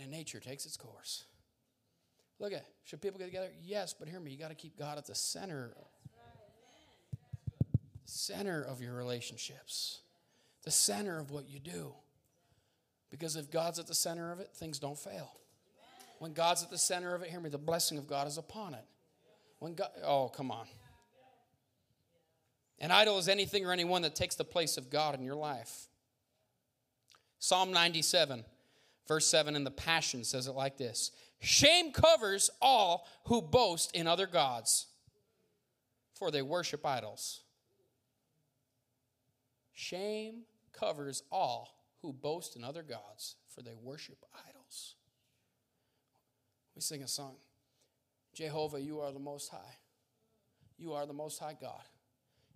And 0.00 0.10
nature 0.10 0.40
takes 0.40 0.66
its 0.66 0.76
course. 0.76 1.24
Look 2.38 2.52
at, 2.52 2.64
should 2.84 3.00
people 3.00 3.18
get 3.18 3.26
together? 3.26 3.50
Yes, 3.62 3.94
but 3.98 4.08
hear 4.08 4.20
me, 4.20 4.30
you 4.30 4.38
got 4.38 4.48
to 4.48 4.54
keep 4.54 4.78
God 4.78 4.98
at 4.98 5.06
the 5.06 5.14
center 5.14 5.74
center 8.08 8.62
of 8.62 8.80
your 8.80 8.94
relationships, 8.94 10.00
the 10.64 10.70
center 10.70 11.18
of 11.18 11.30
what 11.30 11.48
you 11.48 11.58
do. 11.58 11.92
Because 13.10 13.36
if 13.36 13.50
God's 13.50 13.78
at 13.78 13.86
the 13.86 13.94
center 13.94 14.32
of 14.32 14.40
it, 14.40 14.50
things 14.54 14.78
don't 14.78 14.98
fail. 14.98 15.30
When 16.18 16.32
God's 16.32 16.62
at 16.62 16.70
the 16.70 16.78
center 16.78 17.14
of 17.14 17.22
it, 17.22 17.30
hear 17.30 17.40
me, 17.40 17.50
the 17.50 17.58
blessing 17.58 17.98
of 17.98 18.06
God 18.06 18.26
is 18.26 18.38
upon 18.38 18.74
it. 18.74 18.84
When 19.58 19.74
God, 19.74 19.90
oh, 20.04 20.28
come 20.28 20.50
on. 20.50 20.66
An 22.78 22.90
idol 22.90 23.18
is 23.18 23.28
anything 23.28 23.64
or 23.64 23.72
anyone 23.72 24.02
that 24.02 24.14
takes 24.14 24.34
the 24.34 24.44
place 24.44 24.76
of 24.76 24.90
God 24.90 25.14
in 25.14 25.22
your 25.22 25.34
life. 25.34 25.88
Psalm 27.38 27.72
97, 27.72 28.44
verse 29.06 29.26
7 29.26 29.56
in 29.56 29.64
the 29.64 29.70
Passion 29.70 30.24
says 30.24 30.46
it 30.46 30.52
like 30.52 30.76
this 30.76 31.12
Shame 31.40 31.92
covers 31.92 32.50
all 32.60 33.06
who 33.24 33.42
boast 33.42 33.94
in 33.94 34.06
other 34.06 34.26
gods, 34.26 34.86
for 36.14 36.30
they 36.30 36.42
worship 36.42 36.84
idols. 36.84 37.42
Shame 39.72 40.42
covers 40.72 41.22
all 41.30 41.76
who 42.02 42.12
boast 42.12 42.56
in 42.56 42.64
other 42.64 42.82
gods, 42.82 43.36
for 43.54 43.62
they 43.62 43.74
worship 43.74 44.18
idols. 44.48 44.94
We 46.74 46.80
sing 46.80 47.02
a 47.02 47.08
song 47.08 47.36
Jehovah, 48.34 48.80
you 48.80 49.00
are 49.00 49.12
the 49.12 49.18
Most 49.18 49.50
High. 49.50 49.76
You 50.78 50.92
are 50.92 51.06
the 51.06 51.14
Most 51.14 51.38
High 51.38 51.56
God, 51.58 51.82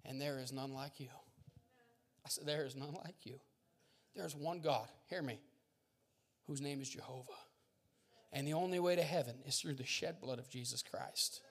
and 0.05 0.21
there 0.21 0.39
is 0.39 0.53
none 0.53 0.75
like 0.75 1.01
you. 1.01 1.09
I 2.25 2.29
said, 2.29 2.47
There 2.47 2.65
is 2.67 2.77
none 2.77 2.95
like 3.05 3.25
you. 3.25 3.41
There's 4.15 4.37
one 4.37 4.61
God, 4.61 4.89
hear 5.09 5.23
me, 5.23 5.41
whose 6.51 6.61
name 6.61 6.81
is 6.81 6.91
Jehovah. 6.91 7.31
And 8.33 8.47
the 8.47 8.55
only 8.55 8.81
way 8.81 8.97
to 8.97 9.05
heaven 9.05 9.37
is 9.47 9.61
through 9.61 9.75
the 9.75 9.87
shed 9.87 10.21
blood 10.21 10.41
of 10.41 10.51
Jesus 10.51 10.83
Christ. 10.83 11.43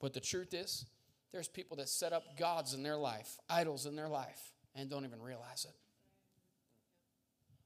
But 0.00 0.12
the 0.12 0.18
truth 0.18 0.52
is, 0.54 0.86
there's 1.32 1.46
people 1.46 1.76
that 1.76 1.88
set 1.88 2.12
up 2.12 2.36
gods 2.36 2.74
in 2.74 2.82
their 2.82 2.96
life, 2.96 3.38
idols 3.48 3.86
in 3.86 3.94
their 3.94 4.08
life, 4.08 4.40
and 4.74 4.90
don't 4.90 5.04
even 5.04 5.22
realize 5.22 5.66
it. 5.68 5.76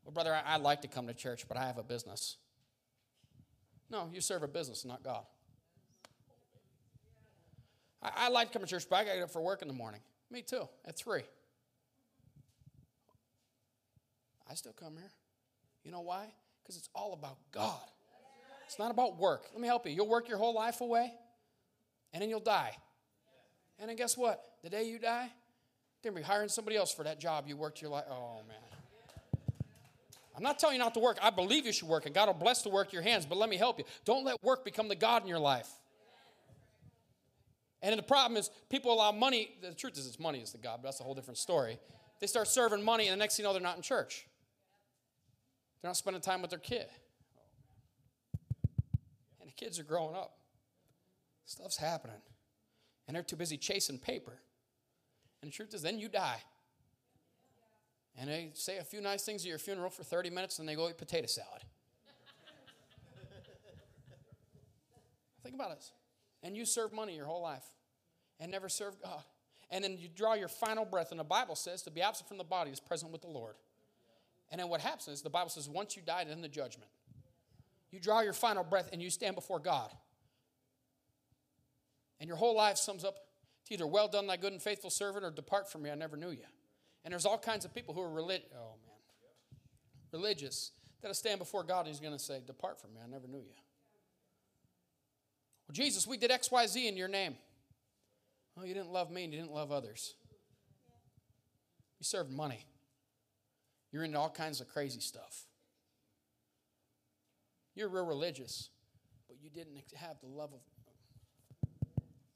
Well, 0.04 0.12
brother, 0.12 0.38
I, 0.44 0.58
would 0.58 0.62
like 0.62 0.82
to 0.82 0.88
come 0.88 1.06
to 1.06 1.14
church, 1.14 1.48
but 1.48 1.56
I 1.56 1.64
have 1.64 1.78
a 1.78 1.82
business. 1.82 2.36
No, 3.90 4.10
you 4.12 4.20
serve 4.20 4.42
a 4.42 4.48
business, 4.48 4.84
not 4.84 5.02
God. 5.02 5.24
I, 8.02 8.10
I 8.14 8.28
like 8.28 8.48
to 8.48 8.52
come 8.52 8.62
to 8.62 8.68
church, 8.68 8.84
but 8.90 8.96
I 8.96 9.04
got 9.04 9.12
to 9.12 9.16
get 9.16 9.24
up 9.24 9.30
for 9.30 9.40
work 9.40 9.62
in 9.62 9.68
the 9.68 9.74
morning. 9.74 10.00
Me 10.30 10.42
too, 10.42 10.68
at 10.84 10.98
3. 10.98 11.22
I 14.50 14.54
still 14.54 14.74
come 14.74 14.96
here. 14.98 15.12
You 15.84 15.92
know 15.92 16.00
why? 16.00 16.26
Because 16.62 16.76
it's 16.76 16.88
all 16.94 17.12
about 17.12 17.38
God. 17.52 17.80
It's 18.66 18.78
not 18.78 18.90
about 18.90 19.18
work. 19.18 19.46
Let 19.52 19.60
me 19.60 19.66
help 19.66 19.86
you. 19.86 19.92
You'll 19.92 20.08
work 20.08 20.28
your 20.28 20.38
whole 20.38 20.54
life 20.54 20.80
away, 20.80 21.12
and 22.12 22.22
then 22.22 22.28
you'll 22.28 22.40
die. 22.40 22.76
And 23.78 23.88
then 23.88 23.96
guess 23.96 24.16
what? 24.16 24.42
The 24.62 24.70
day 24.70 24.84
you 24.84 24.98
die, 24.98 25.30
they're 26.02 26.12
going 26.12 26.22
to 26.22 26.28
be 26.28 26.32
hiring 26.32 26.48
somebody 26.48 26.76
else 26.76 26.92
for 26.92 27.02
that 27.04 27.18
job 27.18 27.46
you 27.48 27.56
worked 27.56 27.80
your 27.82 27.90
life. 27.90 28.04
Oh, 28.10 28.40
man. 28.46 28.56
I'm 30.36 30.42
not 30.42 30.58
telling 30.58 30.76
you 30.76 30.78
not 30.78 30.94
to 30.94 31.00
work. 31.00 31.18
I 31.20 31.30
believe 31.30 31.66
you 31.66 31.72
should 31.72 31.88
work, 31.88 32.06
and 32.06 32.14
God 32.14 32.26
will 32.26 32.34
bless 32.34 32.62
the 32.62 32.68
work 32.68 32.88
of 32.88 32.92
your 32.92 33.02
hands, 33.02 33.26
but 33.26 33.36
let 33.36 33.48
me 33.48 33.56
help 33.56 33.78
you. 33.78 33.84
Don't 34.04 34.24
let 34.24 34.42
work 34.42 34.64
become 34.64 34.88
the 34.88 34.94
God 34.94 35.22
in 35.22 35.28
your 35.28 35.38
life. 35.38 35.68
And 37.82 37.98
the 37.98 38.02
problem 38.02 38.36
is, 38.38 38.50
people 38.68 38.92
allow 38.92 39.10
money. 39.10 39.50
The 39.62 39.74
truth 39.74 39.98
is, 39.98 40.06
it's 40.06 40.20
money 40.20 40.40
is 40.40 40.52
the 40.52 40.58
God, 40.58 40.80
but 40.82 40.88
that's 40.88 41.00
a 41.00 41.02
whole 41.02 41.14
different 41.14 41.38
story. 41.38 41.78
They 42.20 42.26
start 42.26 42.46
serving 42.46 42.84
money, 42.84 43.08
and 43.08 43.14
the 43.14 43.18
next 43.18 43.36
thing 43.36 43.44
you 43.44 43.48
know, 43.48 43.52
they're 43.54 43.62
not 43.62 43.76
in 43.76 43.82
church. 43.82 44.26
They're 45.80 45.88
not 45.88 45.96
spending 45.96 46.20
time 46.20 46.42
with 46.42 46.50
their 46.50 46.58
kid. 46.58 46.86
And 49.40 49.48
the 49.48 49.54
kids 49.54 49.78
are 49.78 49.84
growing 49.84 50.14
up. 50.14 50.36
Stuff's 51.46 51.78
happening 51.78 52.20
and 53.10 53.16
they're 53.16 53.24
too 53.24 53.34
busy 53.34 53.56
chasing 53.56 53.98
paper. 53.98 54.38
And 55.42 55.50
the 55.50 55.56
truth 55.56 55.74
is, 55.74 55.82
then 55.82 55.98
you 55.98 56.08
die. 56.08 56.40
And 58.16 58.30
they 58.30 58.52
say 58.54 58.78
a 58.78 58.84
few 58.84 59.00
nice 59.00 59.24
things 59.24 59.42
at 59.42 59.48
your 59.48 59.58
funeral 59.58 59.90
for 59.90 60.04
30 60.04 60.30
minutes, 60.30 60.60
and 60.60 60.68
they 60.68 60.76
go 60.76 60.88
eat 60.88 60.96
potato 60.96 61.26
salad. 61.26 61.64
Think 65.42 65.56
about 65.56 65.74
this. 65.74 65.90
And 66.44 66.56
you 66.56 66.64
serve 66.64 66.92
money 66.92 67.16
your 67.16 67.26
whole 67.26 67.42
life 67.42 67.64
and 68.38 68.52
never 68.52 68.68
serve 68.68 69.02
God. 69.02 69.24
And 69.72 69.82
then 69.82 69.98
you 69.98 70.06
draw 70.06 70.34
your 70.34 70.46
final 70.46 70.84
breath, 70.84 71.10
and 71.10 71.18
the 71.18 71.24
Bible 71.24 71.56
says 71.56 71.82
to 71.82 71.90
be 71.90 72.00
absent 72.00 72.28
from 72.28 72.38
the 72.38 72.44
body 72.44 72.70
is 72.70 72.78
present 72.78 73.10
with 73.10 73.22
the 73.22 73.28
Lord. 73.28 73.56
And 74.50 74.60
then 74.60 74.68
what 74.68 74.80
happens 74.80 75.08
is 75.08 75.22
the 75.22 75.30
Bible 75.30 75.50
says 75.50 75.68
once 75.68 75.96
you 75.96 76.02
die, 76.02 76.24
then 76.24 76.42
the 76.42 76.48
judgment. 76.48 76.90
You 77.90 78.00
draw 78.00 78.20
your 78.20 78.32
final 78.32 78.64
breath 78.64 78.90
and 78.92 79.02
you 79.02 79.10
stand 79.10 79.34
before 79.34 79.58
God. 79.58 79.90
And 82.18 82.28
your 82.28 82.36
whole 82.36 82.56
life 82.56 82.76
sums 82.76 83.04
up 83.04 83.16
to 83.66 83.74
either 83.74 83.86
well 83.86 84.08
done, 84.08 84.26
thy 84.26 84.36
good 84.36 84.52
and 84.52 84.62
faithful 84.62 84.90
servant, 84.90 85.24
or 85.24 85.30
depart 85.30 85.70
from 85.70 85.82
me, 85.82 85.90
I 85.90 85.94
never 85.94 86.16
knew 86.16 86.30
you. 86.30 86.44
And 87.04 87.12
there's 87.12 87.26
all 87.26 87.38
kinds 87.38 87.64
of 87.64 87.74
people 87.74 87.94
who 87.94 88.02
are 88.02 88.10
religious. 88.10 88.48
Oh, 88.54 88.74
man. 88.86 89.60
Religious. 90.12 90.72
That'll 91.00 91.14
stand 91.14 91.38
before 91.38 91.64
God 91.64 91.80
and 91.80 91.88
he's 91.88 92.00
going 92.00 92.12
to 92.12 92.18
say, 92.18 92.40
Depart 92.46 92.80
from 92.80 92.92
me, 92.92 93.00
I 93.02 93.08
never 93.08 93.26
knew 93.26 93.38
you. 93.38 93.54
Well, 95.66 95.72
Jesus, 95.72 96.06
we 96.06 96.16
did 96.16 96.30
XYZ 96.30 96.88
in 96.88 96.96
your 96.96 97.08
name. 97.08 97.36
Oh, 98.58 98.64
you 98.64 98.74
didn't 98.74 98.90
love 98.90 99.10
me 99.10 99.24
and 99.24 99.32
you 99.32 99.40
didn't 99.40 99.54
love 99.54 99.72
others. 99.72 100.14
You 101.98 102.04
served 102.04 102.30
money. 102.30 102.66
You're 103.92 104.04
into 104.04 104.18
all 104.18 104.30
kinds 104.30 104.60
of 104.60 104.68
crazy 104.68 105.00
stuff. 105.00 105.44
You're 107.74 107.88
real 107.88 108.06
religious, 108.06 108.68
but 109.28 109.36
you 109.40 109.50
didn't 109.50 109.76
have 109.96 110.20
the 110.20 110.28
love 110.28 110.50
of 110.52 110.60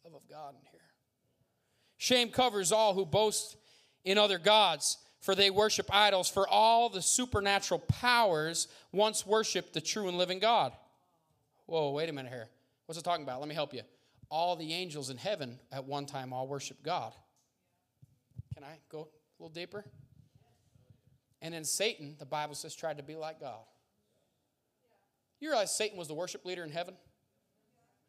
love 0.04 0.14
of 0.14 0.28
God 0.28 0.54
in 0.54 0.60
here. 0.70 0.80
Shame 1.96 2.28
covers 2.28 2.72
all 2.72 2.94
who 2.94 3.06
boast 3.06 3.56
in 4.04 4.18
other 4.18 4.38
gods, 4.38 4.98
for 5.20 5.34
they 5.34 5.50
worship 5.50 5.88
idols, 5.90 6.28
for 6.28 6.46
all 6.46 6.88
the 6.88 7.00
supernatural 7.00 7.80
powers 7.80 8.68
once 8.92 9.26
worshiped 9.26 9.72
the 9.72 9.80
true 9.80 10.08
and 10.08 10.18
living 10.18 10.38
God. 10.38 10.72
Whoa, 11.66 11.92
wait 11.92 12.10
a 12.10 12.12
minute 12.12 12.30
here. 12.30 12.48
What's 12.86 12.98
it 12.98 13.04
talking 13.04 13.24
about? 13.24 13.40
Let 13.40 13.48
me 13.48 13.54
help 13.54 13.72
you. 13.72 13.80
All 14.28 14.56
the 14.56 14.74
angels 14.74 15.08
in 15.08 15.16
heaven 15.16 15.58
at 15.72 15.84
one 15.84 16.04
time 16.04 16.32
all 16.32 16.46
worship 16.46 16.82
God. 16.82 17.12
Can 18.54 18.64
I 18.64 18.78
go 18.90 19.00
a 19.00 19.42
little 19.42 19.54
deeper? 19.54 19.84
And 21.44 21.54
then 21.54 21.62
Satan, 21.62 22.16
the 22.18 22.26
Bible 22.26 22.56
says, 22.56 22.74
tried 22.74 22.96
to 22.96 23.04
be 23.04 23.14
like 23.14 23.38
God. 23.38 23.62
You 25.38 25.50
realize 25.50 25.76
Satan 25.76 25.96
was 25.96 26.08
the 26.08 26.14
worship 26.14 26.44
leader 26.44 26.64
in 26.64 26.70
heaven? 26.70 26.94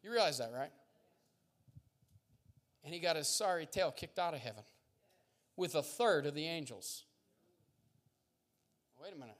You 0.02 0.10
realize 0.10 0.38
that, 0.38 0.50
right? 0.52 0.72
and 2.86 2.94
he 2.94 3.00
got 3.00 3.16
his 3.16 3.26
sorry 3.28 3.66
tail 3.66 3.90
kicked 3.90 4.18
out 4.18 4.32
of 4.32 4.38
heaven 4.40 4.62
with 5.56 5.74
a 5.74 5.82
third 5.82 6.24
of 6.24 6.34
the 6.34 6.46
angels. 6.46 7.02
Wait 9.02 9.12
a 9.12 9.18
minute. 9.18 9.36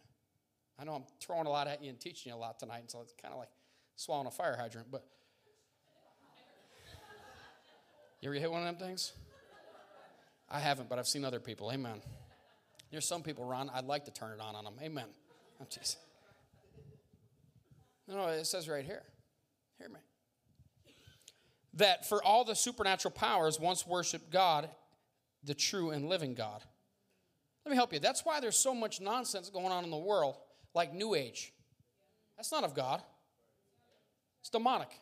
I 0.78 0.84
know 0.84 0.94
I'm 0.94 1.04
throwing 1.20 1.46
a 1.46 1.50
lot 1.50 1.68
at 1.68 1.82
you 1.82 1.88
and 1.88 1.98
teaching 1.98 2.30
you 2.30 2.36
a 2.36 2.40
lot 2.40 2.58
tonight, 2.58 2.80
and 2.80 2.90
so 2.90 3.00
it's 3.00 3.14
kind 3.22 3.32
of 3.32 3.38
like 3.38 3.48
swallowing 3.94 4.26
a 4.26 4.32
fire 4.32 4.56
hydrant, 4.58 4.90
but 4.90 5.06
you 8.20 8.28
ever 8.28 8.38
hit 8.38 8.50
one 8.50 8.66
of 8.66 8.66
them 8.66 8.88
things? 8.88 9.12
I 10.50 10.58
haven't, 10.58 10.88
but 10.88 10.98
I've 10.98 11.08
seen 11.08 11.24
other 11.24 11.40
people. 11.40 11.70
Amen. 11.72 12.02
There's 12.90 13.06
some 13.06 13.22
people, 13.22 13.44
Ron, 13.44 13.70
I'd 13.74 13.84
like 13.84 14.04
to 14.04 14.10
turn 14.10 14.32
it 14.32 14.40
on 14.40 14.54
on 14.54 14.64
them. 14.64 14.74
Amen. 14.80 15.06
Oh, 15.60 15.64
jeez. 15.64 15.96
No, 18.08 18.16
no, 18.16 18.26
it 18.28 18.46
says 18.46 18.68
right 18.68 18.84
here. 18.84 19.02
Hear 19.78 19.88
me. 19.88 20.00
That 21.74 22.08
for 22.08 22.22
all 22.22 22.44
the 22.44 22.54
supernatural 22.54 23.12
powers 23.12 23.58
once 23.58 23.86
worshiped 23.86 24.30
God, 24.30 24.70
the 25.44 25.54
true 25.54 25.90
and 25.90 26.08
living 26.08 26.34
God. 26.34 26.62
Let 27.64 27.70
me 27.70 27.76
help 27.76 27.92
you. 27.92 27.98
That's 27.98 28.24
why 28.24 28.40
there's 28.40 28.56
so 28.56 28.74
much 28.74 29.00
nonsense 29.00 29.50
going 29.50 29.66
on 29.66 29.84
in 29.84 29.90
the 29.90 29.96
world, 29.96 30.36
like 30.72 30.94
New 30.94 31.14
Age. 31.14 31.52
That's 32.36 32.52
not 32.52 32.64
of 32.64 32.74
God. 32.74 33.02
It's 34.40 34.50
demonic. 34.50 35.00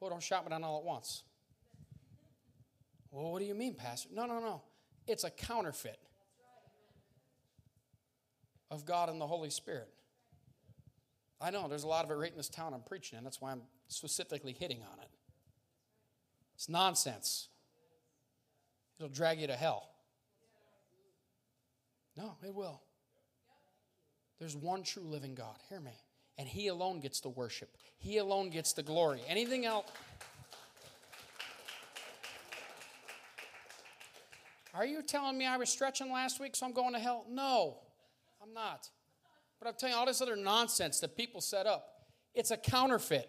Oh, 0.00 0.08
don't 0.08 0.22
shout 0.22 0.44
me 0.44 0.50
down 0.50 0.62
all 0.62 0.78
at 0.78 0.84
once. 0.84 1.24
Well, 3.10 3.32
what 3.32 3.40
do 3.40 3.44
you 3.44 3.54
mean, 3.54 3.74
Pastor? 3.74 4.08
No, 4.12 4.26
no, 4.26 4.40
no. 4.40 4.62
It's 5.06 5.24
a 5.24 5.30
counterfeit 5.30 5.98
of 8.72 8.86
God 8.86 9.10
and 9.10 9.20
the 9.20 9.26
Holy 9.26 9.50
Spirit. 9.50 9.88
I 11.40 11.50
know 11.50 11.68
there's 11.68 11.84
a 11.84 11.88
lot 11.88 12.04
of 12.04 12.10
it 12.10 12.14
right 12.14 12.30
in 12.30 12.36
this 12.36 12.48
town 12.48 12.72
I'm 12.72 12.82
preaching 12.82 13.18
in. 13.18 13.24
That's 13.24 13.40
why 13.40 13.52
I'm 13.52 13.62
specifically 13.88 14.56
hitting 14.58 14.78
on 14.78 14.98
it. 14.98 15.10
It's 16.54 16.68
nonsense. 16.68 17.48
It'll 18.98 19.10
drag 19.10 19.40
you 19.40 19.46
to 19.48 19.56
hell. 19.56 19.90
No, 22.16 22.36
it 22.44 22.54
will. 22.54 22.80
There's 24.38 24.56
one 24.56 24.82
true 24.82 25.04
living 25.04 25.34
God. 25.34 25.56
Hear 25.68 25.80
me. 25.80 25.92
And 26.38 26.48
He 26.48 26.68
alone 26.68 27.00
gets 27.00 27.20
the 27.20 27.28
worship, 27.28 27.76
He 27.98 28.16
alone 28.18 28.48
gets 28.48 28.72
the 28.72 28.82
glory. 28.82 29.20
Anything 29.28 29.66
else. 29.66 29.86
Are 34.74 34.86
you 34.86 35.02
telling 35.02 35.36
me 35.36 35.44
I 35.44 35.58
was 35.58 35.68
stretching 35.68 36.10
last 36.10 36.40
week, 36.40 36.56
so 36.56 36.64
I'm 36.64 36.72
going 36.72 36.94
to 36.94 36.98
hell? 36.98 37.26
No, 37.28 37.81
I'm 38.42 38.52
not. 38.52 38.88
But 39.60 39.68
I'm 39.68 39.74
telling 39.78 39.92
you, 39.94 39.98
all 40.00 40.06
this 40.06 40.20
other 40.20 40.34
nonsense 40.34 40.98
that 41.00 41.16
people 41.16 41.40
set 41.40 41.66
up, 41.66 41.86
it's 42.34 42.50
a 42.50 42.56
counterfeit. 42.56 43.28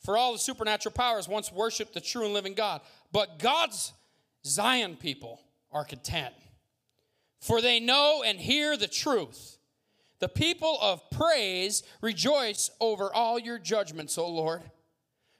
For 0.00 0.16
all 0.16 0.32
the 0.32 0.38
supernatural 0.38 0.94
powers 0.94 1.28
once 1.28 1.52
worshiped 1.52 1.94
the 1.94 2.00
true 2.00 2.24
and 2.24 2.34
living 2.34 2.54
God. 2.54 2.80
But 3.12 3.38
God's 3.38 3.92
Zion 4.44 4.96
people 4.96 5.40
are 5.70 5.84
content, 5.84 6.34
for 7.40 7.60
they 7.60 7.78
know 7.78 8.22
and 8.24 8.38
hear 8.38 8.76
the 8.76 8.88
truth. 8.88 9.58
The 10.18 10.28
people 10.28 10.78
of 10.80 11.02
praise 11.10 11.82
rejoice 12.00 12.70
over 12.80 13.12
all 13.12 13.38
your 13.38 13.58
judgments, 13.58 14.16
O 14.16 14.28
Lord. 14.28 14.62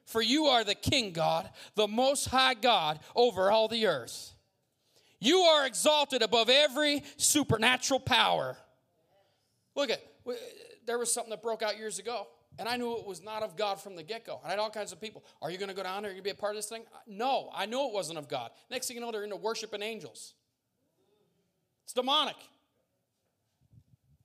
For 0.05 0.21
you 0.21 0.47
are 0.47 0.65
the 0.65 0.75
King 0.75 1.13
God, 1.13 1.49
the 1.75 1.89
Most 1.89 2.27
High 2.27 2.55
God 2.55 3.01
over 3.15 3.51
all 3.51 3.69
the 3.69 3.87
earth. 3.87 4.32
You 5.23 5.39
are 5.43 5.67
exalted 5.67 6.21
above 6.21 6.51
every 6.51 7.05
supernatural 7.17 8.01
power. 8.01 8.57
Look 9.77 9.89
at, 9.89 10.03
there 10.85 10.99
was 10.99 11.15
something 11.15 11.31
that 11.31 11.41
broke 11.41 11.63
out 11.63 11.79
years 11.79 12.01
ago, 12.01 12.27
and 12.59 12.69
I 12.69 12.77
knew 12.77 12.99
it 12.99 13.07
was 13.07 13.23
not 13.23 13.45
of 13.45 13.57
God 13.57 13.81
from 13.81 13.95
the 13.95 14.03
get 14.03 14.27
go. 14.27 14.41
I 14.45 14.51
had 14.51 14.59
all 14.59 14.69
kinds 14.69 14.91
of 14.91 15.01
people. 15.01 15.25
Are 15.41 15.49
you 15.49 15.59
going 15.59 15.69
to 15.69 15.77
go 15.77 15.85
down 15.85 16.03
there? 16.03 16.11
Are 16.11 16.15
you 16.15 16.21
going 16.21 16.25
to 16.25 16.35
be 16.35 16.39
a 16.39 16.41
part 16.41 16.57
of 16.57 16.57
this 16.57 16.69
thing? 16.69 16.83
No, 17.07 17.51
I 17.55 17.67
knew 17.67 17.87
it 17.87 17.93
wasn't 17.93 18.19
of 18.19 18.29
God. 18.29 18.51
Next 18.69 18.89
thing 18.89 18.97
you 18.97 19.01
know, 19.01 19.13
they're 19.13 19.23
into 19.23 19.37
worshiping 19.37 19.81
angels. 19.81 20.35
It's 21.85 21.93
demonic. 21.93 22.35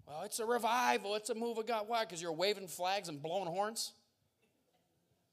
Well, 0.08 0.24
it's 0.24 0.40
a 0.40 0.48
revival, 0.48 1.14
it's 1.14 1.30
a 1.30 1.36
move 1.36 1.60
of 1.60 1.68
God. 1.68 1.84
Why? 1.88 2.06
Because 2.06 2.24
you're 2.24 2.34
waving 2.34 2.70
flags 2.70 3.08
and 3.08 3.22
blowing 3.22 3.48
horns? 3.48 3.92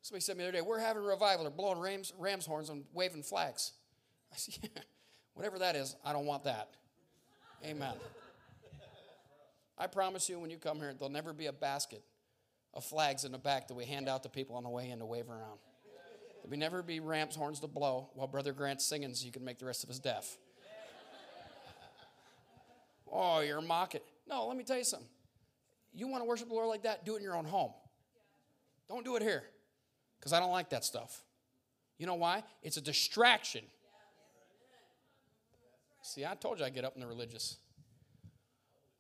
Somebody 0.02 0.20
said 0.20 0.32
to 0.32 0.38
me 0.38 0.44
the 0.44 0.48
other 0.50 0.58
day, 0.58 0.62
We're 0.62 0.78
having 0.78 1.02
a 1.02 1.06
revival. 1.06 1.44
They're 1.44 1.50
blowing 1.50 1.78
rams, 1.78 2.12
ram's 2.18 2.44
horns 2.44 2.68
and 2.68 2.84
waving 2.92 3.22
flags. 3.22 3.72
I 4.34 4.36
said, 4.36 4.58
Yeah. 4.62 4.82
Whatever 5.34 5.58
that 5.58 5.76
is, 5.76 5.96
I 6.04 6.12
don't 6.12 6.26
want 6.26 6.44
that. 6.44 6.70
Amen. 7.64 7.94
I 9.76 9.86
promise 9.86 10.28
you, 10.28 10.38
when 10.38 10.50
you 10.50 10.58
come 10.58 10.78
here, 10.78 10.94
there'll 10.96 11.12
never 11.12 11.32
be 11.32 11.46
a 11.46 11.52
basket 11.52 12.02
of 12.72 12.84
flags 12.84 13.24
in 13.24 13.32
the 13.32 13.38
back 13.38 13.68
that 13.68 13.74
we 13.74 13.84
hand 13.84 14.08
out 14.08 14.22
to 14.22 14.28
people 14.28 14.56
on 14.56 14.62
the 14.62 14.70
way 14.70 14.90
in 14.90 14.98
to 15.00 15.06
wave 15.06 15.28
around. 15.28 15.58
There'll 16.44 16.58
never 16.58 16.82
be 16.82 17.00
ram's 17.00 17.34
horns 17.34 17.60
to 17.60 17.66
blow 17.66 18.10
while 18.14 18.26
Brother 18.26 18.52
Grant's 18.52 18.84
singing 18.84 19.14
so 19.14 19.26
you 19.26 19.32
can 19.32 19.44
make 19.44 19.58
the 19.58 19.66
rest 19.66 19.82
of 19.82 19.90
us 19.90 19.98
deaf. 19.98 20.36
Oh, 23.10 23.40
you're 23.40 23.60
mocking. 23.60 24.00
No, 24.28 24.46
let 24.46 24.56
me 24.56 24.64
tell 24.64 24.76
you 24.76 24.84
something. 24.84 25.08
You 25.94 26.08
want 26.08 26.22
to 26.22 26.28
worship 26.28 26.48
the 26.48 26.54
Lord 26.54 26.66
like 26.66 26.82
that? 26.82 27.04
Do 27.04 27.14
it 27.14 27.18
in 27.18 27.22
your 27.22 27.36
own 27.36 27.44
home. 27.44 27.72
Don't 28.88 29.04
do 29.04 29.16
it 29.16 29.22
here 29.22 29.44
because 30.18 30.32
I 30.32 30.40
don't 30.40 30.50
like 30.50 30.70
that 30.70 30.84
stuff. 30.84 31.22
You 31.98 32.06
know 32.06 32.16
why? 32.16 32.42
It's 32.62 32.76
a 32.76 32.80
distraction. 32.80 33.62
See, 36.04 36.22
I 36.26 36.34
told 36.34 36.58
you 36.58 36.66
I 36.66 36.68
get 36.68 36.84
up 36.84 36.94
in 36.96 37.00
the 37.00 37.06
religious. 37.06 37.56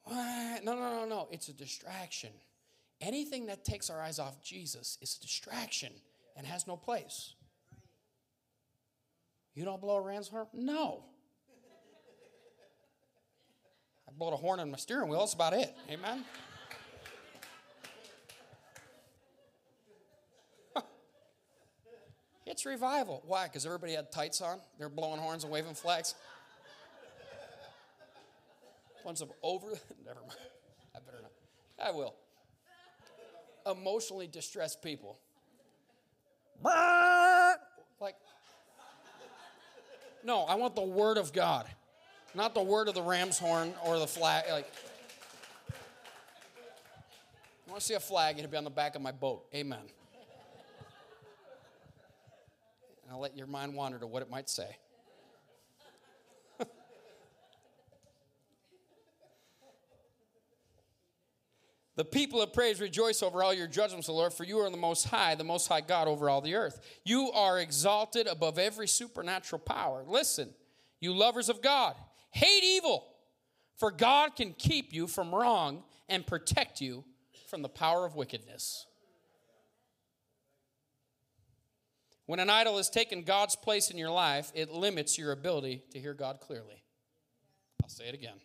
What? 0.04 0.64
No, 0.64 0.74
no, 0.74 0.80
no, 0.80 1.04
no. 1.04 1.28
It's 1.30 1.48
a 1.48 1.52
distraction. 1.52 2.30
Anything 2.98 3.44
that 3.46 3.62
takes 3.62 3.90
our 3.90 4.00
eyes 4.00 4.18
off 4.18 4.42
Jesus 4.42 4.96
is 5.02 5.18
a 5.18 5.20
distraction 5.20 5.92
and 6.34 6.46
has 6.46 6.66
no 6.66 6.78
place. 6.78 7.34
You 9.54 9.66
don't 9.66 9.82
blow 9.82 9.96
a 9.96 10.00
ram's 10.00 10.28
horn? 10.28 10.46
No. 10.54 11.04
I 14.08 14.12
blow 14.16 14.32
a 14.32 14.36
horn 14.36 14.60
on 14.60 14.70
my 14.70 14.78
steering 14.78 15.10
wheel. 15.10 15.20
That's 15.20 15.34
about 15.34 15.52
it. 15.52 15.74
Amen. 15.90 16.24
It's 22.46 22.66
revival. 22.66 23.22
Why? 23.26 23.44
Because 23.44 23.64
everybody 23.64 23.94
had 23.94 24.12
tights 24.12 24.42
on. 24.42 24.60
They're 24.78 24.90
blowing 24.90 25.18
horns 25.18 25.44
and 25.44 25.52
waving 25.52 25.74
flags 25.74 26.14
bunch 29.04 29.20
of 29.20 29.30
over, 29.42 29.68
never 30.06 30.20
mind. 30.20 30.38
I 30.94 30.98
better 31.00 31.18
not. 31.22 31.32
I 31.78 31.90
will. 31.90 32.14
Emotionally 33.66 34.26
distressed 34.26 34.82
people. 34.82 35.18
Like, 38.00 38.16
no, 40.24 40.42
I 40.42 40.54
want 40.54 40.74
the 40.74 40.82
word 40.82 41.18
of 41.18 41.32
God, 41.32 41.66
not 42.34 42.54
the 42.54 42.62
word 42.62 42.88
of 42.88 42.94
the 42.94 43.02
ram's 43.02 43.38
horn 43.38 43.74
or 43.84 43.98
the 43.98 44.06
flag. 44.06 44.44
Like, 44.50 44.70
I 47.66 47.70
want 47.70 47.80
to 47.80 47.86
see 47.86 47.94
a 47.94 48.00
flag, 48.00 48.38
it'll 48.38 48.50
be 48.50 48.56
on 48.56 48.64
the 48.64 48.70
back 48.70 48.94
of 48.94 49.02
my 49.02 49.12
boat. 49.12 49.44
Amen. 49.54 49.78
And 53.02 53.12
I'll 53.12 53.20
let 53.20 53.36
your 53.36 53.46
mind 53.46 53.74
wander 53.74 53.98
to 53.98 54.06
what 54.06 54.22
it 54.22 54.30
might 54.30 54.48
say. 54.48 54.76
The 61.96 62.04
people 62.04 62.42
of 62.42 62.52
praise 62.52 62.80
rejoice 62.80 63.22
over 63.22 63.42
all 63.42 63.54
your 63.54 63.68
judgments, 63.68 64.08
O 64.08 64.14
Lord, 64.14 64.34
for 64.34 64.42
you 64.42 64.58
are 64.58 64.70
the 64.70 64.76
most 64.76 65.04
high, 65.06 65.36
the 65.36 65.44
most 65.44 65.68
high 65.68 65.80
God 65.80 66.08
over 66.08 66.28
all 66.28 66.40
the 66.40 66.56
earth. 66.56 66.80
You 67.04 67.30
are 67.32 67.60
exalted 67.60 68.26
above 68.26 68.58
every 68.58 68.88
supernatural 68.88 69.60
power. 69.60 70.04
Listen, 70.06 70.50
you 71.00 71.12
lovers 71.12 71.48
of 71.48 71.62
God, 71.62 71.94
hate 72.30 72.64
evil, 72.64 73.06
for 73.76 73.92
God 73.92 74.34
can 74.34 74.54
keep 74.54 74.92
you 74.92 75.06
from 75.06 75.32
wrong 75.32 75.84
and 76.08 76.26
protect 76.26 76.80
you 76.80 77.04
from 77.46 77.62
the 77.62 77.68
power 77.68 78.04
of 78.04 78.16
wickedness. 78.16 78.86
When 82.26 82.40
an 82.40 82.50
idol 82.50 82.78
has 82.78 82.90
taken 82.90 83.22
God's 83.22 83.54
place 83.54 83.90
in 83.90 83.98
your 83.98 84.10
life, 84.10 84.50
it 84.54 84.72
limits 84.72 85.18
your 85.18 85.30
ability 85.30 85.84
to 85.92 86.00
hear 86.00 86.14
God 86.14 86.40
clearly. 86.40 86.82
I'll 87.82 87.88
say 87.88 88.08
it 88.08 88.14
again. 88.14 88.40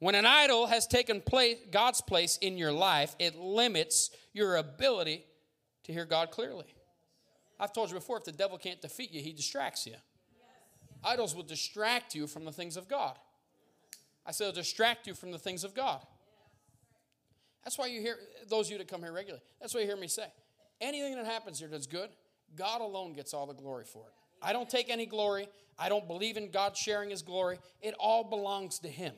When 0.00 0.14
an 0.14 0.26
idol 0.26 0.66
has 0.66 0.86
taken 0.86 1.20
place, 1.20 1.58
God's 1.70 2.00
place 2.00 2.38
in 2.38 2.56
your 2.56 2.72
life, 2.72 3.16
it 3.18 3.36
limits 3.36 4.10
your 4.32 4.56
ability 4.56 5.24
to 5.84 5.92
hear 5.92 6.04
God 6.04 6.30
clearly. 6.30 6.66
I've 7.58 7.72
told 7.72 7.88
you 7.88 7.96
before 7.96 8.18
if 8.18 8.24
the 8.24 8.32
devil 8.32 8.58
can't 8.58 8.80
defeat 8.80 9.12
you, 9.12 9.20
he 9.20 9.32
distracts 9.32 9.86
you. 9.86 9.94
Idols 11.02 11.34
will 11.34 11.42
distract 11.42 12.14
you 12.14 12.26
from 12.26 12.44
the 12.44 12.52
things 12.52 12.76
of 12.76 12.88
God. 12.88 13.16
I 14.24 14.30
said, 14.30 14.46
they'll 14.46 14.52
distract 14.52 15.06
you 15.06 15.14
from 15.14 15.32
the 15.32 15.38
things 15.38 15.64
of 15.64 15.74
God. 15.74 16.00
That's 17.64 17.78
why 17.78 17.86
you 17.86 18.00
hear, 18.00 18.16
those 18.48 18.66
of 18.66 18.72
you 18.72 18.78
that 18.78 18.88
come 18.88 19.02
here 19.02 19.12
regularly, 19.12 19.42
that's 19.60 19.74
why 19.74 19.80
you 19.80 19.86
hear 19.86 19.96
me 19.96 20.06
say, 20.06 20.26
anything 20.80 21.16
that 21.16 21.26
happens 21.26 21.58
here 21.58 21.68
that's 21.68 21.86
good, 21.86 22.10
God 22.56 22.80
alone 22.80 23.14
gets 23.14 23.34
all 23.34 23.46
the 23.46 23.54
glory 23.54 23.84
for 23.84 24.04
it. 24.06 24.12
I 24.40 24.52
don't 24.52 24.70
take 24.70 24.90
any 24.90 25.06
glory. 25.06 25.48
I 25.78 25.88
don't 25.88 26.06
believe 26.06 26.36
in 26.36 26.50
God 26.50 26.76
sharing 26.76 27.10
his 27.10 27.22
glory. 27.22 27.58
It 27.80 27.94
all 27.98 28.24
belongs 28.24 28.78
to 28.80 28.88
him. 28.88 29.14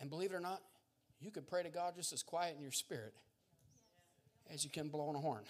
And 0.00 0.08
believe 0.08 0.32
it 0.32 0.34
or 0.34 0.40
not, 0.40 0.62
you 1.20 1.30
could 1.30 1.46
pray 1.46 1.62
to 1.62 1.68
God 1.68 1.94
just 1.94 2.12
as 2.12 2.22
quiet 2.22 2.56
in 2.56 2.62
your 2.62 2.72
spirit 2.72 3.12
as 4.52 4.64
you 4.64 4.70
can 4.70 4.88
blowing 4.88 5.14
a 5.14 5.20
horn. 5.20 5.44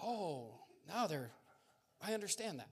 Oh, 0.00 0.54
Now 0.86 1.06
they're, 1.06 1.30
I 2.00 2.14
understand 2.14 2.60
that. 2.60 2.68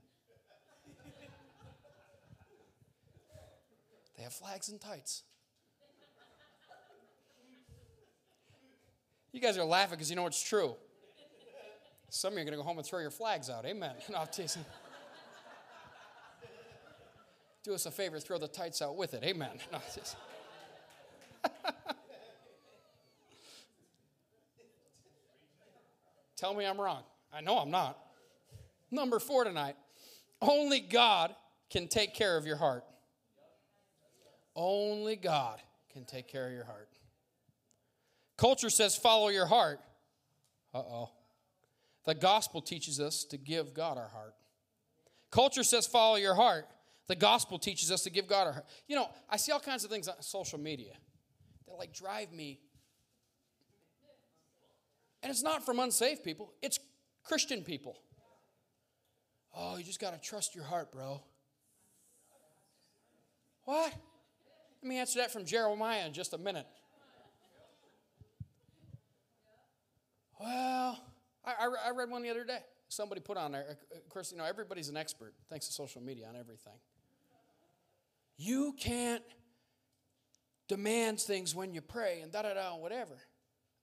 They 4.16 4.22
have 4.22 4.32
flags 4.32 4.68
and 4.68 4.80
tights. 4.80 5.24
You 9.32 9.40
guys 9.40 9.58
are 9.58 9.64
laughing 9.64 9.96
because 9.96 10.08
you 10.08 10.16
know 10.16 10.26
it's 10.26 10.42
true. 10.42 10.74
Some 12.08 12.32
of 12.32 12.38
you 12.38 12.42
are 12.42 12.44
going 12.44 12.52
to 12.52 12.58
go 12.58 12.62
home 12.62 12.78
and 12.78 12.86
throw 12.86 13.00
your 13.00 13.10
flags 13.10 13.50
out. 13.50 13.66
Amen. 13.66 13.92
No. 14.10 14.24
Do 17.66 17.74
us 17.74 17.84
a 17.84 17.90
favor, 17.90 18.20
throw 18.20 18.38
the 18.38 18.46
tights 18.46 18.80
out 18.80 18.94
with 18.96 19.12
it. 19.12 19.24
Amen. 19.24 19.58
No, 19.72 19.80
just... 19.92 20.16
Tell 26.36 26.54
me 26.54 26.64
I'm 26.64 26.80
wrong. 26.80 27.02
I 27.32 27.40
know 27.40 27.58
I'm 27.58 27.72
not. 27.72 27.98
Number 28.92 29.18
four 29.18 29.42
tonight 29.42 29.74
only 30.40 30.78
God 30.78 31.34
can 31.68 31.88
take 31.88 32.14
care 32.14 32.36
of 32.36 32.46
your 32.46 32.54
heart. 32.54 32.84
Only 34.54 35.16
God 35.16 35.60
can 35.92 36.04
take 36.04 36.28
care 36.28 36.46
of 36.46 36.52
your 36.52 36.66
heart. 36.66 36.90
Culture 38.36 38.70
says 38.70 38.94
follow 38.94 39.26
your 39.26 39.46
heart. 39.46 39.80
Uh 40.72 40.78
oh. 40.78 41.10
The 42.04 42.14
gospel 42.14 42.62
teaches 42.62 43.00
us 43.00 43.24
to 43.24 43.36
give 43.36 43.74
God 43.74 43.98
our 43.98 44.10
heart. 44.10 44.36
Culture 45.32 45.64
says 45.64 45.88
follow 45.88 46.14
your 46.14 46.36
heart. 46.36 46.68
The 47.08 47.16
gospel 47.16 47.58
teaches 47.58 47.90
us 47.92 48.02
to 48.02 48.10
give 48.10 48.26
God 48.26 48.46
our 48.46 48.52
heart. 48.52 48.66
You 48.88 48.96
know, 48.96 49.08
I 49.30 49.36
see 49.36 49.52
all 49.52 49.60
kinds 49.60 49.84
of 49.84 49.90
things 49.90 50.08
on 50.08 50.20
social 50.20 50.58
media 50.58 50.92
that 51.68 51.74
like 51.74 51.92
drive 51.92 52.32
me. 52.32 52.60
And 55.22 55.30
it's 55.30 55.42
not 55.42 55.64
from 55.64 55.78
unsafe 55.78 56.22
people, 56.22 56.52
it's 56.62 56.78
Christian 57.24 57.62
people. 57.62 57.96
Oh, 59.58 59.76
you 59.76 59.84
just 59.84 60.00
got 60.00 60.12
to 60.12 60.20
trust 60.20 60.54
your 60.54 60.64
heart, 60.64 60.92
bro. 60.92 61.22
What? 63.64 63.92
Let 64.82 64.88
me 64.88 64.98
answer 64.98 65.18
that 65.20 65.32
from 65.32 65.44
Jeremiah 65.46 66.06
in 66.06 66.12
just 66.12 66.34
a 66.34 66.38
minute. 66.38 66.66
Well, 70.38 71.02
I, 71.44 71.68
I, 71.86 71.90
read 71.90 72.10
one 72.10 72.22
the 72.22 72.28
other 72.28 72.44
day. 72.44 72.58
Somebody 72.88 73.22
put 73.22 73.38
on 73.38 73.52
there, 73.52 73.64
uh, 73.70 73.96
of 73.96 74.08
course, 74.10 74.30
you 74.30 74.38
know, 74.38 74.44
everybody's 74.44 74.90
an 74.90 74.96
expert, 74.96 75.32
thanks 75.48 75.66
to 75.66 75.72
social 75.72 76.02
media, 76.02 76.26
on 76.28 76.36
everything. 76.36 76.74
You 78.36 78.74
can't 78.78 79.22
demand 80.68 81.20
things 81.20 81.54
when 81.54 81.72
you 81.72 81.80
pray 81.80 82.20
and 82.22 82.32
da 82.32 82.42
da 82.42 82.54
da, 82.54 82.76
whatever. 82.76 83.16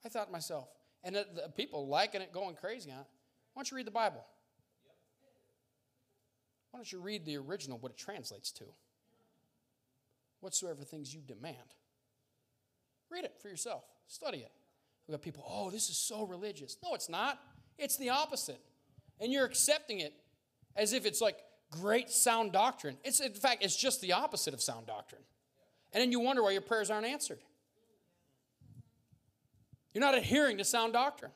I 0.05 0.09
thought 0.09 0.25
to 0.27 0.31
myself, 0.31 0.67
and 1.03 1.15
the, 1.15 1.25
the 1.33 1.49
people 1.49 1.87
liking 1.87 2.21
it, 2.21 2.31
going 2.31 2.55
crazy 2.55 2.91
on 2.91 2.99
it. 2.99 3.07
Why 3.53 3.61
don't 3.61 3.71
you 3.71 3.77
read 3.77 3.87
the 3.87 3.91
Bible? 3.91 4.25
Why 6.71 6.79
don't 6.79 6.91
you 6.91 6.99
read 6.99 7.25
the 7.25 7.37
original, 7.37 7.77
what 7.77 7.91
it 7.91 7.97
translates 7.97 8.51
to? 8.53 8.63
Whatsoever 10.39 10.83
things 10.83 11.13
you 11.13 11.21
demand. 11.21 11.75
Read 13.09 13.25
it 13.25 13.33
for 13.41 13.47
yourself, 13.47 13.83
study 14.07 14.39
it. 14.39 14.51
We've 15.07 15.13
got 15.13 15.21
people, 15.21 15.45
oh, 15.47 15.69
this 15.69 15.89
is 15.89 15.97
so 15.97 16.25
religious. 16.25 16.77
No, 16.83 16.95
it's 16.95 17.09
not. 17.09 17.39
It's 17.77 17.97
the 17.97 18.09
opposite. 18.09 18.59
And 19.19 19.31
you're 19.31 19.45
accepting 19.45 19.99
it 19.99 20.13
as 20.75 20.93
if 20.93 21.05
it's 21.05 21.21
like 21.21 21.37
great 21.82 22.09
sound 22.09 22.51
doctrine. 22.51 22.97
It's 23.03 23.19
in 23.19 23.34
fact, 23.34 23.63
it's 23.63 23.76
just 23.76 24.01
the 24.01 24.13
opposite 24.13 24.53
of 24.53 24.61
sound 24.61 24.88
doctrine. 24.88 25.21
And 25.91 26.01
then 26.01 26.11
you 26.11 26.19
wonder 26.19 26.43
why 26.43 26.51
your 26.51 26.61
prayers 26.61 26.89
aren't 26.89 27.05
answered. 27.05 27.39
You're 29.93 30.03
not 30.03 30.17
adhering 30.17 30.57
to 30.57 30.63
sound 30.63 30.93
doctrine. 30.93 31.32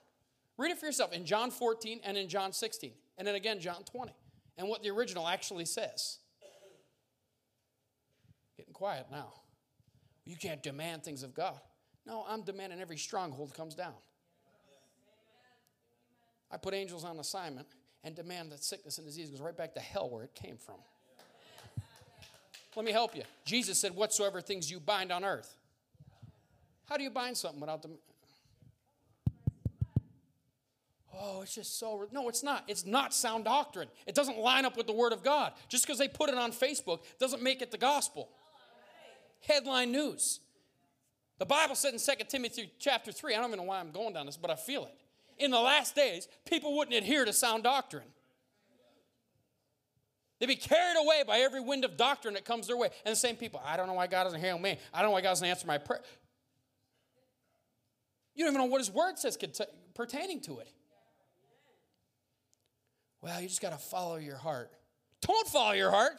Read 0.57 0.71
it 0.71 0.79
for 0.79 0.87
yourself 0.87 1.13
in 1.13 1.25
John 1.25 1.51
14 1.51 2.01
and 2.03 2.17
in 2.17 2.27
John 2.27 2.51
16, 2.51 2.91
and 3.17 3.27
then 3.27 3.35
again 3.35 3.59
John 3.59 3.83
20, 3.83 4.11
and 4.57 4.67
what 4.67 4.81
the 4.81 4.89
original 4.89 5.27
actually 5.27 5.65
says. 5.65 6.17
Getting 8.57 8.73
quiet 8.73 9.05
now. 9.11 9.33
You 10.25 10.35
can't 10.35 10.63
demand 10.63 11.03
things 11.03 11.21
of 11.21 11.35
God. 11.35 11.59
No, 12.07 12.25
I'm 12.27 12.41
demanding 12.41 12.81
every 12.81 12.97
stronghold 12.97 13.53
comes 13.53 13.75
down. 13.75 13.93
I 16.49 16.57
put 16.57 16.73
angels 16.73 17.03
on 17.03 17.19
assignment 17.19 17.67
and 18.07 18.15
demand 18.15 18.53
that 18.53 18.63
sickness 18.63 18.97
and 18.97 19.05
disease 19.05 19.29
goes 19.29 19.41
right 19.41 19.55
back 19.55 19.73
to 19.73 19.81
hell 19.81 20.09
where 20.09 20.23
it 20.23 20.33
came 20.33 20.55
from. 20.55 20.75
Let 22.75 22.85
me 22.85 22.91
help 22.91 23.15
you. 23.15 23.23
Jesus 23.43 23.77
said, 23.77 23.95
Whatsoever 23.95 24.39
things 24.39 24.71
you 24.71 24.79
bind 24.79 25.11
on 25.11 25.25
earth. 25.25 25.55
How 26.87 26.95
do 26.95 27.03
you 27.03 27.09
bind 27.09 27.35
something 27.35 27.59
without 27.59 27.81
the. 27.81 27.89
Oh, 31.19 31.41
it's 31.41 31.53
just 31.53 31.77
so. 31.77 32.07
No, 32.11 32.29
it's 32.29 32.43
not. 32.43 32.63
It's 32.67 32.85
not 32.85 33.13
sound 33.13 33.43
doctrine. 33.43 33.89
It 34.05 34.15
doesn't 34.15 34.37
line 34.37 34.63
up 34.63 34.77
with 34.77 34.87
the 34.87 34.93
Word 34.93 35.11
of 35.11 35.21
God. 35.21 35.51
Just 35.67 35.85
because 35.85 35.99
they 35.99 36.07
put 36.07 36.29
it 36.29 36.35
on 36.35 36.51
Facebook 36.51 36.99
doesn't 37.19 37.43
make 37.43 37.61
it 37.61 37.71
the 37.71 37.77
gospel. 37.77 38.29
Headline 39.41 39.91
news. 39.91 40.39
The 41.39 41.45
Bible 41.45 41.75
said 41.75 41.93
in 41.93 41.99
2 41.99 42.11
Timothy 42.29 42.71
chapter 42.79 43.11
3, 43.11 43.33
I 43.33 43.37
don't 43.37 43.47
even 43.47 43.57
know 43.57 43.63
why 43.63 43.79
I'm 43.79 43.91
going 43.91 44.13
down 44.13 44.25
this, 44.25 44.37
but 44.37 44.49
I 44.49 44.55
feel 44.55 44.85
it. 44.85 44.95
In 45.37 45.51
the 45.51 45.59
last 45.59 45.95
days, 45.95 46.27
people 46.45 46.77
wouldn't 46.77 46.95
adhere 46.95 47.25
to 47.25 47.33
sound 47.33 47.63
doctrine. 47.63 48.07
They'd 50.39 50.47
be 50.47 50.55
carried 50.55 50.97
away 50.99 51.23
by 51.25 51.39
every 51.39 51.61
wind 51.61 51.83
of 51.83 51.97
doctrine 51.97 52.35
that 52.35 52.45
comes 52.45 52.67
their 52.67 52.77
way. 52.77 52.89
And 53.05 53.11
the 53.11 53.17
same 53.17 53.35
people, 53.35 53.61
I 53.65 53.75
don't 53.75 53.87
know 53.87 53.93
why 53.93 54.07
God 54.07 54.25
doesn't 54.25 54.39
hear 54.39 54.57
me. 54.57 54.77
I 54.93 55.01
don't 55.01 55.09
know 55.09 55.13
why 55.13 55.21
God 55.21 55.29
doesn't 55.29 55.47
answer 55.47 55.65
my 55.65 55.77
prayer. 55.77 56.01
You 58.35 58.45
don't 58.45 58.53
even 58.53 58.65
know 58.65 58.71
what 58.71 58.79
His 58.79 58.91
Word 58.91 59.17
says 59.17 59.37
pertaining 59.95 60.41
to 60.41 60.59
it. 60.59 60.71
Well, 63.21 63.41
you 63.41 63.47
just 63.47 63.61
got 63.61 63.71
to 63.71 63.79
follow 63.79 64.17
your 64.17 64.37
heart. 64.37 64.71
Don't 65.21 65.47
follow 65.47 65.73
your 65.73 65.89
heart. 65.89 66.13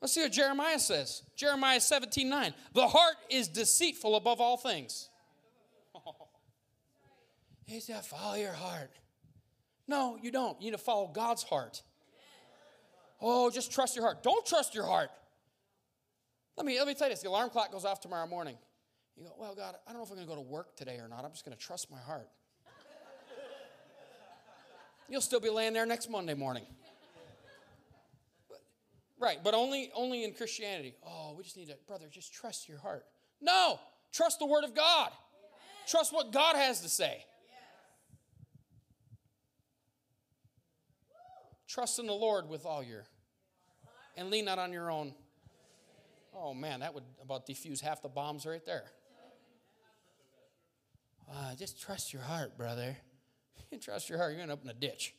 Let's 0.00 0.12
see 0.12 0.22
what 0.22 0.30
Jeremiah 0.30 0.78
says. 0.78 1.24
Jeremiah 1.34 1.80
17 1.80 2.28
9. 2.28 2.54
The 2.74 2.86
heart 2.86 3.16
is 3.28 3.48
deceitful 3.48 4.14
above 4.14 4.40
all 4.40 4.56
things. 4.56 5.08
He 7.68 7.80
said, 7.80 8.02
follow 8.02 8.34
your 8.34 8.52
heart. 8.52 8.90
No, 9.86 10.18
you 10.22 10.30
don't. 10.30 10.58
You 10.60 10.70
need 10.70 10.76
to 10.76 10.82
follow 10.82 11.06
God's 11.06 11.42
heart. 11.42 11.82
Oh, 13.20 13.50
just 13.50 13.70
trust 13.70 13.94
your 13.94 14.04
heart. 14.06 14.22
Don't 14.22 14.44
trust 14.46 14.74
your 14.74 14.86
heart. 14.86 15.10
Let 16.56 16.64
me, 16.64 16.78
let 16.78 16.88
me 16.88 16.94
tell 16.94 17.08
you 17.08 17.12
this 17.12 17.22
the 17.22 17.28
alarm 17.28 17.50
clock 17.50 17.70
goes 17.70 17.84
off 17.84 18.00
tomorrow 18.00 18.26
morning. 18.26 18.56
You 19.18 19.24
go, 19.24 19.32
well, 19.38 19.54
God, 19.54 19.74
I 19.86 19.90
don't 19.92 19.98
know 19.98 20.04
if 20.04 20.10
I'm 20.10 20.16
going 20.16 20.26
to 20.26 20.34
go 20.34 20.40
to 20.40 20.48
work 20.48 20.76
today 20.76 20.96
or 20.96 21.08
not. 21.08 21.24
I'm 21.24 21.32
just 21.32 21.44
going 21.44 21.56
to 21.56 21.62
trust 21.62 21.90
my 21.90 21.98
heart. 21.98 22.28
You'll 25.10 25.20
still 25.20 25.40
be 25.40 25.50
laying 25.50 25.74
there 25.74 25.86
next 25.86 26.10
Monday 26.10 26.34
morning. 26.34 26.64
Right, 29.20 29.38
but 29.42 29.52
only 29.52 29.90
only 29.94 30.24
in 30.24 30.32
Christianity. 30.32 30.94
Oh, 31.04 31.34
we 31.36 31.42
just 31.42 31.56
need 31.56 31.68
to, 31.68 31.76
brother, 31.86 32.06
just 32.10 32.32
trust 32.32 32.68
your 32.68 32.78
heart. 32.78 33.04
No, 33.42 33.80
trust 34.12 34.38
the 34.38 34.46
word 34.46 34.64
of 34.64 34.74
God. 34.74 35.10
Trust 35.86 36.14
what 36.14 36.32
God 36.32 36.56
has 36.56 36.80
to 36.82 36.88
say. 36.88 37.24
Trust 41.68 41.98
in 41.98 42.06
the 42.06 42.14
Lord 42.14 42.48
with 42.48 42.64
all 42.64 42.82
your 42.82 43.04
and 44.16 44.30
lean 44.30 44.46
not 44.46 44.58
on 44.58 44.72
your 44.72 44.90
own. 44.90 45.14
Oh 46.34 46.54
man, 46.54 46.80
that 46.80 46.94
would 46.94 47.04
about 47.22 47.46
defuse 47.46 47.80
half 47.80 48.02
the 48.02 48.08
bombs 48.08 48.46
right 48.46 48.64
there. 48.64 48.84
Uh, 51.30 51.54
just 51.54 51.80
trust 51.80 52.12
your 52.12 52.22
heart, 52.22 52.56
brother. 52.56 52.96
You 53.70 53.76
trust 53.76 54.08
your 54.08 54.16
heart, 54.16 54.30
you're 54.30 54.38
going 54.38 54.48
to 54.48 54.54
up 54.54 54.62
in 54.64 54.70
a 54.70 54.72
ditch. 54.72 55.14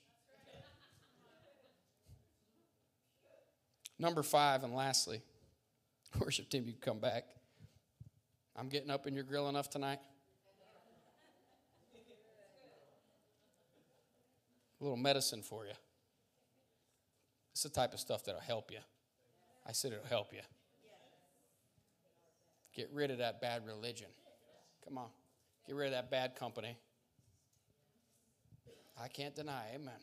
Number 4.00 4.24
five, 4.24 4.64
and 4.64 4.74
lastly, 4.74 5.22
worship 6.20 6.50
team, 6.50 6.64
you 6.66 6.74
come 6.74 6.98
back. 6.98 7.26
I'm 8.56 8.68
getting 8.70 8.90
up 8.90 9.06
in 9.06 9.14
your 9.14 9.24
grill 9.24 9.50
enough 9.50 9.70
tonight. 9.70 10.00
A 14.82 14.84
little 14.84 14.98
medicine 14.98 15.44
for 15.44 15.68
you. 15.68 15.74
It's 17.60 17.64
the 17.66 17.70
type 17.70 17.94
of 17.94 18.00
stuff 18.00 18.24
that'll 18.24 18.40
help 18.40 18.72
you. 18.72 18.78
I 19.68 19.74
said 19.74 19.92
it'll 19.92 20.06
help 20.06 20.32
you. 20.32 20.40
Get 22.74 22.90
rid 22.94 23.12
of 23.12 23.18
that 23.18 23.42
bad 23.42 23.66
religion. 23.66 24.08
Come 24.86 24.98
on. 24.98 25.10
Get 25.68 25.76
rid 25.76 25.88
of 25.88 25.92
that 25.92 26.10
bad 26.10 26.38
company. 26.38 26.78
I 28.98 29.10
can't 29.10 29.36
deny, 29.36 29.72
amen. 29.76 30.00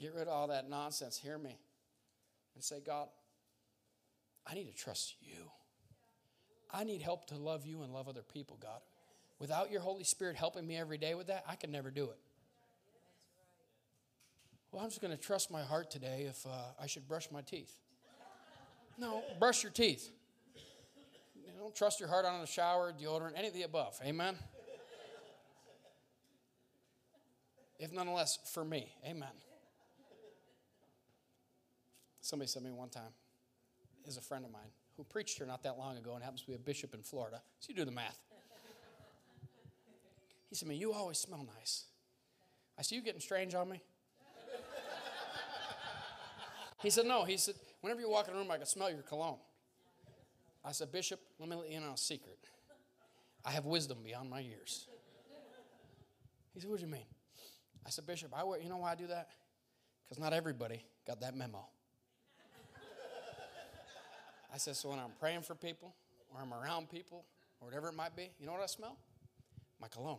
Get 0.00 0.14
rid 0.14 0.22
of 0.22 0.30
all 0.30 0.48
that 0.48 0.68
nonsense. 0.68 1.16
Hear 1.16 1.38
me. 1.38 1.60
And 2.56 2.64
say, 2.64 2.80
God, 2.84 3.06
I 4.44 4.54
need 4.54 4.66
to 4.66 4.74
trust 4.74 5.14
you. 5.20 5.48
I 6.72 6.82
need 6.82 7.02
help 7.02 7.28
to 7.28 7.36
love 7.36 7.64
you 7.64 7.82
and 7.82 7.92
love 7.92 8.08
other 8.08 8.24
people, 8.34 8.58
God. 8.60 8.80
Without 9.38 9.70
your 9.70 9.82
Holy 9.82 10.02
Spirit 10.02 10.34
helping 10.34 10.66
me 10.66 10.76
every 10.76 10.98
day 10.98 11.14
with 11.14 11.28
that, 11.28 11.44
I 11.46 11.54
can 11.54 11.70
never 11.70 11.92
do 11.92 12.06
it. 12.06 12.18
Well, 14.72 14.82
I'm 14.82 14.88
just 14.88 15.00
going 15.00 15.16
to 15.16 15.20
trust 15.20 15.50
my 15.50 15.62
heart 15.62 15.90
today 15.90 16.26
if 16.28 16.46
uh, 16.46 16.50
I 16.80 16.86
should 16.86 17.08
brush 17.08 17.30
my 17.32 17.42
teeth. 17.42 17.72
No, 18.98 19.22
brush 19.38 19.62
your 19.62 19.72
teeth. 19.72 20.10
You 21.34 21.52
don't 21.58 21.74
trust 21.74 21.98
your 21.98 22.08
heart 22.08 22.24
on 22.24 22.40
a 22.40 22.46
shower, 22.46 22.92
deodorant, 22.92 23.32
any 23.36 23.48
of 23.48 23.54
the 23.54 23.62
above. 23.62 23.98
Amen? 24.04 24.36
if 27.80 27.92
nonetheless 27.92 28.38
for 28.52 28.64
me. 28.64 28.92
Amen. 29.06 29.30
Somebody 32.20 32.48
said 32.48 32.62
to 32.62 32.68
me 32.68 32.74
one 32.74 32.90
time, 32.90 33.12
is 34.06 34.16
a 34.16 34.20
friend 34.20 34.44
of 34.44 34.52
mine 34.52 34.70
who 34.96 35.04
preached 35.04 35.38
here 35.38 35.46
not 35.46 35.62
that 35.62 35.78
long 35.78 35.96
ago 35.96 36.14
and 36.14 36.22
happens 36.22 36.42
to 36.42 36.46
be 36.46 36.54
a 36.54 36.58
bishop 36.58 36.94
in 36.94 37.02
Florida. 37.02 37.40
So 37.58 37.70
you 37.70 37.74
do 37.74 37.84
the 37.84 37.90
math. 37.90 38.18
He 40.48 40.54
said, 40.54 40.68
Man, 40.68 40.76
you 40.76 40.92
always 40.92 41.18
smell 41.18 41.46
nice. 41.58 41.84
I 42.78 42.82
said, 42.82 42.96
You 42.96 43.02
getting 43.02 43.20
strange 43.20 43.54
on 43.54 43.68
me? 43.68 43.80
He 46.82 46.90
said, 46.90 47.06
No. 47.06 47.24
He 47.24 47.36
said, 47.36 47.54
Whenever 47.80 48.00
you 48.00 48.10
walk 48.10 48.28
in 48.28 48.34
a 48.34 48.36
room, 48.36 48.50
I 48.50 48.56
can 48.56 48.66
smell 48.66 48.90
your 48.90 49.02
cologne. 49.02 49.38
I 50.64 50.72
said, 50.72 50.92
Bishop, 50.92 51.20
let 51.38 51.48
me 51.48 51.56
let 51.56 51.70
you 51.70 51.76
in 51.76 51.82
on 51.82 51.94
a 51.94 51.96
secret. 51.96 52.38
I 53.44 53.50
have 53.52 53.64
wisdom 53.64 53.98
beyond 54.04 54.28
my 54.28 54.40
years. 54.40 54.86
He 56.54 56.60
said, 56.60 56.68
What 56.68 56.78
do 56.78 56.84
you 56.84 56.90
mean? 56.90 57.06
I 57.86 57.90
said, 57.90 58.06
Bishop, 58.06 58.32
I 58.36 58.44
wear, 58.44 58.60
you 58.60 58.68
know 58.68 58.78
why 58.78 58.92
I 58.92 58.94
do 58.94 59.06
that? 59.06 59.28
Because 60.08 60.20
not 60.20 60.32
everybody 60.32 60.82
got 61.06 61.20
that 61.20 61.34
memo. 61.36 61.66
I 64.52 64.58
said, 64.58 64.76
So 64.76 64.90
when 64.90 64.98
I'm 64.98 65.12
praying 65.18 65.42
for 65.42 65.54
people, 65.54 65.94
or 66.34 66.40
I'm 66.40 66.52
around 66.52 66.90
people, 66.90 67.24
or 67.60 67.68
whatever 67.68 67.88
it 67.88 67.94
might 67.94 68.16
be, 68.16 68.30
you 68.38 68.46
know 68.46 68.52
what 68.52 68.62
I 68.62 68.66
smell? 68.66 68.96
My 69.80 69.88
cologne. 69.88 70.18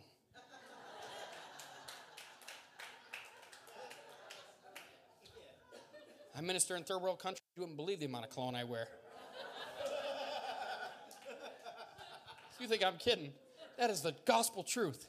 I 6.36 6.40
minister 6.40 6.76
in 6.76 6.84
third 6.84 7.00
world 7.00 7.18
countries. 7.18 7.42
You 7.56 7.62
wouldn't 7.62 7.76
believe 7.76 8.00
the 8.00 8.06
amount 8.06 8.24
of 8.24 8.30
cologne 8.30 8.54
I 8.54 8.64
wear. 8.64 8.88
you 12.60 12.66
think 12.66 12.84
I'm 12.84 12.96
kidding? 12.96 13.32
That 13.78 13.90
is 13.90 14.00
the 14.00 14.14
gospel 14.24 14.62
truth. 14.62 15.08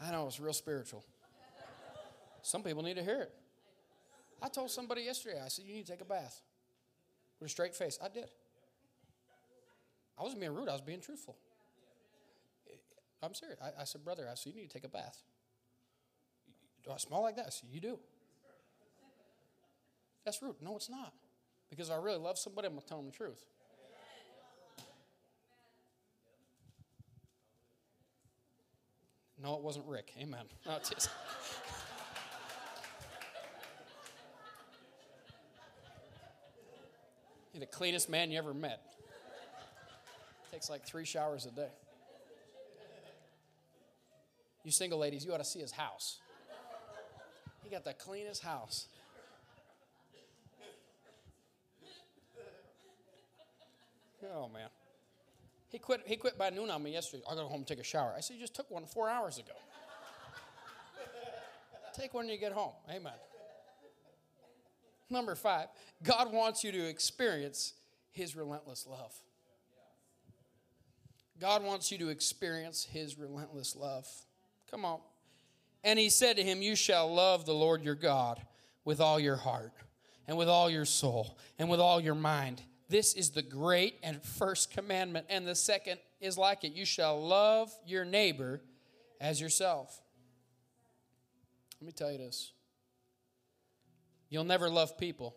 I 0.00 0.10
know 0.10 0.26
it's 0.26 0.40
real 0.40 0.52
spiritual. 0.52 1.04
Some 2.42 2.64
people 2.64 2.82
need 2.82 2.96
to 2.96 3.04
hear 3.04 3.22
it. 3.22 3.32
I 4.42 4.48
told 4.48 4.70
somebody 4.70 5.02
yesterday, 5.02 5.40
I 5.44 5.46
said, 5.46 5.64
You 5.64 5.74
need 5.74 5.86
to 5.86 5.92
take 5.92 6.00
a 6.00 6.04
bath 6.04 6.40
with 7.38 7.46
a 7.46 7.50
straight 7.50 7.76
face. 7.76 8.00
I 8.02 8.08
did. 8.08 8.26
I 10.18 10.24
wasn't 10.24 10.40
being 10.40 10.54
rude, 10.54 10.68
I 10.68 10.72
was 10.72 10.80
being 10.80 11.00
truthful. 11.00 11.36
I'm 13.22 13.34
serious. 13.34 13.58
I, 13.62 13.82
I 13.82 13.84
said, 13.84 14.04
Brother, 14.04 14.26
I 14.30 14.34
said, 14.34 14.52
You 14.54 14.60
need 14.60 14.70
to 14.70 14.74
take 14.74 14.84
a 14.84 14.88
bath. 14.88 15.22
Do 16.84 16.90
I 16.90 16.96
smell 16.96 17.22
like 17.22 17.36
that? 17.36 17.46
I 17.46 17.50
said, 17.50 17.68
You 17.70 17.80
do. 17.80 17.98
That's 20.24 20.42
rude. 20.42 20.56
No, 20.60 20.76
it's 20.76 20.90
not. 20.90 21.12
Because 21.70 21.90
I 21.90 21.96
really 21.96 22.18
love 22.18 22.38
somebody, 22.38 22.66
I'm 22.66 22.74
going 22.74 22.82
to 22.82 22.88
tell 22.88 22.98
them 22.98 23.06
the 23.06 23.16
truth. 23.16 23.44
No, 29.42 29.56
it 29.56 29.62
wasn't 29.62 29.86
Rick. 29.86 30.12
Amen. 30.20 30.44
No, 30.66 30.78
just, 30.78 31.08
You're 37.52 37.60
the 37.60 37.66
cleanest 37.66 38.08
man 38.08 38.30
you 38.30 38.38
ever 38.38 38.54
met. 38.54 38.80
Takes 40.50 40.70
like 40.70 40.84
three 40.86 41.04
showers 41.04 41.44
a 41.46 41.50
day. 41.50 41.68
You 44.64 44.70
single 44.70 44.98
ladies, 44.98 45.24
you 45.24 45.32
ought 45.32 45.38
to 45.38 45.44
see 45.44 45.60
his 45.60 45.72
house. 45.72 46.18
He 47.64 47.70
got 47.70 47.84
the 47.84 47.94
cleanest 47.94 48.42
house. 48.42 48.86
Oh 54.34 54.48
man. 54.48 54.68
He 55.68 55.78
quit 55.78 56.02
he 56.04 56.16
quit 56.16 56.38
by 56.38 56.50
noon 56.50 56.70
on 56.70 56.82
me 56.82 56.92
yesterday. 56.92 57.22
I 57.26 57.30
gotta 57.30 57.42
go 57.42 57.48
home 57.48 57.60
and 57.60 57.66
take 57.66 57.80
a 57.80 57.84
shower. 57.84 58.14
I 58.16 58.20
said, 58.20 58.34
You 58.34 58.42
just 58.42 58.54
took 58.54 58.70
one 58.70 58.84
four 58.84 59.08
hours 59.08 59.38
ago. 59.38 59.52
take 61.94 62.14
one 62.14 62.26
when 62.26 62.32
you 62.32 62.38
get 62.38 62.52
home. 62.52 62.72
Amen. 62.88 63.12
Number 65.10 65.34
five, 65.34 65.68
God 66.02 66.32
wants 66.32 66.62
you 66.62 66.72
to 66.72 66.88
experience 66.88 67.74
his 68.10 68.36
relentless 68.36 68.86
love. 68.86 69.12
God 71.40 71.64
wants 71.64 71.90
you 71.90 71.98
to 71.98 72.08
experience 72.08 72.84
his 72.84 73.18
relentless 73.18 73.74
love. 73.74 74.06
Come 74.72 74.84
on. 74.86 75.00
And 75.84 75.98
he 75.98 76.08
said 76.08 76.36
to 76.36 76.42
him, 76.42 76.62
You 76.62 76.74
shall 76.74 77.12
love 77.12 77.44
the 77.44 77.52
Lord 77.52 77.84
your 77.84 77.94
God 77.94 78.40
with 78.84 79.00
all 79.00 79.20
your 79.20 79.36
heart, 79.36 79.72
and 80.26 80.36
with 80.36 80.48
all 80.48 80.70
your 80.70 80.84
soul, 80.84 81.38
and 81.58 81.68
with 81.68 81.78
all 81.78 82.00
your 82.00 82.14
mind. 82.14 82.62
This 82.88 83.14
is 83.14 83.30
the 83.30 83.42
great 83.42 83.98
and 84.02 84.22
first 84.22 84.70
commandment. 84.72 85.26
And 85.28 85.46
the 85.46 85.54
second 85.54 86.00
is 86.20 86.36
like 86.36 86.64
it 86.64 86.72
you 86.72 86.84
shall 86.84 87.20
love 87.24 87.70
your 87.86 88.04
neighbor 88.04 88.60
as 89.20 89.40
yourself. 89.40 90.00
Let 91.80 91.86
me 91.86 91.92
tell 91.92 92.10
you 92.10 92.18
this 92.18 92.52
you'll 94.30 94.44
never 94.44 94.70
love 94.70 94.96
people 94.96 95.36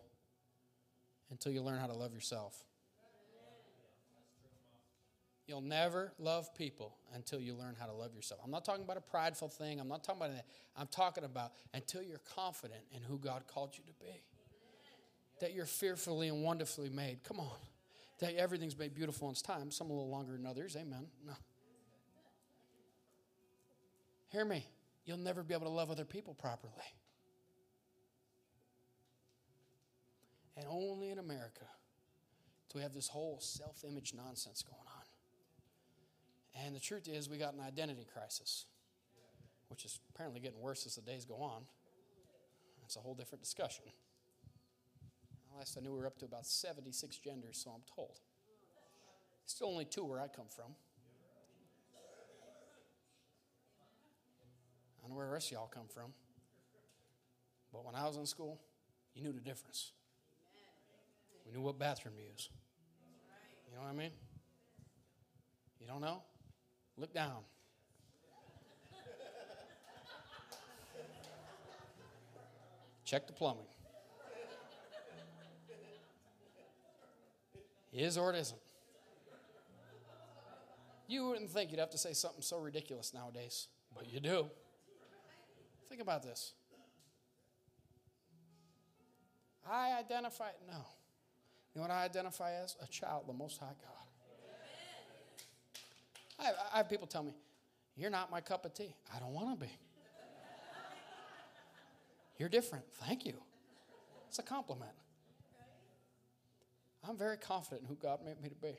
until 1.30 1.52
you 1.52 1.62
learn 1.62 1.78
how 1.78 1.86
to 1.86 1.94
love 1.94 2.14
yourself. 2.14 2.65
You'll 5.46 5.60
never 5.60 6.12
love 6.18 6.52
people 6.56 6.96
until 7.14 7.40
you 7.40 7.54
learn 7.54 7.76
how 7.78 7.86
to 7.86 7.92
love 7.92 8.14
yourself. 8.14 8.40
I'm 8.44 8.50
not 8.50 8.64
talking 8.64 8.82
about 8.82 8.96
a 8.96 9.00
prideful 9.00 9.48
thing. 9.48 9.78
I'm 9.78 9.88
not 9.88 10.02
talking 10.02 10.22
about 10.22 10.34
that. 10.34 10.46
I'm 10.76 10.88
talking 10.88 11.22
about 11.22 11.52
until 11.72 12.02
you're 12.02 12.20
confident 12.34 12.80
in 12.92 13.00
who 13.02 13.18
God 13.18 13.44
called 13.46 13.74
you 13.74 13.84
to 13.84 13.92
be. 14.04 14.22
That 15.40 15.54
you're 15.54 15.66
fearfully 15.66 16.28
and 16.28 16.42
wonderfully 16.42 16.88
made. 16.88 17.22
Come 17.22 17.38
on. 17.38 17.58
That 18.18 18.34
everything's 18.34 18.76
made 18.76 18.94
beautiful 18.94 19.28
in 19.28 19.32
its 19.32 19.42
time. 19.42 19.70
Some 19.70 19.88
a 19.88 19.92
little 19.92 20.10
longer 20.10 20.32
than 20.32 20.46
others. 20.46 20.74
Amen. 20.74 21.06
No. 21.24 21.34
Hear 24.32 24.44
me. 24.44 24.66
You'll 25.04 25.18
never 25.18 25.44
be 25.44 25.54
able 25.54 25.66
to 25.66 25.72
love 25.72 25.90
other 25.90 26.04
people 26.04 26.34
properly. 26.34 26.72
And 30.56 30.66
only 30.68 31.10
in 31.10 31.18
America 31.18 31.66
do 32.70 32.78
we 32.78 32.82
have 32.82 32.94
this 32.94 33.08
whole 33.08 33.38
self 33.40 33.84
image 33.86 34.14
nonsense 34.14 34.62
going 34.62 34.80
on. 34.88 34.95
And 36.64 36.74
the 36.74 36.80
truth 36.80 37.08
is, 37.08 37.28
we 37.28 37.36
got 37.36 37.54
an 37.54 37.60
identity 37.60 38.06
crisis, 38.10 38.64
which 39.68 39.84
is 39.84 40.00
apparently 40.14 40.40
getting 40.40 40.60
worse 40.60 40.86
as 40.86 40.94
the 40.94 41.02
days 41.02 41.24
go 41.24 41.36
on. 41.36 41.62
That's 42.80 42.96
a 42.96 43.00
whole 43.00 43.14
different 43.14 43.42
discussion. 43.42 43.84
Last 45.56 45.76
I 45.76 45.80
knew, 45.80 45.92
we 45.92 45.98
were 45.98 46.06
up 46.06 46.18
to 46.18 46.24
about 46.24 46.46
76 46.46 47.16
genders, 47.18 47.60
so 47.62 47.70
I'm 47.70 47.82
told. 47.94 48.20
Still 49.46 49.68
only 49.68 49.84
two 49.84 50.04
where 50.04 50.20
I 50.20 50.28
come 50.28 50.46
from. 50.48 50.74
I 54.98 55.02
don't 55.02 55.10
know 55.10 55.16
where 55.16 55.26
the 55.26 55.32
rest 55.32 55.48
of 55.48 55.52
y'all 55.52 55.70
come 55.72 55.86
from. 55.88 56.12
But 57.72 57.84
when 57.84 57.94
I 57.94 58.06
was 58.06 58.16
in 58.16 58.26
school, 58.26 58.60
you 59.14 59.22
knew 59.22 59.32
the 59.32 59.40
difference. 59.40 59.92
We 61.46 61.52
knew 61.52 61.60
what 61.60 61.78
bathroom 61.78 62.14
to 62.16 62.22
use. 62.22 62.50
You 63.68 63.76
know 63.76 63.82
what 63.82 63.90
I 63.90 63.94
mean? 63.94 64.10
You 65.80 65.86
don't 65.86 66.00
know? 66.00 66.22
Look 66.98 67.12
down. 67.12 67.42
Check 73.04 73.26
the 73.26 73.32
plumbing. 73.32 73.66
Is 77.92 78.18
or 78.18 78.32
it 78.32 78.36
isn't. 78.36 78.60
You 81.08 81.28
wouldn't 81.28 81.50
think 81.50 81.70
you'd 81.70 81.80
have 81.80 81.90
to 81.90 81.98
say 81.98 82.12
something 82.12 82.42
so 82.42 82.58
ridiculous 82.58 83.14
nowadays, 83.14 83.68
but 83.94 84.12
you 84.12 84.20
do. 84.20 84.50
Think 85.88 86.02
about 86.02 86.22
this. 86.22 86.52
I 89.70 89.98
identify, 89.98 90.50
no. 90.68 90.84
You 91.74 91.80
know 91.80 91.82
what 91.82 91.90
I 91.90 92.04
identify 92.04 92.52
as? 92.52 92.76
A 92.82 92.86
child 92.86 93.24
the 93.28 93.32
Most 93.32 93.58
High 93.58 93.66
God. 93.66 94.05
I, 96.38 96.52
I 96.72 96.76
have 96.78 96.88
people 96.88 97.06
tell 97.06 97.22
me, 97.22 97.34
You're 97.96 98.10
not 98.10 98.30
my 98.30 98.40
cup 98.40 98.64
of 98.64 98.74
tea. 98.74 98.94
I 99.14 99.18
don't 99.18 99.32
want 99.32 99.58
to 99.58 99.66
be. 99.66 99.72
You're 102.38 102.48
different. 102.48 102.84
Thank 103.04 103.24
you. 103.24 103.34
It's 104.28 104.38
a 104.38 104.42
compliment. 104.42 104.92
I'm 107.08 107.16
very 107.16 107.36
confident 107.36 107.82
in 107.82 107.88
who 107.88 107.94
God 107.94 108.20
made 108.24 108.40
me 108.42 108.48
to 108.48 108.54
be. 108.54 108.76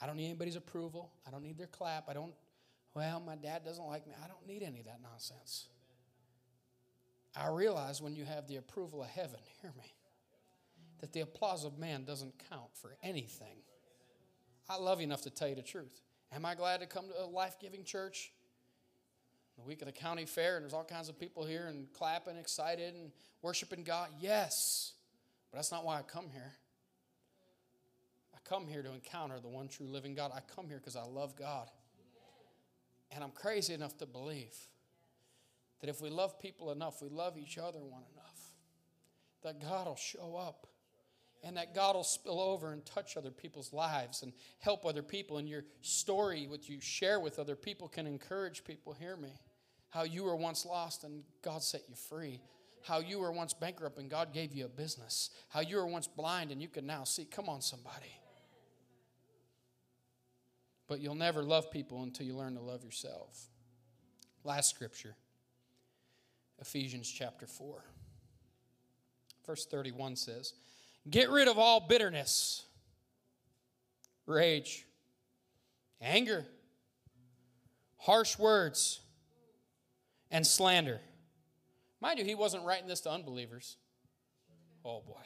I 0.00 0.06
don't 0.06 0.16
need 0.16 0.26
anybody's 0.26 0.56
approval. 0.56 1.12
I 1.26 1.30
don't 1.30 1.42
need 1.42 1.56
their 1.56 1.68
clap. 1.68 2.08
I 2.08 2.12
don't, 2.12 2.34
well, 2.94 3.20
my 3.20 3.36
dad 3.36 3.64
doesn't 3.64 3.86
like 3.86 4.06
me. 4.06 4.14
I 4.22 4.26
don't 4.26 4.46
need 4.46 4.62
any 4.62 4.80
of 4.80 4.86
that 4.86 4.98
nonsense. 5.00 5.68
I 7.36 7.48
realize 7.48 8.02
when 8.02 8.14
you 8.14 8.24
have 8.24 8.48
the 8.48 8.56
approval 8.56 9.02
of 9.02 9.08
heaven, 9.08 9.38
hear 9.62 9.72
me, 9.78 9.94
that 11.00 11.12
the 11.12 11.20
applause 11.20 11.64
of 11.64 11.78
man 11.78 12.04
doesn't 12.04 12.34
count 12.50 12.74
for 12.74 12.96
anything. 13.02 13.62
I 14.68 14.76
love 14.76 15.00
you 15.00 15.04
enough 15.04 15.22
to 15.22 15.30
tell 15.30 15.48
you 15.48 15.54
the 15.54 15.62
truth. 15.62 16.00
Am 16.32 16.44
I 16.46 16.54
glad 16.54 16.80
to 16.80 16.86
come 16.86 17.08
to 17.08 17.24
a 17.24 17.26
life 17.26 17.56
giving 17.60 17.84
church? 17.84 18.32
The 19.58 19.62
week 19.62 19.82
of 19.82 19.86
the 19.86 19.92
county 19.92 20.24
fair, 20.24 20.56
and 20.56 20.64
there's 20.64 20.72
all 20.72 20.84
kinds 20.84 21.08
of 21.08 21.18
people 21.18 21.44
here 21.44 21.66
and 21.66 21.92
clapping, 21.92 22.36
excited, 22.38 22.94
and 22.94 23.12
worshiping 23.42 23.84
God. 23.84 24.08
Yes. 24.18 24.94
But 25.50 25.58
that's 25.58 25.70
not 25.70 25.84
why 25.84 25.98
I 25.98 26.02
come 26.02 26.30
here. 26.32 26.52
I 28.34 28.38
come 28.48 28.66
here 28.66 28.82
to 28.82 28.92
encounter 28.92 29.40
the 29.40 29.48
one 29.48 29.68
true 29.68 29.86
living 29.86 30.14
God. 30.14 30.32
I 30.34 30.40
come 30.54 30.68
here 30.68 30.78
because 30.78 30.96
I 30.96 31.04
love 31.04 31.36
God. 31.36 31.68
And 33.10 33.22
I'm 33.22 33.30
crazy 33.30 33.74
enough 33.74 33.98
to 33.98 34.06
believe 34.06 34.56
that 35.80 35.90
if 35.90 36.00
we 36.00 36.08
love 36.08 36.38
people 36.38 36.72
enough, 36.72 37.02
we 37.02 37.10
love 37.10 37.36
each 37.36 37.58
other 37.58 37.80
one 37.80 38.04
enough, 38.14 38.40
that 39.42 39.60
God 39.60 39.86
will 39.86 39.96
show 39.96 40.36
up 40.36 40.66
and 41.42 41.56
that 41.56 41.74
God 41.74 41.96
will 41.96 42.04
spill 42.04 42.40
over 42.40 42.72
and 42.72 42.84
touch 42.84 43.16
other 43.16 43.30
people's 43.30 43.72
lives 43.72 44.22
and 44.22 44.32
help 44.60 44.86
other 44.86 45.02
people. 45.02 45.38
And 45.38 45.48
your 45.48 45.64
story, 45.80 46.46
what 46.46 46.68
you 46.68 46.80
share 46.80 47.18
with 47.18 47.38
other 47.38 47.56
people, 47.56 47.88
can 47.88 48.06
encourage 48.06 48.64
people. 48.64 48.92
Hear 48.92 49.16
me. 49.16 49.32
How 49.90 50.04
you 50.04 50.24
were 50.24 50.36
once 50.36 50.64
lost 50.64 51.04
and 51.04 51.24
God 51.42 51.62
set 51.62 51.82
you 51.88 51.96
free. 51.96 52.40
How 52.82 53.00
you 53.00 53.18
were 53.18 53.32
once 53.32 53.54
bankrupt 53.54 53.98
and 53.98 54.08
God 54.08 54.32
gave 54.32 54.52
you 54.52 54.64
a 54.66 54.68
business. 54.68 55.30
How 55.48 55.60
you 55.60 55.76
were 55.76 55.86
once 55.86 56.06
blind 56.06 56.52
and 56.52 56.62
you 56.62 56.68
can 56.68 56.86
now 56.86 57.04
see. 57.04 57.24
Come 57.24 57.48
on, 57.48 57.60
somebody. 57.60 58.18
But 60.86 61.00
you'll 61.00 61.14
never 61.14 61.42
love 61.42 61.70
people 61.70 62.02
until 62.02 62.26
you 62.26 62.34
learn 62.34 62.54
to 62.54 62.60
love 62.60 62.84
yourself. 62.84 63.48
Last 64.44 64.70
scripture 64.70 65.16
Ephesians 66.60 67.10
chapter 67.10 67.46
4. 67.46 67.84
Verse 69.44 69.66
31 69.66 70.14
says, 70.14 70.54
Get 71.08 71.30
rid 71.30 71.48
of 71.48 71.58
all 71.58 71.80
bitterness, 71.80 72.64
rage, 74.26 74.86
anger, 76.00 76.46
harsh 77.98 78.38
words, 78.38 79.00
and 80.30 80.46
slander. 80.46 81.00
Mind 82.00 82.18
you, 82.18 82.24
he 82.24 82.34
wasn't 82.34 82.64
writing 82.64 82.88
this 82.88 83.00
to 83.00 83.10
unbelievers. 83.10 83.76
Oh 84.84 85.00
boy. 85.00 85.22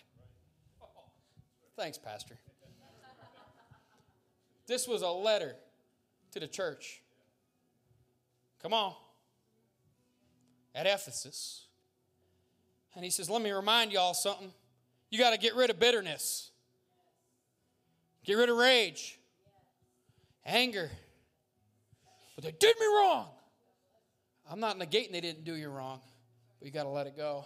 Thanks, 1.76 1.98
Pastor. 1.98 2.38
This 4.66 4.88
was 4.88 5.02
a 5.02 5.08
letter 5.08 5.54
to 6.32 6.40
the 6.40 6.48
church. 6.48 7.02
Come 8.62 8.72
on. 8.72 8.94
At 10.74 10.86
Ephesus. 10.86 11.66
And 12.94 13.04
he 13.04 13.10
says, 13.10 13.30
Let 13.30 13.42
me 13.42 13.52
remind 13.52 13.92
y'all 13.92 14.14
something. 14.14 14.52
You 15.11 15.18
got 15.18 15.30
to 15.30 15.38
get 15.38 15.54
rid 15.54 15.70
of 15.70 15.78
bitterness, 15.78 16.50
get 18.24 18.34
rid 18.34 18.48
of 18.48 18.57
rage, 18.57 19.18
anger. 20.44 20.90
But 22.34 22.44
they 22.44 22.52
did 22.52 22.76
me 22.78 22.86
wrong. 22.86 23.28
I'm 24.50 24.61
not 24.61 24.78
negating 24.78 25.12
they 25.12 25.20
didn't 25.20 25.44
do 25.44 25.54
you 25.54 25.68
wrong, 25.68 26.00
but 26.59 26.66
you 26.66 26.72
got 26.72 26.84
to 26.84 26.90
let 26.90 27.07
it 27.07 27.16
go. 27.16 27.44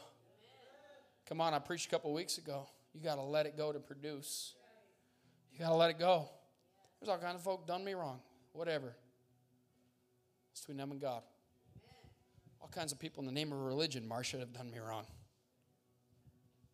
Come 1.28 1.40
on, 1.40 1.54
I 1.54 1.58
preached 1.60 1.86
a 1.86 1.90
couple 1.90 2.12
weeks 2.12 2.38
ago. 2.38 2.66
You 2.92 3.00
got 3.00 3.14
to 3.14 3.22
let 3.22 3.46
it 3.46 3.56
go 3.56 3.72
to 3.72 3.78
produce. 3.78 4.54
You 5.52 5.60
got 5.60 5.68
to 5.68 5.76
let 5.76 5.90
it 5.90 5.98
go. 5.98 6.28
There's 7.00 7.08
all 7.08 7.18
kinds 7.18 7.36
of 7.36 7.42
folk 7.42 7.66
done 7.66 7.84
me 7.84 7.94
wrong. 7.94 8.20
Whatever. 8.52 8.94
It's 10.50 10.60
between 10.62 10.78
them 10.78 10.90
and 10.90 11.00
God. 11.00 11.22
All 12.60 12.68
kinds 12.68 12.92
of 12.92 12.98
people 12.98 13.22
in 13.22 13.26
the 13.26 13.32
name 13.32 13.52
of 13.52 13.60
religion, 13.60 14.06
Marcia, 14.06 14.38
have 14.38 14.52
done 14.52 14.70
me 14.70 14.78
wrong. 14.78 15.06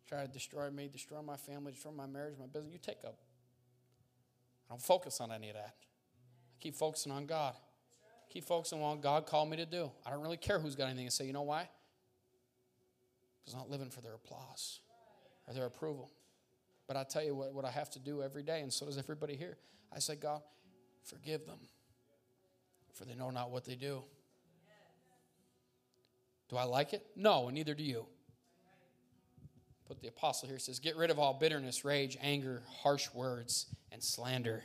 Try 0.07 0.21
to 0.21 0.27
destroy 0.27 0.69
me, 0.69 0.87
destroy 0.91 1.21
my 1.21 1.35
family, 1.35 1.73
destroy 1.73 1.91
my 1.91 2.05
marriage, 2.05 2.35
my 2.39 2.45
business. 2.45 2.71
You 2.71 2.79
take 2.79 3.03
up. 3.05 3.17
I 4.69 4.73
don't 4.73 4.81
focus 4.81 5.19
on 5.19 5.31
any 5.31 5.49
of 5.49 5.55
that. 5.55 5.75
I 5.75 6.57
keep 6.59 6.75
focusing 6.75 7.11
on 7.11 7.25
God. 7.25 7.55
Keep 8.29 8.45
focusing 8.45 8.81
on 8.81 8.89
what 8.89 9.01
God 9.01 9.25
called 9.25 9.49
me 9.49 9.57
to 9.57 9.65
do. 9.65 9.91
I 10.05 10.11
don't 10.11 10.21
really 10.21 10.37
care 10.37 10.59
who's 10.59 10.75
got 10.75 10.85
anything 10.87 11.07
to 11.07 11.11
say. 11.11 11.25
You 11.25 11.33
know 11.33 11.43
why? 11.43 11.69
Because 13.39 13.53
I'm 13.53 13.59
not 13.59 13.69
living 13.69 13.89
for 13.89 14.01
their 14.01 14.13
applause 14.13 14.79
or 15.47 15.53
their 15.53 15.65
approval. 15.65 16.11
But 16.87 16.97
I 16.97 17.03
tell 17.03 17.23
you 17.23 17.35
what, 17.35 17.53
what 17.53 17.65
I 17.65 17.71
have 17.71 17.89
to 17.91 17.99
do 17.99 18.21
every 18.21 18.43
day, 18.43 18.61
and 18.61 18.71
so 18.71 18.85
does 18.85 18.97
everybody 18.97 19.35
here. 19.35 19.57
I 19.93 19.99
say, 19.99 20.15
God, 20.15 20.41
forgive 21.03 21.45
them, 21.45 21.59
for 22.93 23.05
they 23.05 23.15
know 23.15 23.29
not 23.29 23.51
what 23.51 23.65
they 23.65 23.75
do. 23.75 24.03
Do 26.49 26.55
I 26.55 26.63
like 26.63 26.93
it? 26.93 27.05
No, 27.15 27.47
and 27.47 27.55
neither 27.55 27.73
do 27.73 27.83
you. 27.83 28.05
But 29.87 30.01
the 30.01 30.07
apostle 30.07 30.49
here 30.49 30.59
says, 30.59 30.79
Get 30.79 30.97
rid 30.97 31.09
of 31.09 31.19
all 31.19 31.33
bitterness, 31.33 31.85
rage, 31.85 32.17
anger, 32.21 32.63
harsh 32.81 33.07
words, 33.13 33.67
and 33.91 34.03
slander, 34.03 34.63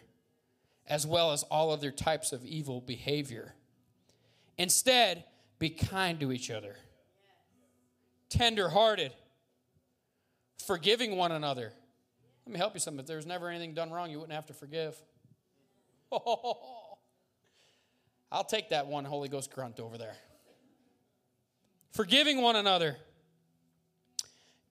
as 0.87 1.07
well 1.07 1.33
as 1.33 1.43
all 1.45 1.71
other 1.71 1.91
types 1.91 2.33
of 2.33 2.45
evil 2.45 2.81
behavior. 2.81 3.55
Instead, 4.59 5.25
be 5.59 5.71
kind 5.71 6.19
to 6.21 6.33
each 6.33 6.51
other, 6.51 6.77
tender 8.29 8.69
hearted, 8.69 9.13
forgiving 10.67 11.17
one 11.17 11.33
another. 11.33 11.73
Let 12.47 12.53
me 12.53 12.59
help 12.59 12.75
you 12.75 12.81
something. 12.81 13.01
If 13.01 13.07
there 13.07 13.17
was 13.17 13.27
never 13.27 13.49
anything 13.49 13.75
done 13.75 13.91
wrong, 13.91 14.11
you 14.11 14.19
wouldn't 14.19 14.35
have 14.35 14.47
to 14.47 14.55
forgive. 14.55 15.01
Oh, 16.11 16.59
I'll 18.33 18.45
take 18.45 18.71
that 18.71 18.87
one 18.87 19.05
Holy 19.05 19.29
Ghost 19.29 19.53
grunt 19.53 19.79
over 19.79 19.97
there. 19.97 20.17
Forgiving 21.93 22.41
one 22.41 22.57
another 22.57 22.97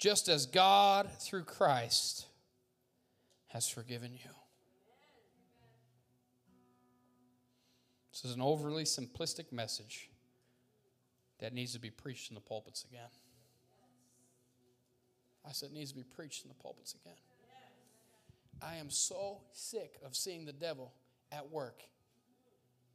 just 0.01 0.27
as 0.29 0.47
God, 0.47 1.07
through 1.19 1.43
Christ, 1.43 2.25
has 3.49 3.69
forgiven 3.69 4.11
you. 4.13 4.31
This 8.11 8.25
is 8.25 8.35
an 8.35 8.41
overly 8.41 8.83
simplistic 8.83 9.51
message 9.51 10.09
that 11.39 11.53
needs 11.53 11.73
to 11.73 11.79
be 11.79 11.91
preached 11.91 12.31
in 12.31 12.35
the 12.35 12.41
pulpits 12.41 12.83
again. 12.83 13.09
I 15.47 15.51
said, 15.51 15.69
it 15.69 15.75
needs 15.75 15.91
to 15.91 15.97
be 15.97 16.03
preached 16.03 16.45
in 16.45 16.49
the 16.49 16.55
pulpits 16.55 16.95
again. 16.95 17.17
I 18.59 18.77
am 18.77 18.89
so 18.89 19.41
sick 19.53 19.99
of 20.03 20.15
seeing 20.15 20.45
the 20.45 20.51
devil 20.51 20.93
at 21.31 21.51
work 21.51 21.83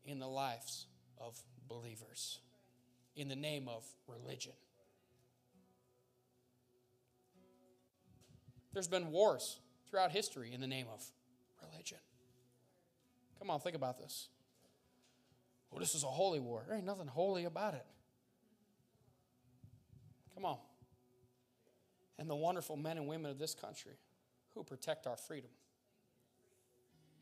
in 0.05 0.19
the 0.19 0.29
lives 0.29 0.87
of 1.19 1.41
believers 1.69 2.41
in 3.15 3.29
the 3.29 3.37
name 3.37 3.69
of 3.69 3.85
religion. 4.09 4.53
There's 8.77 8.89
been 8.89 9.11
wars 9.11 9.59
throughout 9.89 10.11
history 10.13 10.53
in 10.53 10.61
the 10.61 10.67
name 10.67 10.85
of 10.93 11.03
religion. 11.67 11.97
Come 13.39 13.49
on, 13.49 13.59
think 13.59 13.75
about 13.75 13.97
this. 13.97 14.29
Well, 15.71 15.81
this 15.81 15.95
is 15.95 16.05
a 16.05 16.09
holy 16.09 16.41
war. 16.41 16.63
There 16.69 16.77
ain't 16.77 16.85
nothing 16.85 17.07
holy 17.07 17.47
about 17.47 17.73
it. 17.73 17.87
Come 20.35 20.45
on. 20.45 20.59
And 22.19 22.29
the 22.29 22.37
wonderful 22.37 22.77
men 22.77 22.99
and 22.99 23.07
women 23.07 23.31
of 23.31 23.39
this 23.39 23.55
country 23.55 23.97
who 24.55 24.63
protect 24.63 25.07
our 25.07 25.17
freedom 25.17 25.49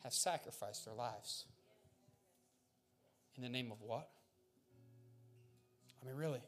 have 0.03 0.13
sacrificed 0.13 0.87
their 0.87 0.95
lives. 0.95 1.45
In 3.37 3.45
the 3.45 3.49
name 3.49 3.71
of 3.71 3.81
what? 3.81 4.09
I 6.03 6.07
mean, 6.09 6.17
really. 6.17 6.43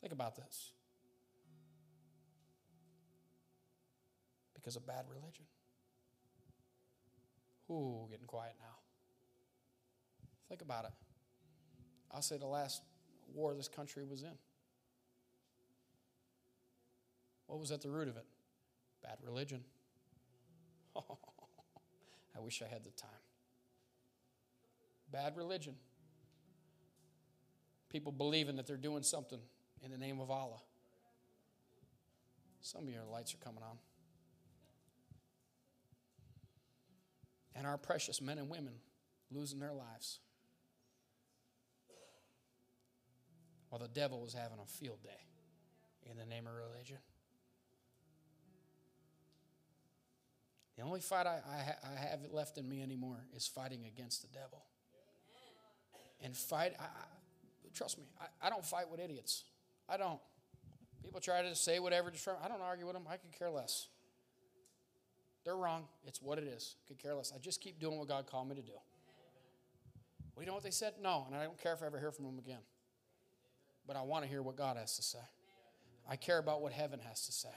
Think 0.00 0.14
about 0.14 0.36
this. 0.36 0.72
Because 4.60 4.76
of 4.76 4.86
bad 4.86 5.04
religion. 5.08 5.44
Ooh, 7.70 8.06
getting 8.10 8.26
quiet 8.26 8.54
now. 8.60 8.76
Think 10.48 10.62
about 10.62 10.84
it. 10.84 10.92
I'll 12.12 12.22
say 12.22 12.36
the 12.36 12.46
last 12.46 12.82
war 13.34 13.54
this 13.54 13.68
country 13.68 14.04
was 14.04 14.22
in. 14.22 14.36
What 17.46 17.60
was 17.60 17.70
at 17.70 17.80
the 17.80 17.90
root 17.90 18.08
of 18.08 18.16
it? 18.16 18.26
Bad 19.02 19.18
religion. 19.24 19.64
I 20.96 22.40
wish 22.40 22.62
I 22.62 22.72
had 22.72 22.84
the 22.84 22.90
time. 22.90 23.10
Bad 25.12 25.36
religion. 25.36 25.74
People 27.88 28.12
believing 28.12 28.56
that 28.56 28.66
they're 28.66 28.76
doing 28.76 29.02
something 29.02 29.40
in 29.82 29.90
the 29.90 29.98
name 29.98 30.20
of 30.20 30.30
Allah. 30.30 30.60
Some 32.60 32.82
of 32.82 32.90
your 32.90 33.04
lights 33.04 33.34
are 33.34 33.38
coming 33.38 33.62
on. 33.62 33.78
And 37.60 37.66
our 37.66 37.76
precious 37.76 38.22
men 38.22 38.38
and 38.38 38.48
women 38.48 38.72
losing 39.30 39.60
their 39.60 39.74
lives 39.74 40.20
while 43.68 43.78
the 43.78 43.86
devil 43.86 44.22
was 44.22 44.32
having 44.32 44.56
a 44.58 44.66
field 44.66 45.02
day 45.02 45.26
in 46.10 46.16
the 46.16 46.24
name 46.24 46.46
of 46.46 46.54
religion. 46.54 46.96
The 50.78 50.84
only 50.84 51.00
fight 51.00 51.26
I, 51.26 51.40
I, 51.46 51.74
I 51.86 52.00
have 52.00 52.20
left 52.32 52.56
in 52.56 52.66
me 52.66 52.80
anymore 52.80 53.26
is 53.36 53.46
fighting 53.46 53.84
against 53.84 54.22
the 54.22 54.28
devil. 54.28 54.64
And 56.22 56.34
fight, 56.34 56.72
I, 56.80 56.86
trust 57.74 57.98
me, 57.98 58.04
I, 58.18 58.46
I 58.46 58.48
don't 58.48 58.64
fight 58.64 58.90
with 58.90 59.00
idiots. 59.00 59.44
I 59.86 59.98
don't. 59.98 60.18
People 61.04 61.20
try 61.20 61.42
to 61.42 61.54
say 61.54 61.78
whatever, 61.78 62.10
I 62.42 62.48
don't 62.48 62.62
argue 62.62 62.86
with 62.86 62.94
them. 62.94 63.04
I 63.06 63.18
could 63.18 63.38
care 63.38 63.50
less. 63.50 63.88
They're 65.44 65.56
wrong. 65.56 65.84
It's 66.06 66.20
what 66.20 66.38
it 66.38 66.44
is. 66.44 66.76
Could 66.88 66.98
care 66.98 67.14
less. 67.14 67.32
I 67.34 67.38
just 67.38 67.60
keep 67.60 67.80
doing 67.80 67.98
what 67.98 68.08
God 68.08 68.26
called 68.26 68.48
me 68.48 68.56
to 68.56 68.62
do. 68.62 68.72
Well, 70.34 70.42
you 70.42 70.46
know 70.46 70.54
what 70.54 70.62
they 70.62 70.70
said? 70.70 70.94
No, 71.02 71.24
and 71.26 71.36
I 71.36 71.44
don't 71.44 71.58
care 71.58 71.72
if 71.72 71.82
I 71.82 71.86
ever 71.86 71.98
hear 71.98 72.12
from 72.12 72.26
them 72.26 72.38
again. 72.38 72.60
But 73.86 73.96
I 73.96 74.02
want 74.02 74.24
to 74.24 74.30
hear 74.30 74.42
what 74.42 74.56
God 74.56 74.76
has 74.76 74.96
to 74.96 75.02
say. 75.02 75.18
I 76.08 76.16
care 76.16 76.38
about 76.38 76.62
what 76.62 76.72
heaven 76.72 77.00
has 77.08 77.26
to 77.26 77.32
say. 77.32 77.48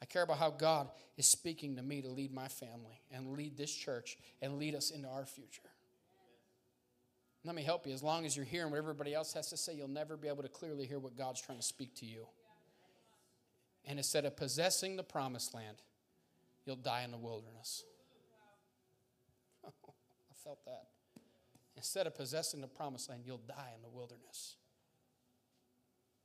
I 0.00 0.04
care 0.04 0.22
about 0.22 0.38
how 0.38 0.50
God 0.50 0.88
is 1.16 1.26
speaking 1.26 1.76
to 1.76 1.82
me 1.82 2.02
to 2.02 2.08
lead 2.08 2.32
my 2.32 2.48
family 2.48 3.00
and 3.10 3.36
lead 3.36 3.56
this 3.56 3.72
church 3.72 4.16
and 4.40 4.58
lead 4.58 4.74
us 4.74 4.90
into 4.90 5.08
our 5.08 5.24
future. 5.24 5.62
Let 7.44 7.54
me 7.54 7.62
help 7.62 7.86
you. 7.86 7.92
As 7.92 8.02
long 8.02 8.26
as 8.26 8.36
you're 8.36 8.44
hearing 8.44 8.70
what 8.70 8.78
everybody 8.78 9.14
else 9.14 9.32
has 9.32 9.48
to 9.50 9.56
say, 9.56 9.74
you'll 9.74 9.88
never 9.88 10.16
be 10.16 10.28
able 10.28 10.42
to 10.42 10.48
clearly 10.48 10.86
hear 10.86 10.98
what 10.98 11.16
God's 11.16 11.40
trying 11.40 11.58
to 11.58 11.64
speak 11.64 11.94
to 11.96 12.06
you. 12.06 12.26
And 13.84 13.98
instead 13.98 14.24
of 14.24 14.36
possessing 14.36 14.96
the 14.96 15.02
promised 15.02 15.54
land, 15.54 15.78
you'll 16.68 16.76
die 16.76 17.02
in 17.02 17.10
the 17.10 17.16
wilderness. 17.16 17.82
I 19.64 19.70
felt 20.44 20.62
that. 20.66 20.88
Instead 21.76 22.06
of 22.06 22.14
possessing 22.14 22.60
the 22.60 22.66
promised 22.68 23.08
land, 23.08 23.22
you'll 23.24 23.40
die 23.48 23.70
in 23.74 23.80
the 23.80 23.88
wilderness. 23.88 24.56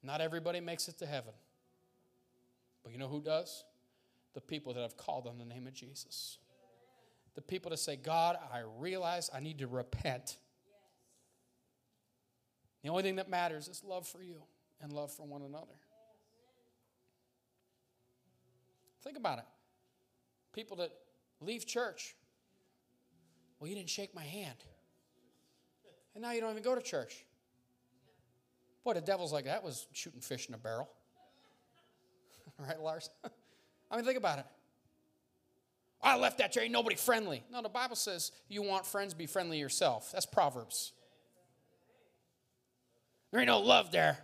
Not 0.04 0.20
everybody 0.20 0.60
makes 0.60 0.90
it 0.90 0.98
to 0.98 1.06
heaven. 1.06 1.32
But 2.84 2.92
you 2.92 2.98
know 2.98 3.08
who 3.08 3.22
does? 3.22 3.64
The 4.34 4.42
people 4.42 4.74
that 4.74 4.82
have 4.82 4.98
called 4.98 5.28
on 5.28 5.38
the 5.38 5.46
name 5.46 5.66
of 5.66 5.74
Jesus. 5.74 6.40
The 7.36 7.42
people 7.42 7.72
that 7.72 7.78
say, 7.78 7.96
God, 7.96 8.38
I 8.54 8.64
realize 8.80 9.30
I 9.34 9.40
need 9.40 9.60
to 9.60 9.68
repent. 9.68 10.40
The 12.84 12.90
only 12.90 13.04
thing 13.04 13.16
that 13.16 13.30
matters 13.30 13.70
is 13.70 13.82
love 13.82 14.06
for 14.06 14.22
you 14.22 14.44
and 14.82 14.92
love 14.92 15.10
for 15.10 15.26
one 15.26 15.42
another. 15.42 15.80
Think 19.06 19.16
about 19.18 19.40
it. 19.40 19.46
People 20.54 20.78
that 20.78 20.92
leave 21.42 21.66
church. 21.66 22.16
Well, 23.60 23.70
you 23.70 23.76
didn't 23.76 23.90
shake 23.90 24.14
my 24.14 24.24
hand. 24.24 24.58
And 26.14 26.22
now 26.22 26.32
you 26.32 26.42
don't 26.42 26.52
even 26.52 26.64
go 26.64 26.76
to 26.76 26.82
church. 26.82 27.26
Boy, 28.84 28.94
the 28.94 29.02
devil's 29.02 29.34
like, 29.34 29.46
that 29.46 29.64
was 29.64 29.88
shooting 29.94 30.22
fish 30.22 30.48
in 30.48 30.54
a 30.54 30.58
barrel. 30.58 30.90
right, 32.60 32.80
Lars? 32.80 33.10
I 33.92 33.96
mean, 33.96 34.06
think 34.06 34.18
about 34.18 34.40
it. 34.40 34.46
I 36.02 36.18
left 36.18 36.38
that 36.40 36.52
church, 36.52 36.64
ain't 36.64 36.74
nobody 36.74 36.98
friendly. 36.98 37.44
No, 37.52 37.62
the 37.62 37.70
Bible 37.70 37.96
says 37.96 38.32
you 38.50 38.62
want 38.62 38.86
friends, 38.86 39.14
be 39.14 39.26
friendly 39.26 39.58
yourself. 39.58 40.12
That's 40.12 40.26
Proverbs. 40.26 40.92
There 43.32 43.40
ain't 43.40 43.48
no 43.48 43.60
love 43.60 43.92
there. 43.92 44.18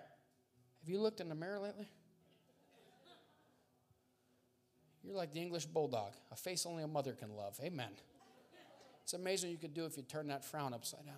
Have 0.82 0.90
you 0.90 1.00
looked 1.00 1.22
in 1.22 1.30
the 1.30 1.36
mirror 1.36 1.60
lately? 1.60 1.88
You're 5.04 5.16
like 5.16 5.34
the 5.34 5.40
English 5.40 5.66
bulldog, 5.66 6.14
a 6.32 6.36
face 6.36 6.66
only 6.66 6.84
a 6.84 6.88
mother 6.88 7.14
can 7.14 7.36
love. 7.36 7.60
Amen. 7.64 7.90
It's 9.04 9.14
amazing 9.14 9.50
what 9.50 9.54
you 9.54 9.58
could 9.58 9.74
do 9.74 9.86
if 9.86 9.98
you 9.98 10.04
turn 10.04 10.28
that 10.28 10.46
frown 10.46 10.74
upside 10.74 11.06
down 11.06 11.16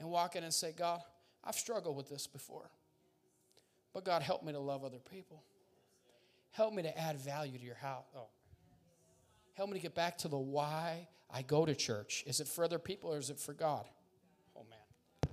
and 0.00 0.08
walk 0.10 0.36
in 0.36 0.44
and 0.44 0.52
say, 0.52 0.72
God, 0.76 1.00
I've 1.44 1.54
struggled 1.54 1.96
with 1.96 2.08
this 2.08 2.26
before. 2.26 2.70
But 3.92 4.04
God, 4.04 4.22
help 4.22 4.42
me 4.42 4.52
to 4.52 4.58
love 4.58 4.84
other 4.84 4.98
people. 4.98 5.42
Help 6.50 6.74
me 6.74 6.82
to 6.82 6.98
add 6.98 7.18
value 7.20 7.58
to 7.58 7.64
your 7.64 7.76
house. 7.76 8.04
Oh. 8.16 8.26
Help 9.54 9.70
me 9.70 9.74
to 9.74 9.82
get 9.82 9.94
back 9.94 10.18
to 10.18 10.28
the 10.28 10.38
why 10.38 11.08
I 11.30 11.42
go 11.42 11.64
to 11.64 11.74
church. 11.74 12.24
Is 12.26 12.40
it 12.40 12.48
for 12.48 12.64
other 12.64 12.78
people 12.78 13.12
or 13.12 13.18
is 13.18 13.30
it 13.30 13.38
for 13.38 13.52
God? 13.52 13.84
Oh, 14.56 14.64
man. 14.68 15.32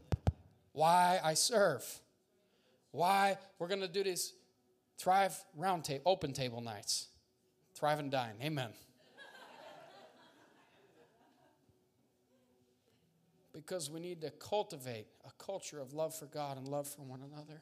Why 0.73 1.19
I 1.23 1.33
serve. 1.33 1.83
Why 2.91 3.37
we're 3.59 3.67
going 3.67 3.81
to 3.81 3.87
do 3.87 4.03
these 4.03 4.33
Thrive 4.97 5.37
round 5.55 5.83
table, 5.83 6.03
open 6.05 6.33
table 6.33 6.61
nights. 6.61 7.07
Thrive 7.73 7.99
and 7.99 8.11
dine. 8.11 8.35
Amen. 8.41 8.69
because 13.55 13.89
we 13.89 14.01
need 14.01 14.21
to 14.21 14.29
cultivate 14.31 15.07
a 15.25 15.31
culture 15.41 15.79
of 15.79 15.93
love 15.93 16.13
for 16.13 16.25
God 16.25 16.57
and 16.57 16.67
love 16.67 16.87
for 16.87 17.03
one 17.03 17.21
another. 17.21 17.61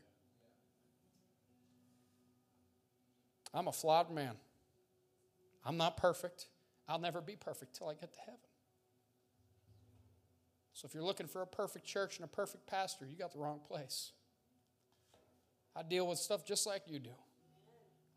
I'm 3.53 3.67
a 3.67 3.71
flawed 3.71 4.11
man. 4.11 4.36
I'm 5.63 5.77
not 5.77 5.97
perfect. 5.97 6.47
I'll 6.89 6.99
never 6.99 7.21
be 7.21 7.36
perfect 7.36 7.75
till 7.75 7.88
I 7.88 7.93
get 7.93 8.11
to 8.13 8.19
heaven. 8.19 8.39
So 10.73 10.88
if 10.88 10.95
you're 10.95 11.03
looking 11.03 11.27
for 11.27 11.43
a 11.43 11.47
perfect 11.47 11.86
church 11.86 12.17
and 12.17 12.25
a 12.25 12.27
perfect 12.27 12.65
pastor, 12.65 13.05
you 13.05 13.15
got 13.15 13.31
the 13.31 13.39
wrong 13.39 13.59
place. 13.65 14.11
I 15.76 15.84
deal 15.84 16.07
with 16.07 16.19
stuff 16.19 16.45
just 16.45 16.67
like 16.67 16.84
you 16.88 16.99
do. 16.99 17.15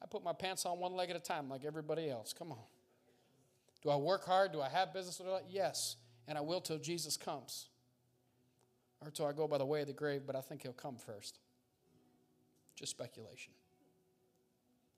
I 0.03 0.07
put 0.07 0.23
my 0.23 0.33
pants 0.33 0.67
on 0.67 0.79
one 0.79 0.93
leg 0.93 1.11
at 1.11 1.17
a 1.17 1.21
time 1.21 1.49
like 1.49 1.65
everybody 1.65 2.11
else. 2.11 2.33
Come 2.33 2.53
on. 2.53 2.59
Do 3.83 3.91
I 3.91 3.97
work 3.97 4.25
hard? 4.25 4.53
Do 4.53 4.61
I 4.61 4.69
have 4.69 4.93
business? 4.93 5.21
Yes 5.49 5.97
and 6.29 6.37
I 6.37 6.41
will 6.41 6.61
till 6.61 6.79
Jesus 6.79 7.17
comes. 7.17 7.69
Or 9.01 9.11
till 9.11 9.27
I 9.27 9.33
go 9.33 9.47
by 9.47 9.59
the 9.59 9.67
way 9.67 9.83
of 9.83 9.87
the 9.87 9.93
grave, 9.93 10.23
but 10.27 10.35
I 10.35 10.41
think 10.41 10.63
he'll 10.63 10.73
come 10.73 10.97
first. 10.97 11.39
Just 12.75 12.91
speculation. 12.91 13.53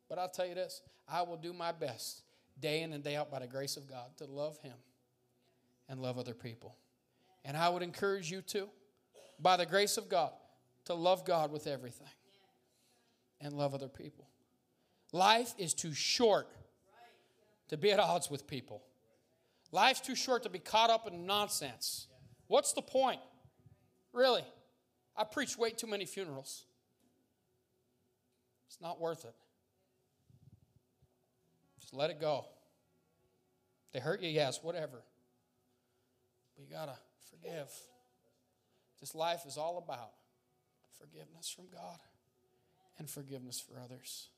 But 0.09 0.19
I'll 0.19 0.29
tell 0.29 0.47
you 0.47 0.55
this 0.55 0.83
I 1.09 1.23
will 1.23 1.37
do 1.37 1.53
my 1.53 1.73
best, 1.73 2.23
day 2.61 2.83
in 2.83 2.93
and 2.93 3.03
day 3.03 3.17
out, 3.17 3.31
by 3.31 3.41
the 3.41 3.47
grace 3.47 3.77
of 3.77 3.89
God, 3.89 4.17
to 4.19 4.25
love 4.25 4.59
him 4.59 4.75
and 5.89 6.01
love 6.01 6.19
other 6.19 6.35
people. 6.35 6.77
And 7.45 7.57
I 7.57 7.69
would 7.69 7.83
encourage 7.83 8.31
you 8.31 8.43
to, 8.43 8.69
by 9.41 9.57
the 9.57 9.67
grace 9.67 9.97
of 9.97 10.09
God, 10.09 10.33
to 10.87 10.95
love 10.95 11.25
God 11.25 11.51
with 11.51 11.67
everything 11.67 12.09
and 13.41 13.55
love 13.55 13.75
other 13.75 13.89
people. 13.89 14.29
Life 15.13 15.55
is 15.59 15.75
too 15.75 15.95
short 15.95 16.49
to 17.69 17.77
be 17.77 17.93
at 17.93 18.01
odds 18.01 18.31
with 18.31 18.47
people. 18.47 18.83
Life's 19.73 20.01
too 20.01 20.15
short 20.15 20.43
to 20.45 20.49
be 20.49 20.59
caught 20.59 20.91
up 20.91 21.07
in 21.07 21.27
nonsense. 21.27 22.07
What's 22.47 22.73
the 22.73 22.83
point? 22.83 23.21
Really? 24.13 24.45
I 25.17 25.25
preach 25.25 25.59
way 25.59 25.71
too 25.71 25.87
many 25.87 26.07
funerals. 26.07 26.65
It's 28.69 28.81
not 28.81 29.01
worth 29.01 29.25
it. 29.25 29.35
Just 31.81 31.95
let 31.95 32.11
it 32.11 32.21
go. 32.21 32.47
They 33.93 34.01
hurt 34.01 34.23
you, 34.23 34.29
yes, 34.29 34.61
whatever. 34.63 35.03
But 36.55 36.65
you 36.65 36.71
got 36.71 36.87
to 36.87 36.97
forgive. 37.31 37.71
This 39.01 39.15
life 39.15 39.43
is 39.47 39.57
all 39.57 39.79
about 39.79 40.11
forgiveness 40.99 41.49
from 41.49 41.67
God 41.73 41.99
and 42.99 43.09
forgiveness 43.09 43.61
for 43.61 43.81
others. 43.81 44.29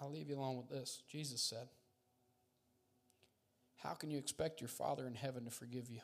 I'll 0.00 0.10
leave 0.10 0.28
you 0.28 0.36
alone 0.36 0.56
with 0.56 0.68
this. 0.68 1.02
Jesus 1.08 1.40
said, 1.40 1.68
how 3.78 3.94
can 3.94 4.10
you 4.10 4.18
expect 4.18 4.60
your 4.60 4.68
Father 4.68 5.06
in 5.06 5.14
heaven 5.14 5.44
to 5.44 5.50
forgive 5.50 5.90
you 5.90 6.00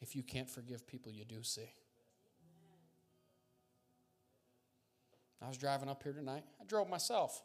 if 0.00 0.16
you 0.16 0.22
can't 0.22 0.48
forgive 0.48 0.86
people 0.86 1.12
you 1.12 1.24
do 1.24 1.42
see? 1.42 1.70
I 5.42 5.48
was 5.48 5.58
driving 5.58 5.90
up 5.90 6.02
here 6.02 6.14
tonight. 6.14 6.44
I 6.60 6.64
drove 6.64 6.88
myself. 6.88 7.42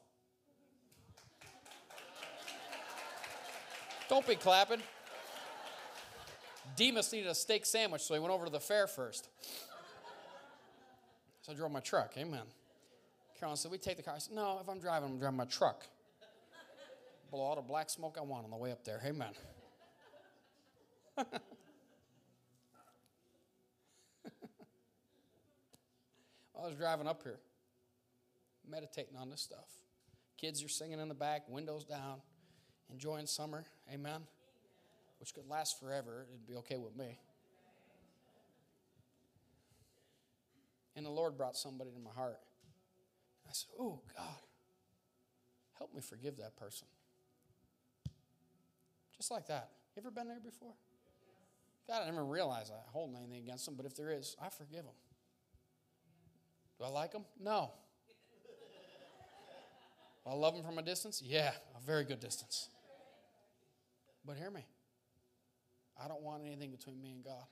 Don't 4.08 4.26
be 4.26 4.36
clapping. 4.36 4.82
Demas 6.78 7.12
needed 7.12 7.28
a 7.28 7.36
steak 7.36 7.66
sandwich, 7.66 8.02
so 8.02 8.14
he 8.14 8.20
went 8.20 8.34
over 8.34 8.46
to 8.46 8.52
the 8.52 8.60
fair 8.60 8.88
first. 8.88 9.28
So 11.50 11.54
I 11.54 11.56
drove 11.56 11.72
my 11.72 11.80
truck. 11.80 12.14
Amen. 12.16 12.44
Carolyn 13.40 13.58
said, 13.58 13.72
We 13.72 13.80
take 13.80 13.98
the 13.98 14.04
car. 14.04 14.14
I 14.14 14.20
said, 14.20 14.36
No, 14.36 14.60
if 14.62 14.70
I'm 14.70 14.80
driving, 14.80 15.10
I'm 15.10 15.18
driving 15.18 15.38
my 15.38 15.46
truck 15.46 15.88
blow 17.32 17.42
all 17.42 17.56
the 17.56 17.62
black 17.62 17.90
smoke 17.90 18.18
I 18.20 18.24
want 18.24 18.46
on 18.46 18.52
the 18.52 18.58
way 18.58 18.72
up 18.72 18.84
there. 18.84 19.00
Amen. 19.06 19.34
I 21.18 21.24
was 26.66 26.76
driving 26.76 27.08
up 27.08 27.24
here, 27.24 27.40
meditating 28.68 29.16
on 29.16 29.30
this 29.30 29.42
stuff. 29.42 29.70
Kids 30.38 30.64
are 30.64 30.70
singing 30.70 31.00
in 31.00 31.08
the 31.08 31.14
back, 31.14 31.48
windows 31.48 31.86
down, 31.86 32.22
enjoying 32.92 33.28
summer. 33.28 33.64
Amen. 33.94 34.22
Which 35.20 35.34
could 35.34 35.48
last 35.48 35.80
forever. 35.80 36.26
It'd 36.30 36.48
be 36.48 36.56
okay 36.56 36.78
with 36.78 36.96
me. 36.96 37.20
And 41.00 41.06
the 41.06 41.12
Lord 41.12 41.38
brought 41.38 41.56
somebody 41.56 41.92
to 41.92 42.00
my 42.02 42.12
heart. 42.12 42.42
I 43.48 43.52
said, 43.54 43.70
Oh, 43.80 44.02
God, 44.18 44.36
help 45.78 45.96
me 45.96 46.02
forgive 46.02 46.36
that 46.40 46.58
person. 46.58 46.90
Just 49.16 49.32
like 49.32 49.48
that. 49.48 49.70
You 49.96 50.02
ever 50.02 50.12
been 50.12 50.28
there 50.28 50.42
before? 50.44 50.74
God, 51.88 52.02
I 52.02 52.06
never 52.08 52.26
realized 52.26 52.74
I 52.74 52.82
hold 52.92 53.16
anything 53.16 53.38
against 53.38 53.66
them, 53.66 53.76
but 53.78 53.86
if 53.86 53.96
there 53.96 54.12
is, 54.12 54.36
I 54.42 54.50
forgive 54.50 54.84
them. 54.84 54.94
Do 56.78 56.84
I 56.84 56.90
like 56.90 57.14
them? 57.14 57.24
No. 57.42 57.72
I 60.28 60.34
love 60.34 60.54
them 60.54 60.66
from 60.66 60.80
a 60.80 60.84
distance? 60.84 61.24
Yeah, 61.26 61.52
a 61.78 61.86
very 61.86 62.04
good 62.04 62.20
distance. 62.20 62.68
But 64.26 64.36
hear 64.36 64.52
me. 64.52 64.66
I 65.98 66.10
don't 66.10 66.22
want 66.22 66.44
anything 66.46 66.72
between 66.72 67.02
me 67.02 67.12
and 67.12 67.24
God. 67.24 67.46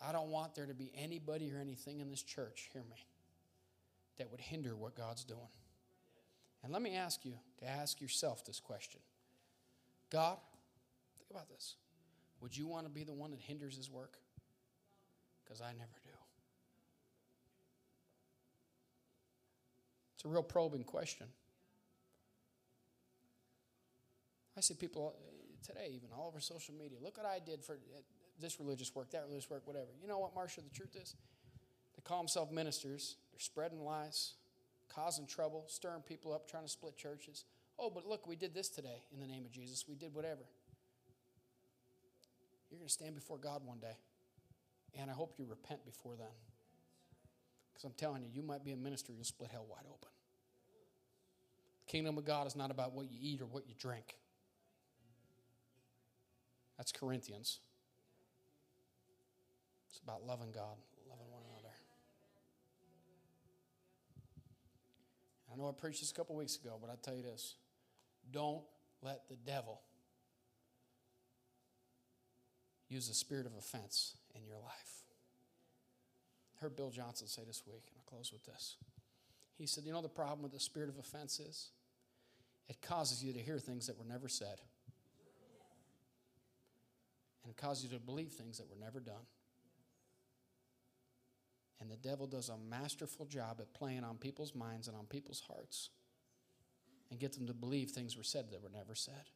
I 0.00 0.12
don't 0.12 0.30
want 0.30 0.54
there 0.54 0.66
to 0.66 0.74
be 0.74 0.92
anybody 0.96 1.52
or 1.52 1.60
anything 1.60 2.00
in 2.00 2.10
this 2.10 2.22
church, 2.22 2.68
hear 2.72 2.82
me, 2.82 3.06
that 4.18 4.30
would 4.30 4.40
hinder 4.40 4.76
what 4.76 4.94
God's 4.94 5.24
doing. 5.24 5.40
And 6.62 6.72
let 6.72 6.82
me 6.82 6.96
ask 6.96 7.24
you 7.24 7.34
to 7.58 7.68
ask 7.68 8.00
yourself 8.00 8.44
this 8.44 8.60
question 8.60 9.00
God, 10.10 10.38
think 11.18 11.30
about 11.30 11.48
this. 11.48 11.76
Would 12.40 12.56
you 12.56 12.66
want 12.66 12.86
to 12.86 12.90
be 12.90 13.04
the 13.04 13.14
one 13.14 13.30
that 13.30 13.40
hinders 13.40 13.76
his 13.76 13.90
work? 13.90 14.18
Because 15.44 15.60
I 15.60 15.72
never 15.72 15.98
do. 16.04 16.10
It's 20.14 20.24
a 20.24 20.28
real 20.28 20.42
probing 20.42 20.84
question. 20.84 21.26
I 24.56 24.60
see 24.60 24.74
people 24.74 25.14
today, 25.66 25.90
even 25.94 26.08
all 26.16 26.28
over 26.28 26.40
social 26.40 26.74
media. 26.74 26.98
Look 27.02 27.16
what 27.16 27.26
I 27.26 27.38
did 27.38 27.62
for 27.62 27.78
this 28.40 28.60
religious 28.60 28.94
work, 28.94 29.10
that 29.10 29.24
religious 29.26 29.48
work, 29.50 29.62
whatever. 29.66 29.88
You 30.00 30.08
know 30.08 30.18
what, 30.18 30.34
Marcia, 30.34 30.60
the 30.60 30.70
truth 30.70 30.96
is? 31.00 31.14
They 31.96 32.02
call 32.02 32.18
themselves 32.18 32.52
ministers. 32.52 33.16
They're 33.32 33.40
spreading 33.40 33.84
lies, 33.84 34.34
causing 34.88 35.26
trouble, 35.26 35.64
stirring 35.68 36.02
people 36.02 36.32
up, 36.32 36.48
trying 36.48 36.64
to 36.64 36.68
split 36.68 36.96
churches. 36.96 37.44
Oh, 37.78 37.90
but 37.90 38.06
look, 38.06 38.26
we 38.26 38.36
did 38.36 38.54
this 38.54 38.68
today 38.68 39.02
in 39.12 39.20
the 39.20 39.26
name 39.26 39.44
of 39.44 39.52
Jesus. 39.52 39.84
We 39.88 39.94
did 39.94 40.14
whatever. 40.14 40.42
You're 42.70 42.78
going 42.78 42.88
to 42.88 42.92
stand 42.92 43.14
before 43.14 43.38
God 43.38 43.62
one 43.64 43.78
day. 43.78 43.96
And 44.98 45.10
I 45.10 45.14
hope 45.14 45.34
you 45.38 45.46
repent 45.48 45.84
before 45.84 46.14
then. 46.16 46.26
Because 47.72 47.84
I'm 47.84 47.94
telling 47.96 48.22
you, 48.22 48.28
you 48.32 48.42
might 48.42 48.64
be 48.64 48.72
a 48.72 48.76
minister, 48.76 49.12
you'll 49.12 49.24
split 49.24 49.50
hell 49.50 49.66
wide 49.68 49.84
open. 49.86 50.08
The 51.86 51.92
kingdom 51.92 52.16
of 52.16 52.24
God 52.24 52.46
is 52.46 52.56
not 52.56 52.70
about 52.70 52.92
what 52.92 53.10
you 53.10 53.18
eat 53.20 53.40
or 53.42 53.46
what 53.46 53.68
you 53.68 53.74
drink. 53.78 54.16
That's 56.78 56.92
Corinthians. 56.92 57.60
It's 59.96 60.02
about 60.02 60.26
loving 60.26 60.52
God, 60.52 60.76
loving 61.08 61.30
one 61.30 61.40
another. 61.48 61.72
I 65.50 65.56
know 65.56 65.70
I 65.70 65.72
preached 65.72 66.00
this 66.00 66.10
a 66.10 66.14
couple 66.14 66.36
weeks 66.36 66.56
ago, 66.56 66.76
but 66.78 66.90
I 66.90 66.96
tell 67.02 67.14
you 67.14 67.22
this 67.22 67.54
don't 68.30 68.62
let 69.00 69.26
the 69.30 69.36
devil 69.36 69.80
use 72.90 73.08
the 73.08 73.14
spirit 73.14 73.46
of 73.46 73.52
offense 73.56 74.18
in 74.34 74.44
your 74.44 74.58
life. 74.58 75.04
I 76.58 76.60
heard 76.60 76.76
Bill 76.76 76.90
Johnson 76.90 77.26
say 77.26 77.44
this 77.46 77.62
week, 77.66 77.84
and 77.88 77.96
I'll 77.96 78.10
close 78.10 78.30
with 78.34 78.44
this. 78.44 78.76
He 79.56 79.66
said, 79.66 79.84
You 79.86 79.94
know, 79.94 80.02
the 80.02 80.10
problem 80.10 80.42
with 80.42 80.52
the 80.52 80.60
spirit 80.60 80.90
of 80.90 80.98
offense 80.98 81.40
is 81.40 81.70
it 82.68 82.82
causes 82.82 83.24
you 83.24 83.32
to 83.32 83.38
hear 83.38 83.58
things 83.58 83.86
that 83.86 83.98
were 83.98 84.04
never 84.04 84.28
said, 84.28 84.60
and 87.44 87.50
it 87.50 87.56
causes 87.56 87.84
you 87.84 87.98
to 87.98 88.04
believe 88.04 88.32
things 88.32 88.58
that 88.58 88.68
were 88.68 88.76
never 88.78 89.00
done. 89.00 89.24
And 91.80 91.90
the 91.90 91.96
devil 91.96 92.26
does 92.26 92.48
a 92.48 92.56
masterful 92.56 93.26
job 93.26 93.58
at 93.60 93.74
playing 93.74 94.04
on 94.04 94.16
people's 94.16 94.54
minds 94.54 94.88
and 94.88 94.96
on 94.96 95.04
people's 95.04 95.42
hearts 95.46 95.90
and 97.10 97.20
get 97.20 97.32
them 97.32 97.46
to 97.46 97.54
believe 97.54 97.90
things 97.90 98.16
were 98.16 98.22
said 98.22 98.50
that 98.50 98.62
were 98.62 98.70
never 98.70 98.94
said. 98.94 99.30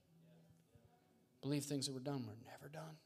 Believe 1.43 1.65
things 1.65 1.87
that 1.87 1.93
were 1.93 2.01
done 2.01 2.25
were 2.27 2.37
never 2.51 2.69
done. 2.69 2.97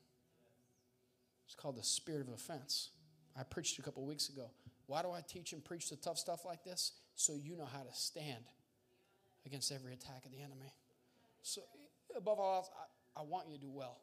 It's 1.47 1.55
called 1.55 1.77
the 1.77 1.83
spirit 1.85 2.27
of 2.27 2.35
offense. 2.35 2.91
I 3.37 3.43
preached 3.43 3.79
a 3.79 3.83
couple 3.83 4.05
weeks 4.05 4.29
ago. 4.29 4.51
Why 4.87 5.03
do 5.03 5.11
I 5.11 5.21
teach 5.27 5.53
and 5.53 5.65
preach 5.65 5.89
the 5.91 5.97
tough 5.97 6.19
stuff 6.19 6.45
like 6.45 6.65
this? 6.65 6.93
So 7.17 7.35
you 7.35 7.57
know 7.57 7.67
how 7.67 7.83
to 7.83 7.93
stand 7.93 8.45
against 9.47 9.73
every 9.73 9.93
attack 9.93 10.25
of 10.25 10.33
the 10.33 10.39
enemy. 10.39 10.73
So, 11.43 11.63
above 12.17 12.39
all 12.39 12.57
else, 12.57 12.71
I, 13.17 13.21
I 13.21 13.25
want 13.25 13.49
you 13.49 13.57
to 13.57 13.61
do 13.61 13.71
well. 13.71 13.99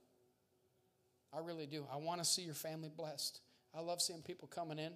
I 1.33 1.39
really 1.39 1.65
do. 1.65 1.85
I 1.91 1.97
want 1.97 2.21
to 2.21 2.25
see 2.25 2.41
your 2.41 2.53
family 2.53 2.89
blessed. 2.95 3.39
I 3.73 3.79
love 3.79 4.01
seeing 4.01 4.21
people 4.21 4.47
coming 4.47 4.79
in. 4.79 4.91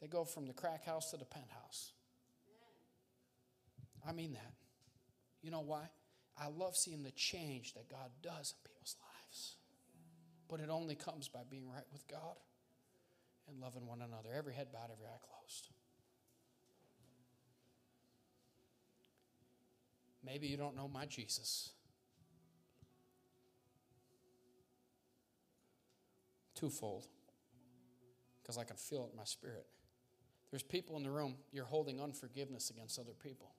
They 0.00 0.06
go 0.06 0.24
from 0.24 0.46
the 0.46 0.52
crack 0.52 0.84
house 0.84 1.10
to 1.10 1.16
the 1.16 1.24
penthouse. 1.24 1.92
I 4.06 4.12
mean 4.12 4.34
that. 4.34 4.52
You 5.42 5.50
know 5.50 5.60
why? 5.60 5.88
I 6.38 6.48
love 6.48 6.76
seeing 6.76 7.02
the 7.02 7.12
change 7.12 7.74
that 7.74 7.88
God 7.88 8.10
does 8.22 8.52
in 8.52 8.70
people's 8.70 8.96
lives. 9.00 9.56
But 10.48 10.60
it 10.60 10.68
only 10.70 10.94
comes 10.94 11.28
by 11.28 11.40
being 11.48 11.68
right 11.68 11.86
with 11.92 12.06
God 12.08 12.36
and 13.48 13.60
loving 13.60 13.86
one 13.86 14.02
another. 14.02 14.30
Every 14.36 14.54
head 14.54 14.68
bowed, 14.72 14.90
every 14.92 15.06
eye 15.06 15.18
closed. 15.22 15.68
Maybe 20.24 20.48
you 20.48 20.56
don't 20.56 20.76
know 20.76 20.88
my 20.88 21.06
Jesus. 21.06 21.70
Twofold, 26.54 27.06
because 28.42 28.58
I 28.58 28.64
can 28.64 28.76
feel 28.76 29.04
it 29.04 29.10
in 29.12 29.16
my 29.16 29.24
spirit. 29.24 29.66
There's 30.50 30.62
people 30.62 30.96
in 30.96 31.02
the 31.02 31.10
room, 31.10 31.36
you're 31.52 31.64
holding 31.64 32.00
unforgiveness 32.00 32.70
against 32.70 32.98
other 32.98 33.14
people. 33.22 33.50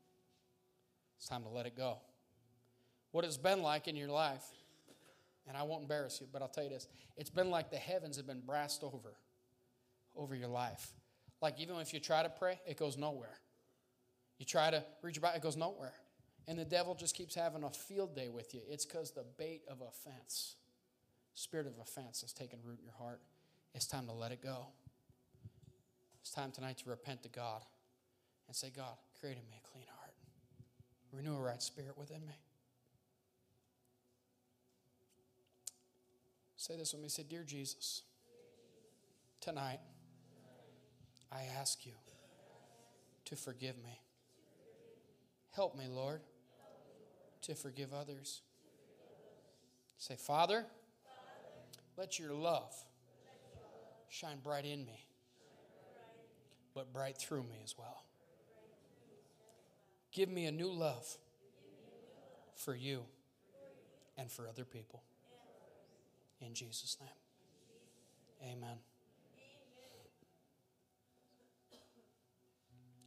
It's 1.18 1.28
time 1.28 1.44
to 1.44 1.50
let 1.50 1.66
it 1.66 1.76
go. 1.76 1.98
What 3.12 3.26
it's 3.26 3.38
been 3.38 3.62
like 3.62 3.88
in 3.88 3.96
your 3.96 4.10
life, 4.10 4.46
and 5.48 5.58
I 5.58 5.64
won't 5.64 5.84
embarrass 5.84 6.20
you, 6.22 6.28
but 6.32 6.42
I'll 6.42 6.48
tell 6.48 6.64
you 6.64 6.70
this 6.70 6.88
it's 7.16 7.30
been 7.30 7.50
like 7.50 7.72
the 7.72 7.78
heavens 7.78 8.18
have 8.18 8.28
been 8.28 8.42
brassed 8.46 8.84
over 8.84 9.14
over 10.16 10.36
your 10.36 10.48
life. 10.48 10.94
Like 11.42 11.60
even 11.60 11.76
if 11.78 11.94
you 11.94 12.00
try 12.00 12.24
to 12.24 12.30
pray, 12.30 12.60
it 12.68 12.78
goes 12.78 12.98
nowhere. 12.98 13.38
You 14.40 14.46
try 14.46 14.70
to 14.72 14.84
your 15.04 15.22
Bible, 15.22 15.36
it 15.36 15.42
goes 15.42 15.58
nowhere. 15.58 15.94
And 16.48 16.58
the 16.58 16.66
devil 16.66 16.96
just 16.96 17.16
keeps 17.16 17.36
having 17.36 17.64
a 17.64 17.70
field 17.70 18.16
day 18.16 18.30
with 18.30 18.54
you. 18.54 18.62
It's 18.70 18.86
because 18.86 19.12
the 19.12 19.26
bait 19.38 19.64
of 19.70 19.82
offense, 19.82 20.56
spirit 21.34 21.68
of 21.68 21.74
offense, 21.82 22.22
has 22.22 22.32
taken 22.32 22.60
root 22.64 22.80
in 22.80 22.86
your 22.86 22.94
heart. 22.94 23.22
It's 23.74 23.86
time 23.86 24.08
to 24.08 24.14
let 24.14 24.32
it 24.32 24.42
go. 24.42 24.68
It's 26.28 26.36
time 26.36 26.52
tonight 26.52 26.80
to 26.80 26.90
repent 26.90 27.24
to 27.24 27.30
God 27.30 27.62
and 28.48 28.56
say, 28.56 28.70
God, 28.70 28.98
create 29.18 29.38
in 29.38 29.50
me 29.50 29.62
a 29.64 29.66
clean 29.66 29.86
heart. 29.98 30.12
Renew 31.14 31.38
a 31.38 31.40
right 31.40 31.64
spirit 31.64 31.98
within 31.98 32.20
me. 32.28 32.38
Say 36.58 36.76
this 36.76 36.92
with 36.92 37.02
me. 37.02 37.08
Say, 37.08 37.24
Dear 37.24 37.46
Jesus, 37.46 38.02
tonight 39.40 39.80
I 41.32 41.44
ask 41.58 41.86
you 41.86 41.94
to 43.24 43.38
forgive 43.38 43.78
me. 43.78 44.02
Help 45.56 45.78
me, 45.78 45.86
Lord, 45.88 46.20
to 47.44 47.56
forgive 47.56 47.94
others. 47.94 48.42
Say, 49.98 50.18
Father, 50.18 50.66
let 51.96 52.20
your 52.20 52.34
love 52.34 52.76
shine 54.10 54.40
bright 54.44 54.66
in 54.66 54.86
me, 54.86 55.07
but 56.78 56.94
bright 56.94 57.18
through 57.18 57.42
me 57.42 57.60
as 57.64 57.76
well. 57.76 58.04
Give 60.12 60.30
me 60.30 60.46
a 60.46 60.52
new 60.52 60.72
love 60.72 61.08
for 62.54 62.76
you 62.76 63.02
and 64.16 64.30
for 64.30 64.48
other 64.48 64.64
people. 64.64 65.02
In 66.40 66.54
Jesus' 66.54 66.98
name, 67.02 68.54
amen. 68.54 68.78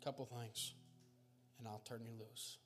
A 0.01 0.05
Couple 0.05 0.25
things, 0.25 0.73
and 1.61 1.69
I'll 1.69 1.83
turn 1.85 2.01
you 2.03 2.11
loose. 2.19 2.59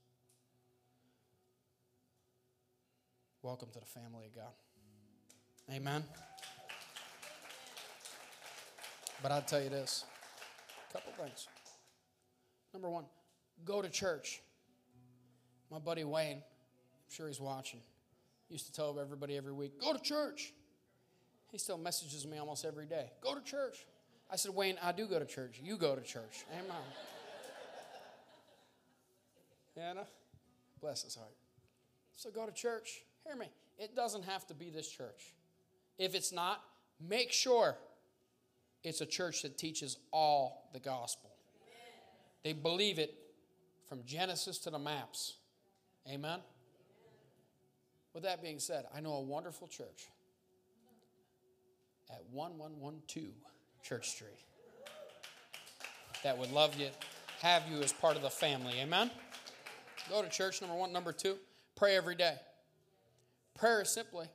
Welcome 3.43 3.69
to 3.75 3.79
the 3.79 3.85
family 3.85 4.25
of 4.25 4.35
God. 4.35 4.55
Amen. 5.71 6.03
But 9.23 9.33
I'll 9.33 9.43
tell 9.43 9.63
you 9.63 9.69
this 9.69 10.07
couple 10.95 11.13
things. 11.25 11.49
Number 12.73 12.89
one, 12.89 13.05
go 13.65 13.83
to 13.83 13.89
church. 13.89 14.41
My 15.71 15.79
buddy 15.81 16.05
Wayne, 16.05 16.37
I'm 16.37 17.11
sure 17.11 17.27
he's 17.27 17.41
watching, 17.41 17.81
used 18.49 18.67
to 18.67 18.73
tell 18.73 18.99
everybody 19.01 19.37
every 19.37 19.53
week, 19.53 19.81
go 19.81 19.93
to 19.93 19.99
church. 19.99 20.53
He 21.51 21.59
still 21.59 21.79
messages 21.79 22.27
me 22.27 22.39
almost 22.39 22.65
every 22.65 22.87
day, 22.87 23.11
go 23.21 23.35
to 23.35 23.43
church. 23.43 23.87
I 24.31 24.37
said, 24.37 24.55
Wayne, 24.55 24.77
I 24.83 24.93
do 24.93 25.07
go 25.07 25.19
to 25.19 25.27
church. 25.27 25.61
You 25.63 25.77
go 25.77 25.95
to 25.95 26.01
church. 26.01 26.45
Amen. 26.53 26.77
Anna, 29.77 30.07
bless 30.81 31.03
his 31.03 31.15
heart. 31.15 31.35
So 32.17 32.31
go 32.31 32.47
to 32.47 32.53
church. 32.53 33.03
Hear 33.27 33.37
me. 33.37 33.47
It 33.79 33.95
doesn't 33.95 34.25
have 34.25 34.47
to 34.47 34.55
be 34.55 34.71
this 34.71 34.89
church. 34.89 35.35
If 35.99 36.15
it's 36.15 36.33
not, 36.33 36.63
make 37.01 37.33
sure 37.33 37.77
it's 38.85 39.01
a 39.01 39.07
church 39.07 39.43
that 39.43 39.59
teaches 39.59 39.97
all 40.13 40.69
the 40.73 40.79
gospel. 40.79 41.31
They 42.45 42.53
believe 42.53 42.99
it 42.99 43.15
from 43.89 44.05
Genesis 44.05 44.59
to 44.59 44.71
the 44.71 44.79
maps. 44.79 45.35
Amen? 46.09 46.39
With 48.13 48.23
that 48.23 48.43
being 48.43 48.59
said, 48.59 48.85
I 48.95 49.01
know 49.01 49.15
a 49.15 49.23
wonderful 49.23 49.67
church 49.67 50.09
at 52.11 52.23
1112 52.31 53.33
Church 53.83 54.11
Street 54.11 54.39
that 56.23 56.37
would 56.39 56.53
love 56.53 56.79
you, 56.79 56.89
have 57.41 57.63
you 57.71 57.81
as 57.81 57.93
part 57.93 58.17
of 58.17 58.23
the 58.23 58.31
family. 58.31 58.75
Amen? 58.81 59.11
Go 60.11 60.23
to 60.23 60.29
church, 60.29 60.61
number 60.61 60.77
one. 60.77 60.93
Number 60.93 61.13
two, 61.13 61.37
pray 61.77 61.97
every 61.97 62.15
day. 62.15 62.37
Prayer 63.55 63.83
is 63.83 63.89
simply, 63.89 64.27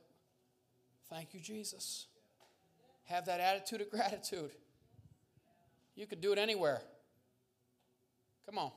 thank 1.08 1.34
you, 1.34 1.40
Jesus. 1.40 2.06
Have 3.10 3.26
that 3.26 3.40
attitude 3.40 3.80
of 3.80 3.90
gratitude. 3.90 4.52
You 5.96 6.06
could 6.06 6.20
do 6.20 6.32
it 6.32 6.38
anywhere. 6.38 6.80
Come 8.46 8.56
on. 8.56 8.70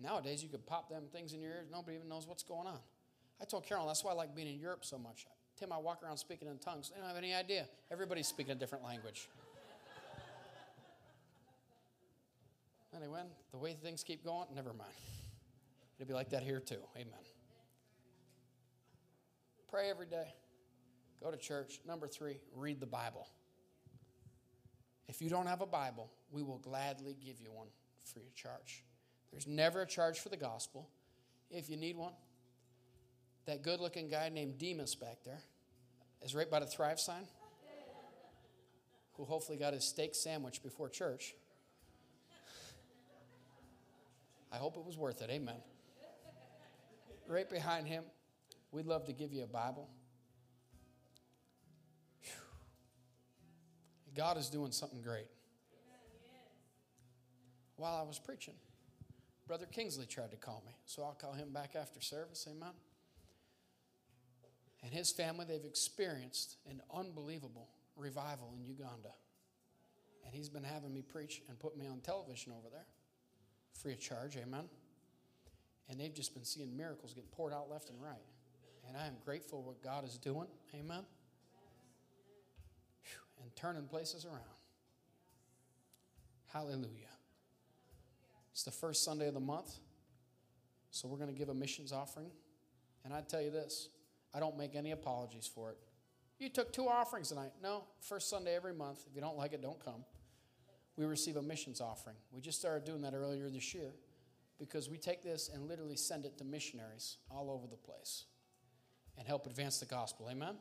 Nowadays, 0.00 0.42
you 0.42 0.48
could 0.48 0.66
pop 0.66 0.90
them 0.90 1.04
things 1.12 1.32
in 1.32 1.40
your 1.40 1.52
ears. 1.52 1.68
Nobody 1.70 1.96
even 1.96 2.08
knows 2.08 2.26
what's 2.26 2.42
going 2.42 2.66
on. 2.66 2.80
I 3.40 3.44
told 3.44 3.64
Carol 3.64 3.86
that's 3.86 4.02
why 4.02 4.10
I 4.10 4.14
like 4.14 4.34
being 4.34 4.48
in 4.48 4.58
Europe 4.58 4.84
so 4.84 4.98
much. 4.98 5.26
Tim, 5.56 5.72
I 5.72 5.78
walk 5.78 6.02
around 6.02 6.16
speaking 6.16 6.48
in 6.48 6.58
tongues. 6.58 6.90
They 6.90 6.98
don't 6.98 7.06
have 7.06 7.16
any 7.16 7.32
idea. 7.32 7.68
Everybody's 7.92 8.26
speaking 8.26 8.52
a 8.52 8.56
different 8.56 8.84
language. 8.84 9.28
Anyway, 12.96 13.22
the 13.52 13.58
way 13.58 13.74
things 13.74 14.02
keep 14.02 14.24
going, 14.24 14.46
never 14.54 14.72
mind. 14.72 14.90
It'll 15.98 16.08
be 16.08 16.14
like 16.14 16.30
that 16.30 16.42
here 16.42 16.58
too. 16.58 16.80
Amen. 16.96 17.12
Pray 19.68 19.90
every 19.90 20.06
day. 20.06 20.34
Go 21.22 21.30
to 21.30 21.36
church. 21.36 21.80
Number 21.86 22.08
three, 22.08 22.38
read 22.54 22.80
the 22.80 22.86
Bible. 22.86 23.28
If 25.08 25.20
you 25.20 25.28
don't 25.28 25.46
have 25.46 25.60
a 25.60 25.66
Bible, 25.66 26.10
we 26.30 26.42
will 26.42 26.58
gladly 26.58 27.16
give 27.24 27.40
you 27.40 27.52
one 27.52 27.68
free 28.04 28.22
of 28.26 28.34
charge. 28.34 28.84
There's 29.30 29.46
never 29.46 29.82
a 29.82 29.86
charge 29.86 30.20
for 30.20 30.28
the 30.28 30.36
gospel. 30.36 30.88
If 31.50 31.68
you 31.68 31.76
need 31.76 31.96
one, 31.96 32.12
that 33.46 33.62
good 33.62 33.80
looking 33.80 34.08
guy 34.08 34.28
named 34.28 34.58
Demas 34.58 34.94
back 34.94 35.18
there 35.24 35.40
is 36.22 36.34
right 36.34 36.50
by 36.50 36.60
the 36.60 36.66
Thrive 36.66 36.98
sign, 36.98 37.26
who 39.14 39.24
hopefully 39.24 39.58
got 39.58 39.74
his 39.74 39.84
steak 39.84 40.14
sandwich 40.14 40.62
before 40.62 40.88
church. 40.88 41.34
I 44.50 44.56
hope 44.56 44.76
it 44.76 44.84
was 44.84 44.96
worth 44.96 45.20
it. 45.20 45.30
Amen. 45.30 45.60
Right 47.26 47.48
behind 47.48 47.86
him, 47.86 48.04
we'd 48.70 48.86
love 48.86 49.04
to 49.06 49.12
give 49.12 49.32
you 49.32 49.42
a 49.42 49.46
Bible. 49.46 49.88
God 54.14 54.36
is 54.36 54.48
doing 54.48 54.72
something 54.72 55.02
great. 55.02 55.26
While 57.76 57.96
I 57.96 58.02
was 58.02 58.18
preaching, 58.18 58.54
Brother 59.46 59.66
Kingsley 59.66 60.06
tried 60.06 60.30
to 60.30 60.36
call 60.36 60.62
me, 60.66 60.72
so 60.86 61.02
I'll 61.02 61.18
call 61.20 61.32
him 61.32 61.52
back 61.52 61.74
after 61.74 62.00
service. 62.00 62.46
Amen. 62.50 62.72
And 64.82 64.92
his 64.92 65.10
family, 65.10 65.44
they've 65.48 65.64
experienced 65.64 66.56
an 66.70 66.80
unbelievable 66.92 67.68
revival 67.96 68.52
in 68.56 68.64
Uganda. 68.64 69.12
And 70.24 70.34
he's 70.34 70.48
been 70.48 70.64
having 70.64 70.94
me 70.94 71.02
preach 71.02 71.42
and 71.48 71.58
put 71.58 71.76
me 71.76 71.86
on 71.86 72.00
television 72.00 72.52
over 72.52 72.68
there, 72.70 72.86
free 73.72 73.92
of 73.92 74.00
charge. 74.00 74.36
Amen. 74.36 74.68
And 75.88 75.98
they've 75.98 76.14
just 76.14 76.32
been 76.32 76.44
seeing 76.44 76.76
miracles 76.76 77.12
getting 77.12 77.30
poured 77.30 77.52
out 77.52 77.68
left 77.68 77.90
and 77.90 78.00
right. 78.00 78.14
And 78.86 78.96
I 78.96 79.06
am 79.06 79.16
grateful 79.24 79.62
what 79.62 79.82
God 79.82 80.04
is 80.04 80.16
doing. 80.16 80.48
Amen 80.74 81.04
and 83.44 83.54
turning 83.54 83.84
places 83.84 84.24
around. 84.24 84.40
Hallelujah. 86.52 87.12
It's 88.52 88.62
the 88.62 88.70
first 88.70 89.04
Sunday 89.04 89.28
of 89.28 89.34
the 89.34 89.40
month, 89.40 89.74
so 90.90 91.08
we're 91.08 91.18
going 91.18 91.28
to 91.28 91.38
give 91.38 91.50
a 91.50 91.54
missions 91.54 91.92
offering. 91.92 92.30
And 93.04 93.12
I 93.12 93.20
tell 93.20 93.42
you 93.42 93.50
this 93.50 93.90
I 94.32 94.40
don't 94.40 94.56
make 94.56 94.74
any 94.74 94.92
apologies 94.92 95.50
for 95.52 95.70
it. 95.70 95.76
You 96.38 96.48
took 96.48 96.72
two 96.72 96.88
offerings 96.88 97.28
tonight. 97.28 97.50
No, 97.62 97.84
first 98.00 98.30
Sunday 98.30 98.56
every 98.56 98.72
month. 98.72 99.04
If 99.08 99.14
you 99.14 99.20
don't 99.20 99.36
like 99.36 99.52
it, 99.52 99.60
don't 99.60 99.84
come. 99.84 100.04
We 100.96 101.04
receive 101.04 101.36
a 101.36 101.42
missions 101.42 101.80
offering. 101.80 102.16
We 102.32 102.40
just 102.40 102.58
started 102.58 102.84
doing 102.84 103.02
that 103.02 103.14
earlier 103.14 103.50
this 103.50 103.74
year 103.74 103.92
because 104.58 104.88
we 104.88 104.96
take 104.96 105.22
this 105.22 105.50
and 105.52 105.68
literally 105.68 105.96
send 105.96 106.24
it 106.24 106.38
to 106.38 106.44
missionaries 106.44 107.18
all 107.30 107.50
over 107.50 107.66
the 107.66 107.76
place 107.76 108.24
and 109.18 109.26
help 109.26 109.46
advance 109.46 109.80
the 109.80 109.86
gospel. 109.86 110.28
Amen? 110.30 110.54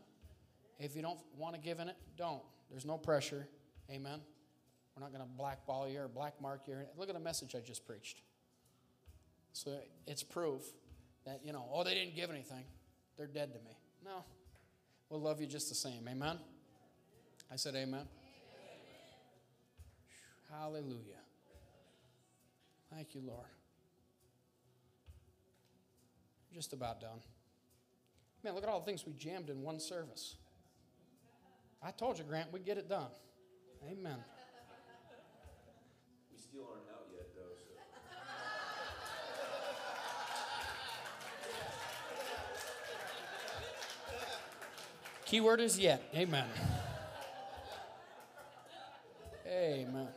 If 0.80 0.96
you 0.96 1.02
don't 1.02 1.20
want 1.38 1.56
to 1.56 1.62
give 1.62 1.80
in 1.80 1.90
it, 1.90 1.96
don't. 2.18 2.42
There's 2.74 2.86
no 2.86 2.98
pressure. 2.98 3.48
Amen. 3.92 4.20
We're 4.96 5.04
not 5.04 5.14
going 5.14 5.24
to 5.24 5.30
blackball 5.38 5.88
you 5.88 6.02
or 6.02 6.08
black 6.08 6.42
mark 6.42 6.62
you. 6.68 6.76
Look 6.98 7.08
at 7.08 7.14
the 7.14 7.22
message 7.22 7.54
I 7.56 7.60
just 7.60 7.86
preached. 7.86 8.24
So 9.52 9.78
it's 10.08 10.24
proof 10.24 10.64
that, 11.28 11.42
you 11.46 11.54
know, 11.54 11.66
oh, 11.72 11.84
they 11.84 11.94
didn't 11.94 12.16
give 12.16 12.32
anything. 12.32 12.64
They're 13.16 13.28
dead 13.28 13.54
to 13.54 13.60
me. 13.60 13.78
No. 14.04 14.24
We'll 15.12 15.22
love 15.22 15.40
you 15.40 15.46
just 15.46 15.70
the 15.70 15.76
same. 15.76 16.08
Amen. 16.10 16.40
I 17.52 17.58
said, 17.58 17.76
Amen. 17.76 17.94
amen. 17.94 18.08
Hallelujah. 20.50 21.22
Thank 22.92 23.14
you, 23.14 23.22
Lord. 23.22 23.46
Just 26.52 26.74
about 26.74 27.00
done. 27.00 27.22
Man, 28.44 28.56
look 28.56 28.64
at 28.64 28.70
all 28.70 28.80
the 28.80 28.86
things 28.88 29.06
we 29.06 29.14
jammed 29.14 29.52
in 29.52 29.62
one 29.62 29.80
service. 29.80 30.38
I 31.86 31.92
told 31.92 32.18
you, 32.18 32.24
Grant, 32.24 32.54
we 32.54 32.62
get 32.62 32.78
it 32.78 32.88
done. 32.88 33.08
Amen. 33.92 34.16
We 36.32 36.38
still 36.38 36.62
aren't 36.72 36.88
out 36.90 37.08
yet, 37.12 37.28
though. 37.36 37.58
So. 37.58 37.66
Keyword 45.26 45.60
is 45.60 45.78
yet. 45.78 46.02
Amen. 46.16 46.48
Amen. 49.46 50.08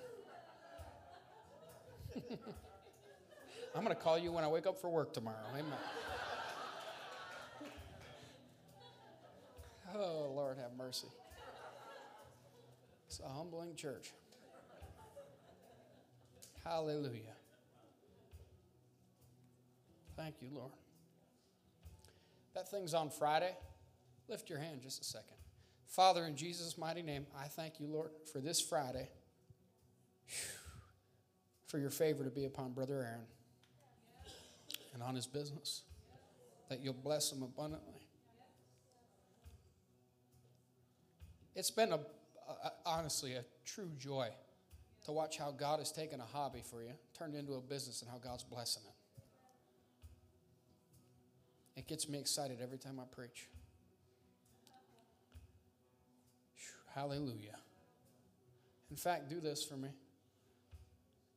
I'm 3.75 3.83
going 3.83 3.89
to 3.89 4.01
call 4.01 4.17
you 4.17 4.31
when 4.31 4.45
I 4.45 4.49
wake 4.49 4.69
up 4.69 4.81
for 4.81 4.89
work 4.89 5.13
tomorrow. 5.13 5.37
Amen. 5.53 5.79
Oh, 9.97 10.33
Lord, 10.35 10.59
have 10.59 10.77
mercy. 10.79 11.09
It's 13.17 13.25
a 13.25 13.33
humbling 13.33 13.75
church. 13.77 14.13
Hallelujah. 16.63 17.33
Thank 20.19 20.43
you, 20.43 20.51
Lord. 20.53 20.73
That 22.55 22.69
thing's 22.71 22.93
on 22.93 23.09
Friday. 23.09 23.57
Lift 24.29 24.51
your 24.51 24.59
hand 24.59 24.83
just 24.83 25.01
a 25.01 25.05
second. 25.05 25.37
Father, 25.87 26.27
in 26.27 26.37
Jesus' 26.37 26.77
mighty 26.77 27.01
name, 27.01 27.27
I 27.35 27.45
thank 27.45 27.81
you, 27.81 27.87
Lord, 27.87 28.11
for 28.31 28.41
this 28.41 28.61
Friday, 28.61 29.09
for 31.69 31.79
your 31.79 31.89
favor 31.89 32.23
to 32.23 32.31
be 32.31 32.45
upon 32.45 32.75
Brother 32.75 32.97
Aaron 32.97 33.27
and 34.93 35.03
on 35.03 35.15
his 35.15 35.27
business, 35.27 35.85
that 36.69 36.81
you'll 36.81 36.93
bless 36.93 37.33
him 37.33 37.43
abundantly. 37.43 38.09
It's 41.55 41.71
been 41.71 41.95
a 41.95 42.01
honestly 42.85 43.35
a 43.35 43.45
true 43.65 43.91
joy 43.99 44.29
to 45.05 45.13
watch 45.13 45.39
how 45.39 45.53
God 45.53 45.79
has 45.79 45.93
taken 45.93 46.21
a 46.21 46.25
hobby 46.25 46.63
for 46.69 46.83
you, 46.83 46.91
turned 47.17 47.35
it 47.35 47.39
into 47.39 47.55
a 47.55 47.61
business, 47.61 48.03
and 48.03 48.11
how 48.11 48.19
God's 48.19 48.43
blessing 48.43 48.83
it. 48.87 48.93
It 51.81 51.87
gets 51.87 52.09
me 52.09 52.19
excited 52.19 52.59
every 52.63 52.79
time 52.79 52.99
I 52.99 53.05
preach. 53.15 53.49
Hallelujah. 56.95 57.57
In 58.91 58.97
fact, 58.97 59.29
do 59.29 59.39
this 59.41 59.63
for 59.63 59.77
me. 59.77 59.91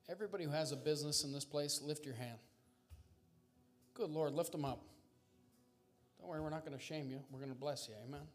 Everybody 0.10 0.46
who 0.46 0.52
has 0.52 0.72
a 0.72 0.78
business 0.78 1.24
in 1.24 1.34
this 1.34 1.46
place, 1.46 1.82
lift 1.84 2.06
your 2.06 2.16
hand. 2.16 2.40
Good 3.94 4.10
Lord, 4.10 4.34
lift 4.34 4.52
them 4.52 4.66
up. 4.66 4.82
Don't 6.20 6.30
worry, 6.30 6.42
we're 6.42 6.50
not 6.50 6.66
going 6.66 6.78
to 6.78 6.84
shame 6.84 7.12
you. 7.12 7.20
We're 7.32 7.40
going 7.40 7.52
to 7.52 7.60
bless 7.60 7.88
you. 7.88 7.96
Amen. 8.08 8.26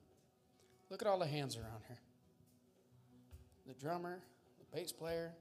Look 0.90 1.02
at 1.02 1.08
all 1.08 1.18
the 1.18 1.26
hands 1.26 1.56
around 1.56 1.82
here 1.88 1.98
the 3.66 3.74
drummer, 3.74 4.20
the 4.58 4.76
bass 4.76 4.92
player. 4.92 5.32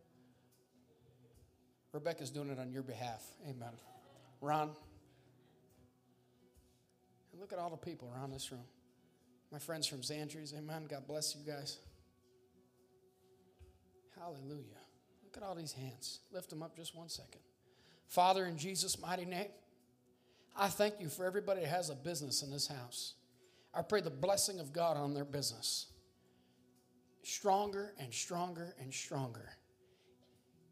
Rebecca's 1.91 2.31
doing 2.31 2.49
it 2.49 2.59
on 2.59 2.71
your 2.71 2.81
behalf. 2.81 3.23
Amen. 3.47 3.73
Ron. 4.41 4.71
And 7.31 7.41
look 7.41 7.53
at 7.53 7.59
all 7.59 7.69
the 7.69 7.77
people 7.77 8.11
around 8.15 8.31
this 8.31 8.51
room. 8.51 8.63
My 9.51 9.59
friends 9.59 9.85
from 9.85 10.01
Zandries. 10.01 10.57
Amen. 10.57 10.85
God 10.89 11.05
bless 11.07 11.35
you 11.35 11.41
guys. 11.45 11.77
Hallelujah. 14.19 14.79
Look 15.23 15.37
at 15.37 15.43
all 15.43 15.55
these 15.55 15.73
hands. 15.73 16.19
Lift 16.31 16.49
them 16.49 16.63
up 16.63 16.75
just 16.75 16.95
one 16.95 17.09
second. 17.09 17.41
Father, 18.07 18.45
in 18.45 18.57
Jesus' 18.57 18.99
mighty 18.99 19.25
name, 19.25 19.47
I 20.55 20.67
thank 20.67 20.99
you 20.99 21.09
for 21.09 21.25
everybody 21.25 21.61
that 21.61 21.69
has 21.69 21.89
a 21.89 21.95
business 21.95 22.43
in 22.43 22.51
this 22.51 22.67
house. 22.67 23.13
I 23.73 23.81
pray 23.81 24.01
the 24.01 24.11
blessing 24.11 24.59
of 24.59 24.71
God 24.71 24.97
on 24.97 25.13
their 25.13 25.25
business 25.25 25.87
stronger 27.23 27.93
and 27.99 28.13
stronger 28.13 28.75
and 28.79 28.93
stronger. 28.93 29.49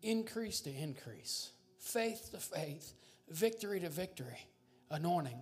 Increase 0.03 0.61
to 0.61 0.69
increase, 0.69 1.51
faith 1.79 2.29
to 2.31 2.37
faith, 2.37 2.93
victory 3.29 3.79
to 3.79 3.89
victory, 3.89 4.47
anointing 4.89 5.41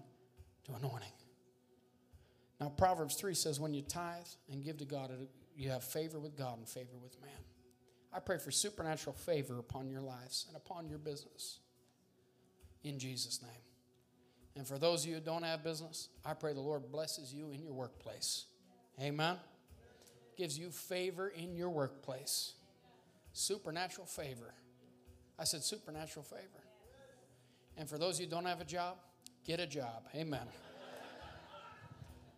to 0.65 0.73
anointing. 0.73 1.11
Now, 2.59 2.69
Proverbs 2.69 3.15
3 3.15 3.33
says, 3.33 3.59
when 3.59 3.73
you 3.73 3.81
tithe 3.81 4.27
and 4.51 4.63
give 4.63 4.77
to 4.77 4.85
God, 4.85 5.11
you 5.55 5.69
have 5.69 5.83
favor 5.83 6.19
with 6.19 6.37
God 6.37 6.57
and 6.57 6.67
favor 6.67 6.97
with 7.01 7.19
man. 7.21 7.31
I 8.13 8.19
pray 8.19 8.37
for 8.37 8.51
supernatural 8.51 9.15
favor 9.15 9.59
upon 9.59 9.89
your 9.89 10.01
lives 10.01 10.45
and 10.47 10.57
upon 10.57 10.89
your 10.89 10.97
business. 10.97 11.59
In 12.83 12.99
Jesus' 12.99 13.41
name. 13.41 13.51
And 14.55 14.67
for 14.67 14.77
those 14.77 15.03
of 15.03 15.09
you 15.09 15.15
who 15.15 15.21
don't 15.21 15.43
have 15.43 15.63
business, 15.63 16.09
I 16.25 16.33
pray 16.33 16.53
the 16.53 16.59
Lord 16.59 16.91
blesses 16.91 17.33
you 17.33 17.51
in 17.51 17.61
your 17.61 17.73
workplace. 17.73 18.45
Amen 19.01 19.37
gives 20.39 20.57
you 20.57 20.69
favor 20.69 21.27
in 21.27 21.53
your 21.53 21.69
workplace. 21.69 22.53
Supernatural 23.33 24.07
favor. 24.07 24.53
I 25.37 25.43
said 25.43 25.63
supernatural 25.63 26.23
favor. 26.23 26.63
And 27.75 27.89
for 27.89 27.97
those 27.97 28.17
who 28.17 28.25
don't 28.25 28.45
have 28.45 28.61
a 28.61 28.65
job, 28.65 28.95
get 29.45 29.59
a 29.59 29.67
job. 29.67 30.05
Amen. 30.15 30.47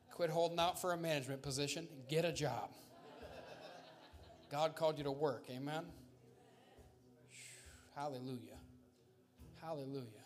Quit 0.10 0.32
holding 0.32 0.57
out 0.57 0.82
for 0.82 0.94
a 0.94 0.98
management 0.98 1.44
position. 1.44 1.88
Get 2.10 2.26
a 2.26 2.32
job. 2.32 2.72
God 4.52 4.76
called 4.76 4.98
you 4.98 5.03
to 5.03 5.11
work. 5.11 5.45
Amen. 5.52 5.84
Hallelujah. 7.95 8.57
Hallelujah. 9.61 10.26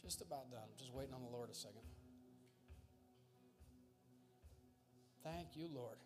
Just 0.00 0.20
about 0.20 0.48
done. 0.48 0.60
I'm 0.62 0.78
Just 0.78 0.94
waiting 0.94 1.12
on 1.12 1.22
the 1.22 1.36
Lord 1.36 1.50
a 1.50 1.54
second. 1.54 1.80
Thank 5.24 5.56
you, 5.56 5.68
Lord. 5.74 5.96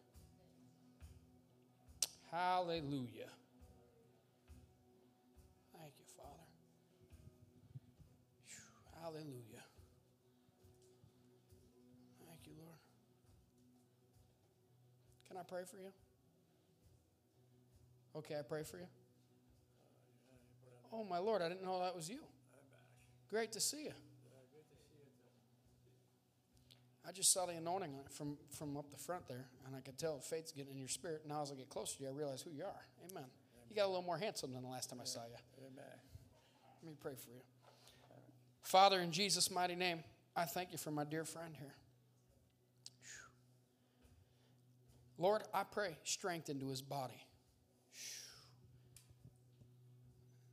Hallelujah. 2.30 3.30
Thank 5.72 5.92
you, 5.98 6.04
Father. 6.16 6.48
Phew, 8.46 8.62
Hallelujah. 9.02 9.64
Thank 12.26 12.46
you, 12.46 12.52
Lord. 12.62 12.78
Can 15.26 15.36
I 15.38 15.42
pray 15.42 15.62
for 15.64 15.76
you? 15.78 15.90
Okay, 18.16 18.36
I 18.38 18.42
pray 18.42 18.62
for 18.62 18.78
you. 18.78 18.86
Oh, 20.92 21.04
my 21.04 21.18
Lord, 21.18 21.42
I 21.42 21.48
didn't 21.48 21.62
know 21.62 21.80
that 21.80 21.94
was 21.94 22.08
you. 22.08 22.20
Great 23.30 23.52
to 23.52 23.60
see 23.60 23.84
you. 23.84 23.92
I 27.08 27.12
just 27.12 27.32
saw 27.32 27.46
the 27.46 27.54
anointing 27.54 27.94
from, 28.10 28.36
from 28.50 28.76
up 28.76 28.90
the 28.90 28.98
front 28.98 29.26
there, 29.28 29.46
and 29.66 29.74
I 29.74 29.80
could 29.80 29.96
tell 29.96 30.18
faith's 30.18 30.52
getting 30.52 30.72
in 30.72 30.78
your 30.78 30.88
spirit. 30.88 31.22
Now, 31.26 31.40
as 31.40 31.50
I 31.50 31.54
get 31.54 31.70
closer 31.70 31.96
to 31.96 32.02
you, 32.02 32.10
I 32.10 32.12
realize 32.12 32.42
who 32.42 32.50
you 32.50 32.64
are. 32.64 32.84
Amen. 33.10 33.24
You 33.70 33.76
got 33.76 33.86
a 33.86 33.88
little 33.88 34.02
more 34.02 34.18
handsome 34.18 34.52
than 34.52 34.62
the 34.62 34.68
last 34.68 34.90
time 34.90 34.98
I 35.00 35.06
saw 35.06 35.20
you. 35.20 35.36
Amen. 35.66 35.84
Let 36.82 36.90
me 36.90 36.96
pray 37.00 37.14
for 37.14 37.30
you. 37.30 37.40
Father, 38.60 39.00
in 39.00 39.10
Jesus' 39.10 39.50
mighty 39.50 39.74
name, 39.74 40.04
I 40.36 40.44
thank 40.44 40.70
you 40.72 40.76
for 40.76 40.90
my 40.90 41.04
dear 41.04 41.24
friend 41.24 41.54
here. 41.58 41.74
Lord, 45.16 45.42
I 45.54 45.64
pray 45.64 45.96
strength 46.04 46.50
into 46.50 46.68
his 46.68 46.82
body. 46.82 47.24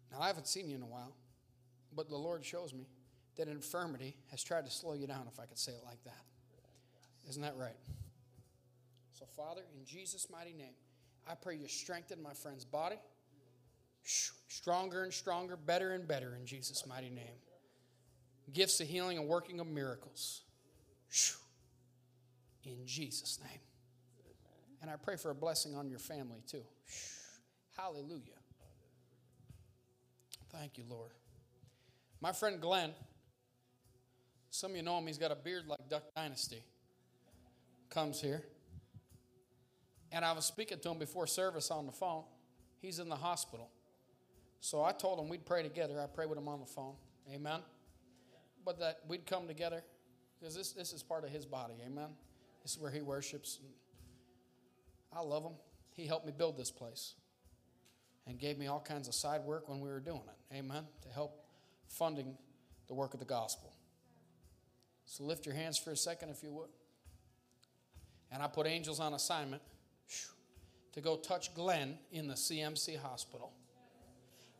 Now, 0.09 0.21
I 0.21 0.27
haven't 0.27 0.47
seen 0.47 0.69
you 0.69 0.77
in 0.77 0.81
a 0.81 0.87
while, 0.87 1.13
but 1.93 2.07
the 2.07 2.15
Lord 2.15 2.45
shows 2.45 2.73
me 2.73 2.87
that 3.35 3.49
infirmity 3.49 4.15
has 4.31 4.41
tried 4.41 4.65
to 4.65 4.71
slow 4.71 4.93
you 4.93 5.05
down, 5.05 5.27
if 5.31 5.37
I 5.37 5.45
could 5.45 5.59
say 5.59 5.73
it 5.73 5.81
like 5.85 6.01
that. 6.05 6.23
Isn't 7.29 7.41
that 7.41 7.55
right? 7.57 7.75
So, 9.11 9.25
Father, 9.35 9.61
in 9.77 9.85
Jesus' 9.85 10.27
mighty 10.31 10.53
name, 10.53 10.73
I 11.27 11.35
pray 11.35 11.55
you 11.55 11.67
strengthen 11.67 12.21
my 12.21 12.33
friend's 12.33 12.65
body. 12.65 12.97
Stronger 14.03 15.03
and 15.03 15.13
stronger, 15.13 15.57
better 15.57 15.91
and 15.91 16.07
better 16.07 16.35
in 16.39 16.45
Jesus' 16.45 16.85
mighty 16.85 17.09
name. 17.09 17.39
Gifts 18.53 18.79
of 18.79 18.87
healing 18.87 19.17
and 19.17 19.27
working 19.27 19.59
of 19.59 19.67
miracles. 19.67 20.41
In 22.63 22.85
Jesus' 22.85 23.39
name. 23.41 23.59
And 24.81 24.91
I 24.91 24.95
pray 24.97 25.15
for 25.15 25.31
a 25.31 25.35
blessing 25.35 25.75
on 25.75 25.89
your 25.89 25.97
family 25.97 26.43
too. 26.47 26.61
Hallelujah. 27.75 28.39
Thank 30.51 30.77
you, 30.77 30.83
Lord. 30.87 31.11
My 32.21 32.31
friend 32.31 32.61
Glenn, 32.61 32.91
some 34.51 34.71
of 34.71 34.77
you 34.77 34.83
know 34.83 34.97
him, 34.99 35.07
he's 35.07 35.17
got 35.17 35.31
a 35.31 35.35
beard 35.35 35.67
like 35.67 35.89
Duck 35.89 36.03
Dynasty. 36.15 36.63
Comes 37.95 38.19
here. 38.19 38.43
And 40.11 40.25
I 40.25 40.33
was 40.33 40.43
speaking 40.43 40.79
to 40.79 40.89
him 40.89 40.99
before 40.99 41.25
service 41.27 41.71
on 41.71 41.85
the 41.85 41.93
phone. 41.93 42.25
He's 42.81 42.99
in 42.99 43.07
the 43.07 43.15
hospital. 43.15 43.69
So 44.59 44.83
I 44.83 44.91
told 44.91 45.17
him 45.17 45.29
we'd 45.29 45.45
pray 45.45 45.63
together. 45.63 46.01
I 46.01 46.07
prayed 46.07 46.27
with 46.27 46.37
him 46.37 46.49
on 46.49 46.59
the 46.59 46.65
phone. 46.65 46.95
Amen. 47.33 47.61
But 48.65 48.79
that 48.79 48.99
we'd 49.07 49.25
come 49.25 49.47
together 49.47 49.81
because 50.37 50.53
this, 50.57 50.73
this 50.73 50.91
is 50.91 51.03
part 51.03 51.23
of 51.23 51.29
his 51.29 51.45
body. 51.45 51.75
Amen. 51.85 52.09
This 52.63 52.73
is 52.73 52.81
where 52.81 52.91
he 52.91 53.01
worships. 53.01 53.59
I 55.15 55.21
love 55.21 55.43
him. 55.43 55.53
He 55.93 56.05
helped 56.05 56.25
me 56.25 56.33
build 56.37 56.57
this 56.57 56.71
place 56.71 57.13
and 58.27 58.37
gave 58.37 58.57
me 58.57 58.67
all 58.67 58.81
kinds 58.81 59.07
of 59.07 59.15
side 59.15 59.39
work 59.45 59.69
when 59.69 59.79
we 59.79 59.87
were 59.87 60.01
doing 60.01 60.23
it. 60.27 60.53
Amen. 60.53 60.83
To 61.03 61.09
help 61.13 61.45
funding 61.87 62.35
the 62.89 62.93
work 62.93 63.13
of 63.13 63.21
the 63.21 63.25
gospel. 63.25 63.73
So 65.05 65.23
lift 65.23 65.45
your 65.45 65.55
hands 65.55 65.77
for 65.77 65.91
a 65.91 65.97
second, 65.97 66.27
if 66.27 66.43
you 66.43 66.51
would. 66.51 66.67
And 68.35 68.43
I 68.43 68.47
put 68.47 68.67
angels 68.67 68.99
on 68.99 69.13
assignment 69.13 69.61
to 70.91 70.99
go 70.99 71.15
touch 71.15 71.55
Glenn 71.55 71.97
in 72.11 72.27
the 72.27 72.33
CMC 72.33 72.99
hospital. 72.99 73.53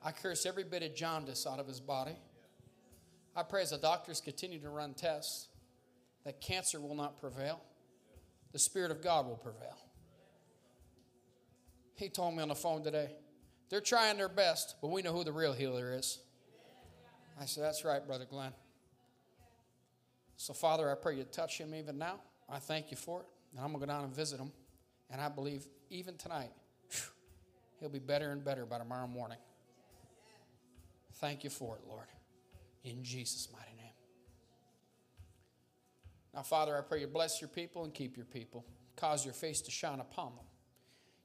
I 0.01 0.13
curse 0.13 0.45
every 0.45 0.63
bit 0.63 0.81
of 0.81 0.95
jaundice 0.95 1.45
out 1.45 1.59
of 1.59 1.67
his 1.67 1.81
body. 1.81 2.15
I 3.35 3.43
pray 3.43 3.63
as 3.63 3.71
the 3.71 3.77
doctors 3.77 4.21
continue 4.21 4.61
to 4.61 4.69
run 4.69 4.93
tests 4.93 5.49
that 6.23 6.39
cancer 6.39 6.79
will 6.79 6.95
not 6.95 7.19
prevail, 7.19 7.59
the 8.53 8.59
Spirit 8.59 8.91
of 8.91 9.03
God 9.03 9.25
will 9.25 9.35
prevail. 9.35 9.77
He 11.95 12.07
told 12.07 12.33
me 12.33 12.43
on 12.43 12.47
the 12.47 12.55
phone 12.55 12.81
today, 12.81 13.09
they're 13.69 13.81
trying 13.81 14.15
their 14.15 14.29
best, 14.29 14.75
but 14.81 14.87
we 14.87 15.01
know 15.01 15.11
who 15.11 15.25
the 15.25 15.33
real 15.33 15.51
healer 15.51 15.93
is. 15.93 16.19
I 17.37 17.43
said, 17.43 17.65
That's 17.65 17.83
right, 17.83 18.05
Brother 18.07 18.25
Glenn. 18.25 18.53
So, 20.37 20.53
Father, 20.53 20.89
I 20.89 20.95
pray 20.95 21.17
you 21.17 21.25
touch 21.25 21.57
him 21.57 21.75
even 21.75 21.97
now. 21.97 22.21
I 22.49 22.59
thank 22.59 22.89
you 22.89 22.95
for 22.95 23.19
it. 23.19 23.25
And 23.55 23.63
I'm 23.63 23.71
going 23.71 23.81
to 23.81 23.87
go 23.87 23.93
down 23.93 24.03
and 24.03 24.13
visit 24.13 24.39
him. 24.39 24.51
And 25.09 25.21
I 25.21 25.29
believe 25.29 25.65
even 25.89 26.17
tonight, 26.17 26.51
he'll 27.79 27.89
be 27.89 27.99
better 27.99 28.31
and 28.31 28.43
better 28.43 28.65
by 28.65 28.77
tomorrow 28.77 29.07
morning. 29.07 29.37
Thank 31.15 31.43
you 31.43 31.49
for 31.49 31.77
it, 31.77 31.83
Lord. 31.87 32.07
In 32.83 33.03
Jesus' 33.03 33.47
mighty 33.53 33.75
name. 33.77 33.93
Now, 36.33 36.41
Father, 36.41 36.77
I 36.77 36.81
pray 36.81 36.99
you 36.99 37.07
bless 37.07 37.39
your 37.39 37.47
people 37.47 37.85
and 37.85 37.93
keep 37.93 38.17
your 38.17 38.25
people. 38.25 38.65
Cause 38.97 39.23
your 39.23 39.33
face 39.33 39.61
to 39.61 39.71
shine 39.71 40.01
upon 40.01 40.35
them. 40.35 40.45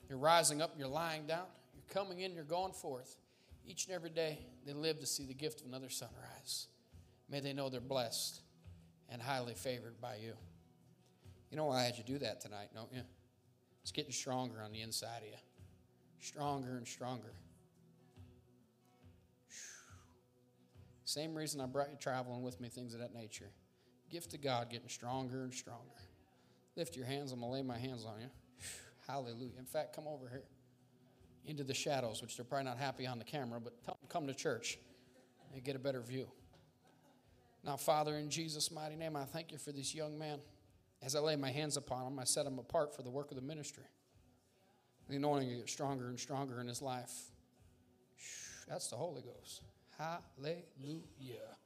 You're 0.09 0.19
rising 0.19 0.62
up, 0.62 0.74
you're 0.77 0.89
lying 0.89 1.27
down, 1.27 1.47
you're 1.74 1.85
coming 1.89 2.20
in, 2.20 2.35
you're 2.35 2.44
going 2.44 2.73
forth. 2.73 3.16
Each 3.65 3.86
and 3.86 3.94
every 3.94 4.11
day, 4.11 4.39
they 4.66 4.73
live 4.73 4.98
to 5.01 5.07
see 5.07 5.24
the 5.24 5.35
gift 5.35 5.61
of 5.61 5.66
another 5.66 5.89
sunrise. 5.89 6.66
May 7.28 7.40
they 7.40 7.52
know 7.52 7.69
they're 7.69 7.81
blessed 7.81 8.40
and 9.09 9.20
highly 9.23 9.55
favored 9.55 10.01
by 10.01 10.16
you. 10.16 10.35
You 11.51 11.56
know 11.56 11.64
why 11.64 11.81
I 11.81 11.82
had 11.85 11.97
you 11.98 12.05
do 12.05 12.18
that 12.18 12.40
tonight, 12.40 12.68
don't 12.74 12.93
you? 12.93 13.02
It's 13.82 13.93
getting 13.93 14.12
stronger 14.12 14.62
on 14.62 14.72
the 14.72 14.82
inside 14.82 15.22
of 15.22 15.28
you. 15.28 15.39
Stronger 16.20 16.77
and 16.77 16.86
stronger. 16.86 17.32
Same 21.05 21.35
reason 21.35 21.60
I 21.60 21.66
brought 21.66 21.90
you 21.90 21.97
traveling 21.98 22.43
with 22.43 22.60
me, 22.60 22.68
things 22.68 22.94
of 22.94 23.01
that 23.01 23.12
nature. 23.12 23.51
Gift 24.10 24.32
of 24.35 24.43
God 24.43 24.70
getting 24.70 24.89
stronger 24.89 25.43
and 25.43 25.52
stronger. 25.52 25.81
Lift 26.77 26.94
your 26.94 27.06
hands, 27.06 27.32
I'm 27.32 27.40
going 27.40 27.51
to 27.51 27.55
lay 27.55 27.62
my 27.62 27.78
hands 27.78 28.05
on 28.05 28.20
you. 28.20 28.28
Hallelujah. 29.09 29.59
In 29.59 29.64
fact, 29.64 29.97
come 29.97 30.06
over 30.06 30.28
here 30.28 30.44
into 31.47 31.64
the 31.64 31.74
shadows, 31.74 32.22
which 32.22 32.36
they're 32.36 32.44
probably 32.44 32.66
not 32.66 32.78
happy 32.78 33.09
on 33.09 33.18
the 33.18 33.24
camera, 33.24 33.60
but 33.60 33.72
come 34.09 34.28
to 34.28 34.35
church 34.35 34.78
and 35.52 35.64
get 35.64 35.74
a 35.74 35.81
better 35.81 36.01
view. 36.01 36.28
Now, 37.64 37.77
Father, 37.77 38.16
in 38.16 38.31
Jesus' 38.31 38.70
mighty 38.70 38.94
name, 38.94 39.16
I 39.16 39.24
thank 39.24 39.51
you 39.51 39.59
for 39.59 39.72
this 39.72 39.94
young 39.94 40.16
man. 40.16 40.39
As 41.02 41.16
I 41.16 41.20
lay 41.20 41.36
my 41.36 41.51
hands 41.51 41.77
upon 41.77 42.06
him, 42.06 42.18
I 42.18 42.24
set 42.24 42.47
him 42.47 42.59
apart 42.59 42.94
for 42.94 43.02
the 43.02 43.10
work 43.10 43.31
of 43.31 43.36
the 43.36 43.43
ministry. 43.43 43.85
The 45.09 45.16
anointing 45.16 45.56
gets 45.56 45.72
stronger 45.72 46.09
and 46.09 46.18
stronger 46.18 46.60
in 46.60 46.68
his 46.68 46.82
life. 46.82 47.12
That's 48.68 48.89
the 48.89 48.97
Holy 48.97 49.22
Ghost. 49.22 49.62
Hallelujah. 49.98 51.56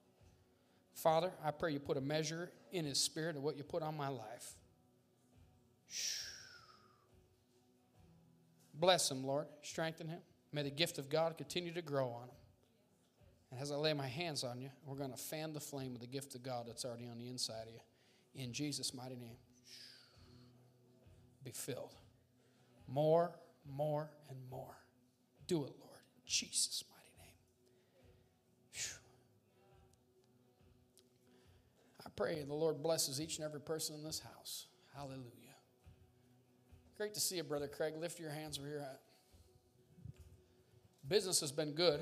Father, 0.94 1.32
I 1.44 1.50
pray 1.50 1.72
you 1.72 1.80
put 1.80 1.96
a 1.96 2.00
measure 2.00 2.50
in 2.72 2.84
his 2.84 2.98
spirit 2.98 3.36
of 3.36 3.42
what 3.42 3.56
you 3.56 3.64
put 3.64 3.82
on 3.82 3.96
my 3.96 4.08
life. 4.08 4.54
Bless 8.72 9.10
him, 9.10 9.24
Lord. 9.24 9.46
Strengthen 9.62 10.08
him. 10.08 10.20
May 10.52 10.62
the 10.62 10.70
gift 10.70 10.98
of 10.98 11.10
God 11.10 11.36
continue 11.36 11.72
to 11.74 11.82
grow 11.82 12.08
on 12.08 12.24
him. 12.24 12.36
And 13.50 13.60
as 13.60 13.70
I 13.70 13.76
lay 13.76 13.92
my 13.92 14.06
hands 14.06 14.42
on 14.42 14.60
you, 14.60 14.70
we're 14.86 14.96
going 14.96 15.12
to 15.12 15.16
fan 15.16 15.52
the 15.52 15.60
flame 15.60 15.94
of 15.94 16.00
the 16.00 16.06
gift 16.06 16.34
of 16.34 16.42
God 16.42 16.66
that's 16.66 16.84
already 16.84 17.06
on 17.06 17.18
the 17.18 17.28
inside 17.28 17.66
of 17.68 17.74
you. 17.74 17.80
In 18.34 18.52
Jesus' 18.52 18.92
mighty 18.92 19.16
name. 19.16 19.36
Be 21.44 21.52
filled. 21.52 21.94
More, 22.88 23.32
more, 23.70 24.10
and 24.28 24.38
more. 24.50 24.76
Do 25.46 25.64
it, 25.64 25.72
Lord. 25.80 26.00
In 26.16 26.22
Jesus' 26.26 26.84
mighty 26.90 27.10
name. 27.18 27.36
I 32.04 32.10
pray 32.16 32.42
the 32.46 32.54
Lord 32.54 32.82
blesses 32.82 33.20
each 33.20 33.36
and 33.36 33.44
every 33.44 33.60
person 33.60 33.94
in 33.96 34.04
this 34.04 34.20
house. 34.20 34.66
Hallelujah. 34.94 35.30
Great 36.96 37.14
to 37.14 37.20
see 37.20 37.36
you, 37.36 37.42
Brother 37.42 37.68
Craig. 37.68 37.94
Lift 37.98 38.20
your 38.20 38.30
hands 38.30 38.58
where 38.58 38.68
you're 38.68 38.80
at. 38.80 39.00
Business 41.08 41.40
has 41.40 41.52
been 41.52 41.72
good. 41.72 42.00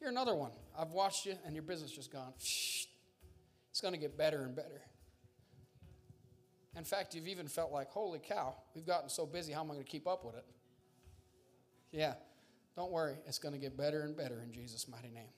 You're 0.00 0.10
another 0.10 0.34
one. 0.34 0.50
I've 0.76 0.92
watched 0.92 1.26
you, 1.26 1.34
and 1.46 1.54
your 1.54 1.62
business 1.62 1.92
just 1.92 2.10
gone. 2.12 2.32
It's 2.38 2.88
going 3.80 3.94
to 3.94 4.00
get 4.00 4.16
better 4.16 4.42
and 4.42 4.56
better. 4.56 4.82
In 6.76 6.84
fact, 6.84 7.14
you've 7.14 7.28
even 7.28 7.48
felt 7.48 7.70
like, 7.70 7.90
holy 7.90 8.18
cow, 8.18 8.54
we've 8.74 8.86
gotten 8.86 9.08
so 9.08 9.26
busy, 9.26 9.52
how 9.52 9.60
am 9.60 9.70
I 9.70 9.74
going 9.74 9.84
to 9.84 9.90
keep 9.90 10.06
up 10.06 10.24
with 10.24 10.36
it? 10.36 10.44
Yeah, 11.90 12.14
don't 12.76 12.90
worry. 12.90 13.16
It's 13.26 13.38
going 13.38 13.52
to 13.52 13.60
get 13.60 13.76
better 13.76 14.02
and 14.02 14.16
better 14.16 14.40
in 14.42 14.52
Jesus' 14.52 14.88
mighty 14.88 15.10
name. 15.10 15.28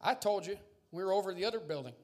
I 0.00 0.14
told 0.14 0.46
you 0.46 0.56
we 0.92 1.02
were 1.04 1.12
over 1.12 1.34
the 1.34 1.44
other 1.44 1.60
building. 1.60 1.94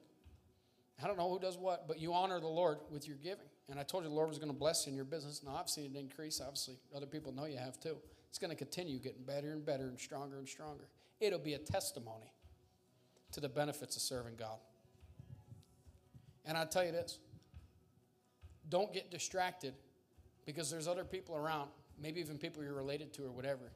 I 1.01 1.07
don't 1.07 1.17
know 1.17 1.29
who 1.29 1.39
does 1.39 1.57
what, 1.57 1.87
but 1.87 1.99
you 1.99 2.13
honor 2.13 2.39
the 2.39 2.47
Lord 2.47 2.79
with 2.89 3.07
your 3.07 3.17
giving. 3.17 3.45
And 3.69 3.79
I 3.79 3.83
told 3.83 4.03
you 4.03 4.09
the 4.09 4.15
Lord 4.15 4.29
was 4.29 4.39
going 4.39 4.51
to 4.51 4.57
bless 4.57 4.85
you 4.85 4.91
in 4.91 4.95
your 4.95 5.05
business. 5.05 5.43
Now, 5.45 5.55
I've 5.55 5.69
seen 5.69 5.95
it 5.95 5.99
increase. 5.99 6.41
Obviously, 6.41 6.75
other 6.95 7.05
people 7.05 7.33
know 7.33 7.45
you 7.45 7.57
have 7.57 7.79
too. 7.79 7.97
it's 8.29 8.39
going 8.39 8.49
to 8.49 8.55
continue 8.55 8.97
getting 8.97 9.23
better 9.23 9.51
and 9.51 9.65
better 9.65 9.87
and 9.87 9.99
stronger 9.99 10.37
and 10.37 10.47
stronger. 10.47 10.87
It'll 11.19 11.39
be 11.39 11.53
a 11.53 11.59
testimony 11.59 12.31
to 13.31 13.39
the 13.39 13.49
benefits 13.49 13.95
of 13.95 14.01
serving 14.01 14.35
God. 14.37 14.57
And 16.47 16.57
I 16.57 16.65
tell 16.65 16.85
you 16.85 16.91
this 16.91 17.19
don't 18.69 18.91
get 18.93 19.11
distracted 19.11 19.73
because 20.45 20.71
there's 20.71 20.87
other 20.87 21.03
people 21.03 21.35
around, 21.35 21.69
maybe 22.01 22.19
even 22.19 22.37
people 22.37 22.63
you're 22.63 22.73
related 22.73 23.13
to 23.13 23.25
or 23.25 23.31
whatever, 23.31 23.71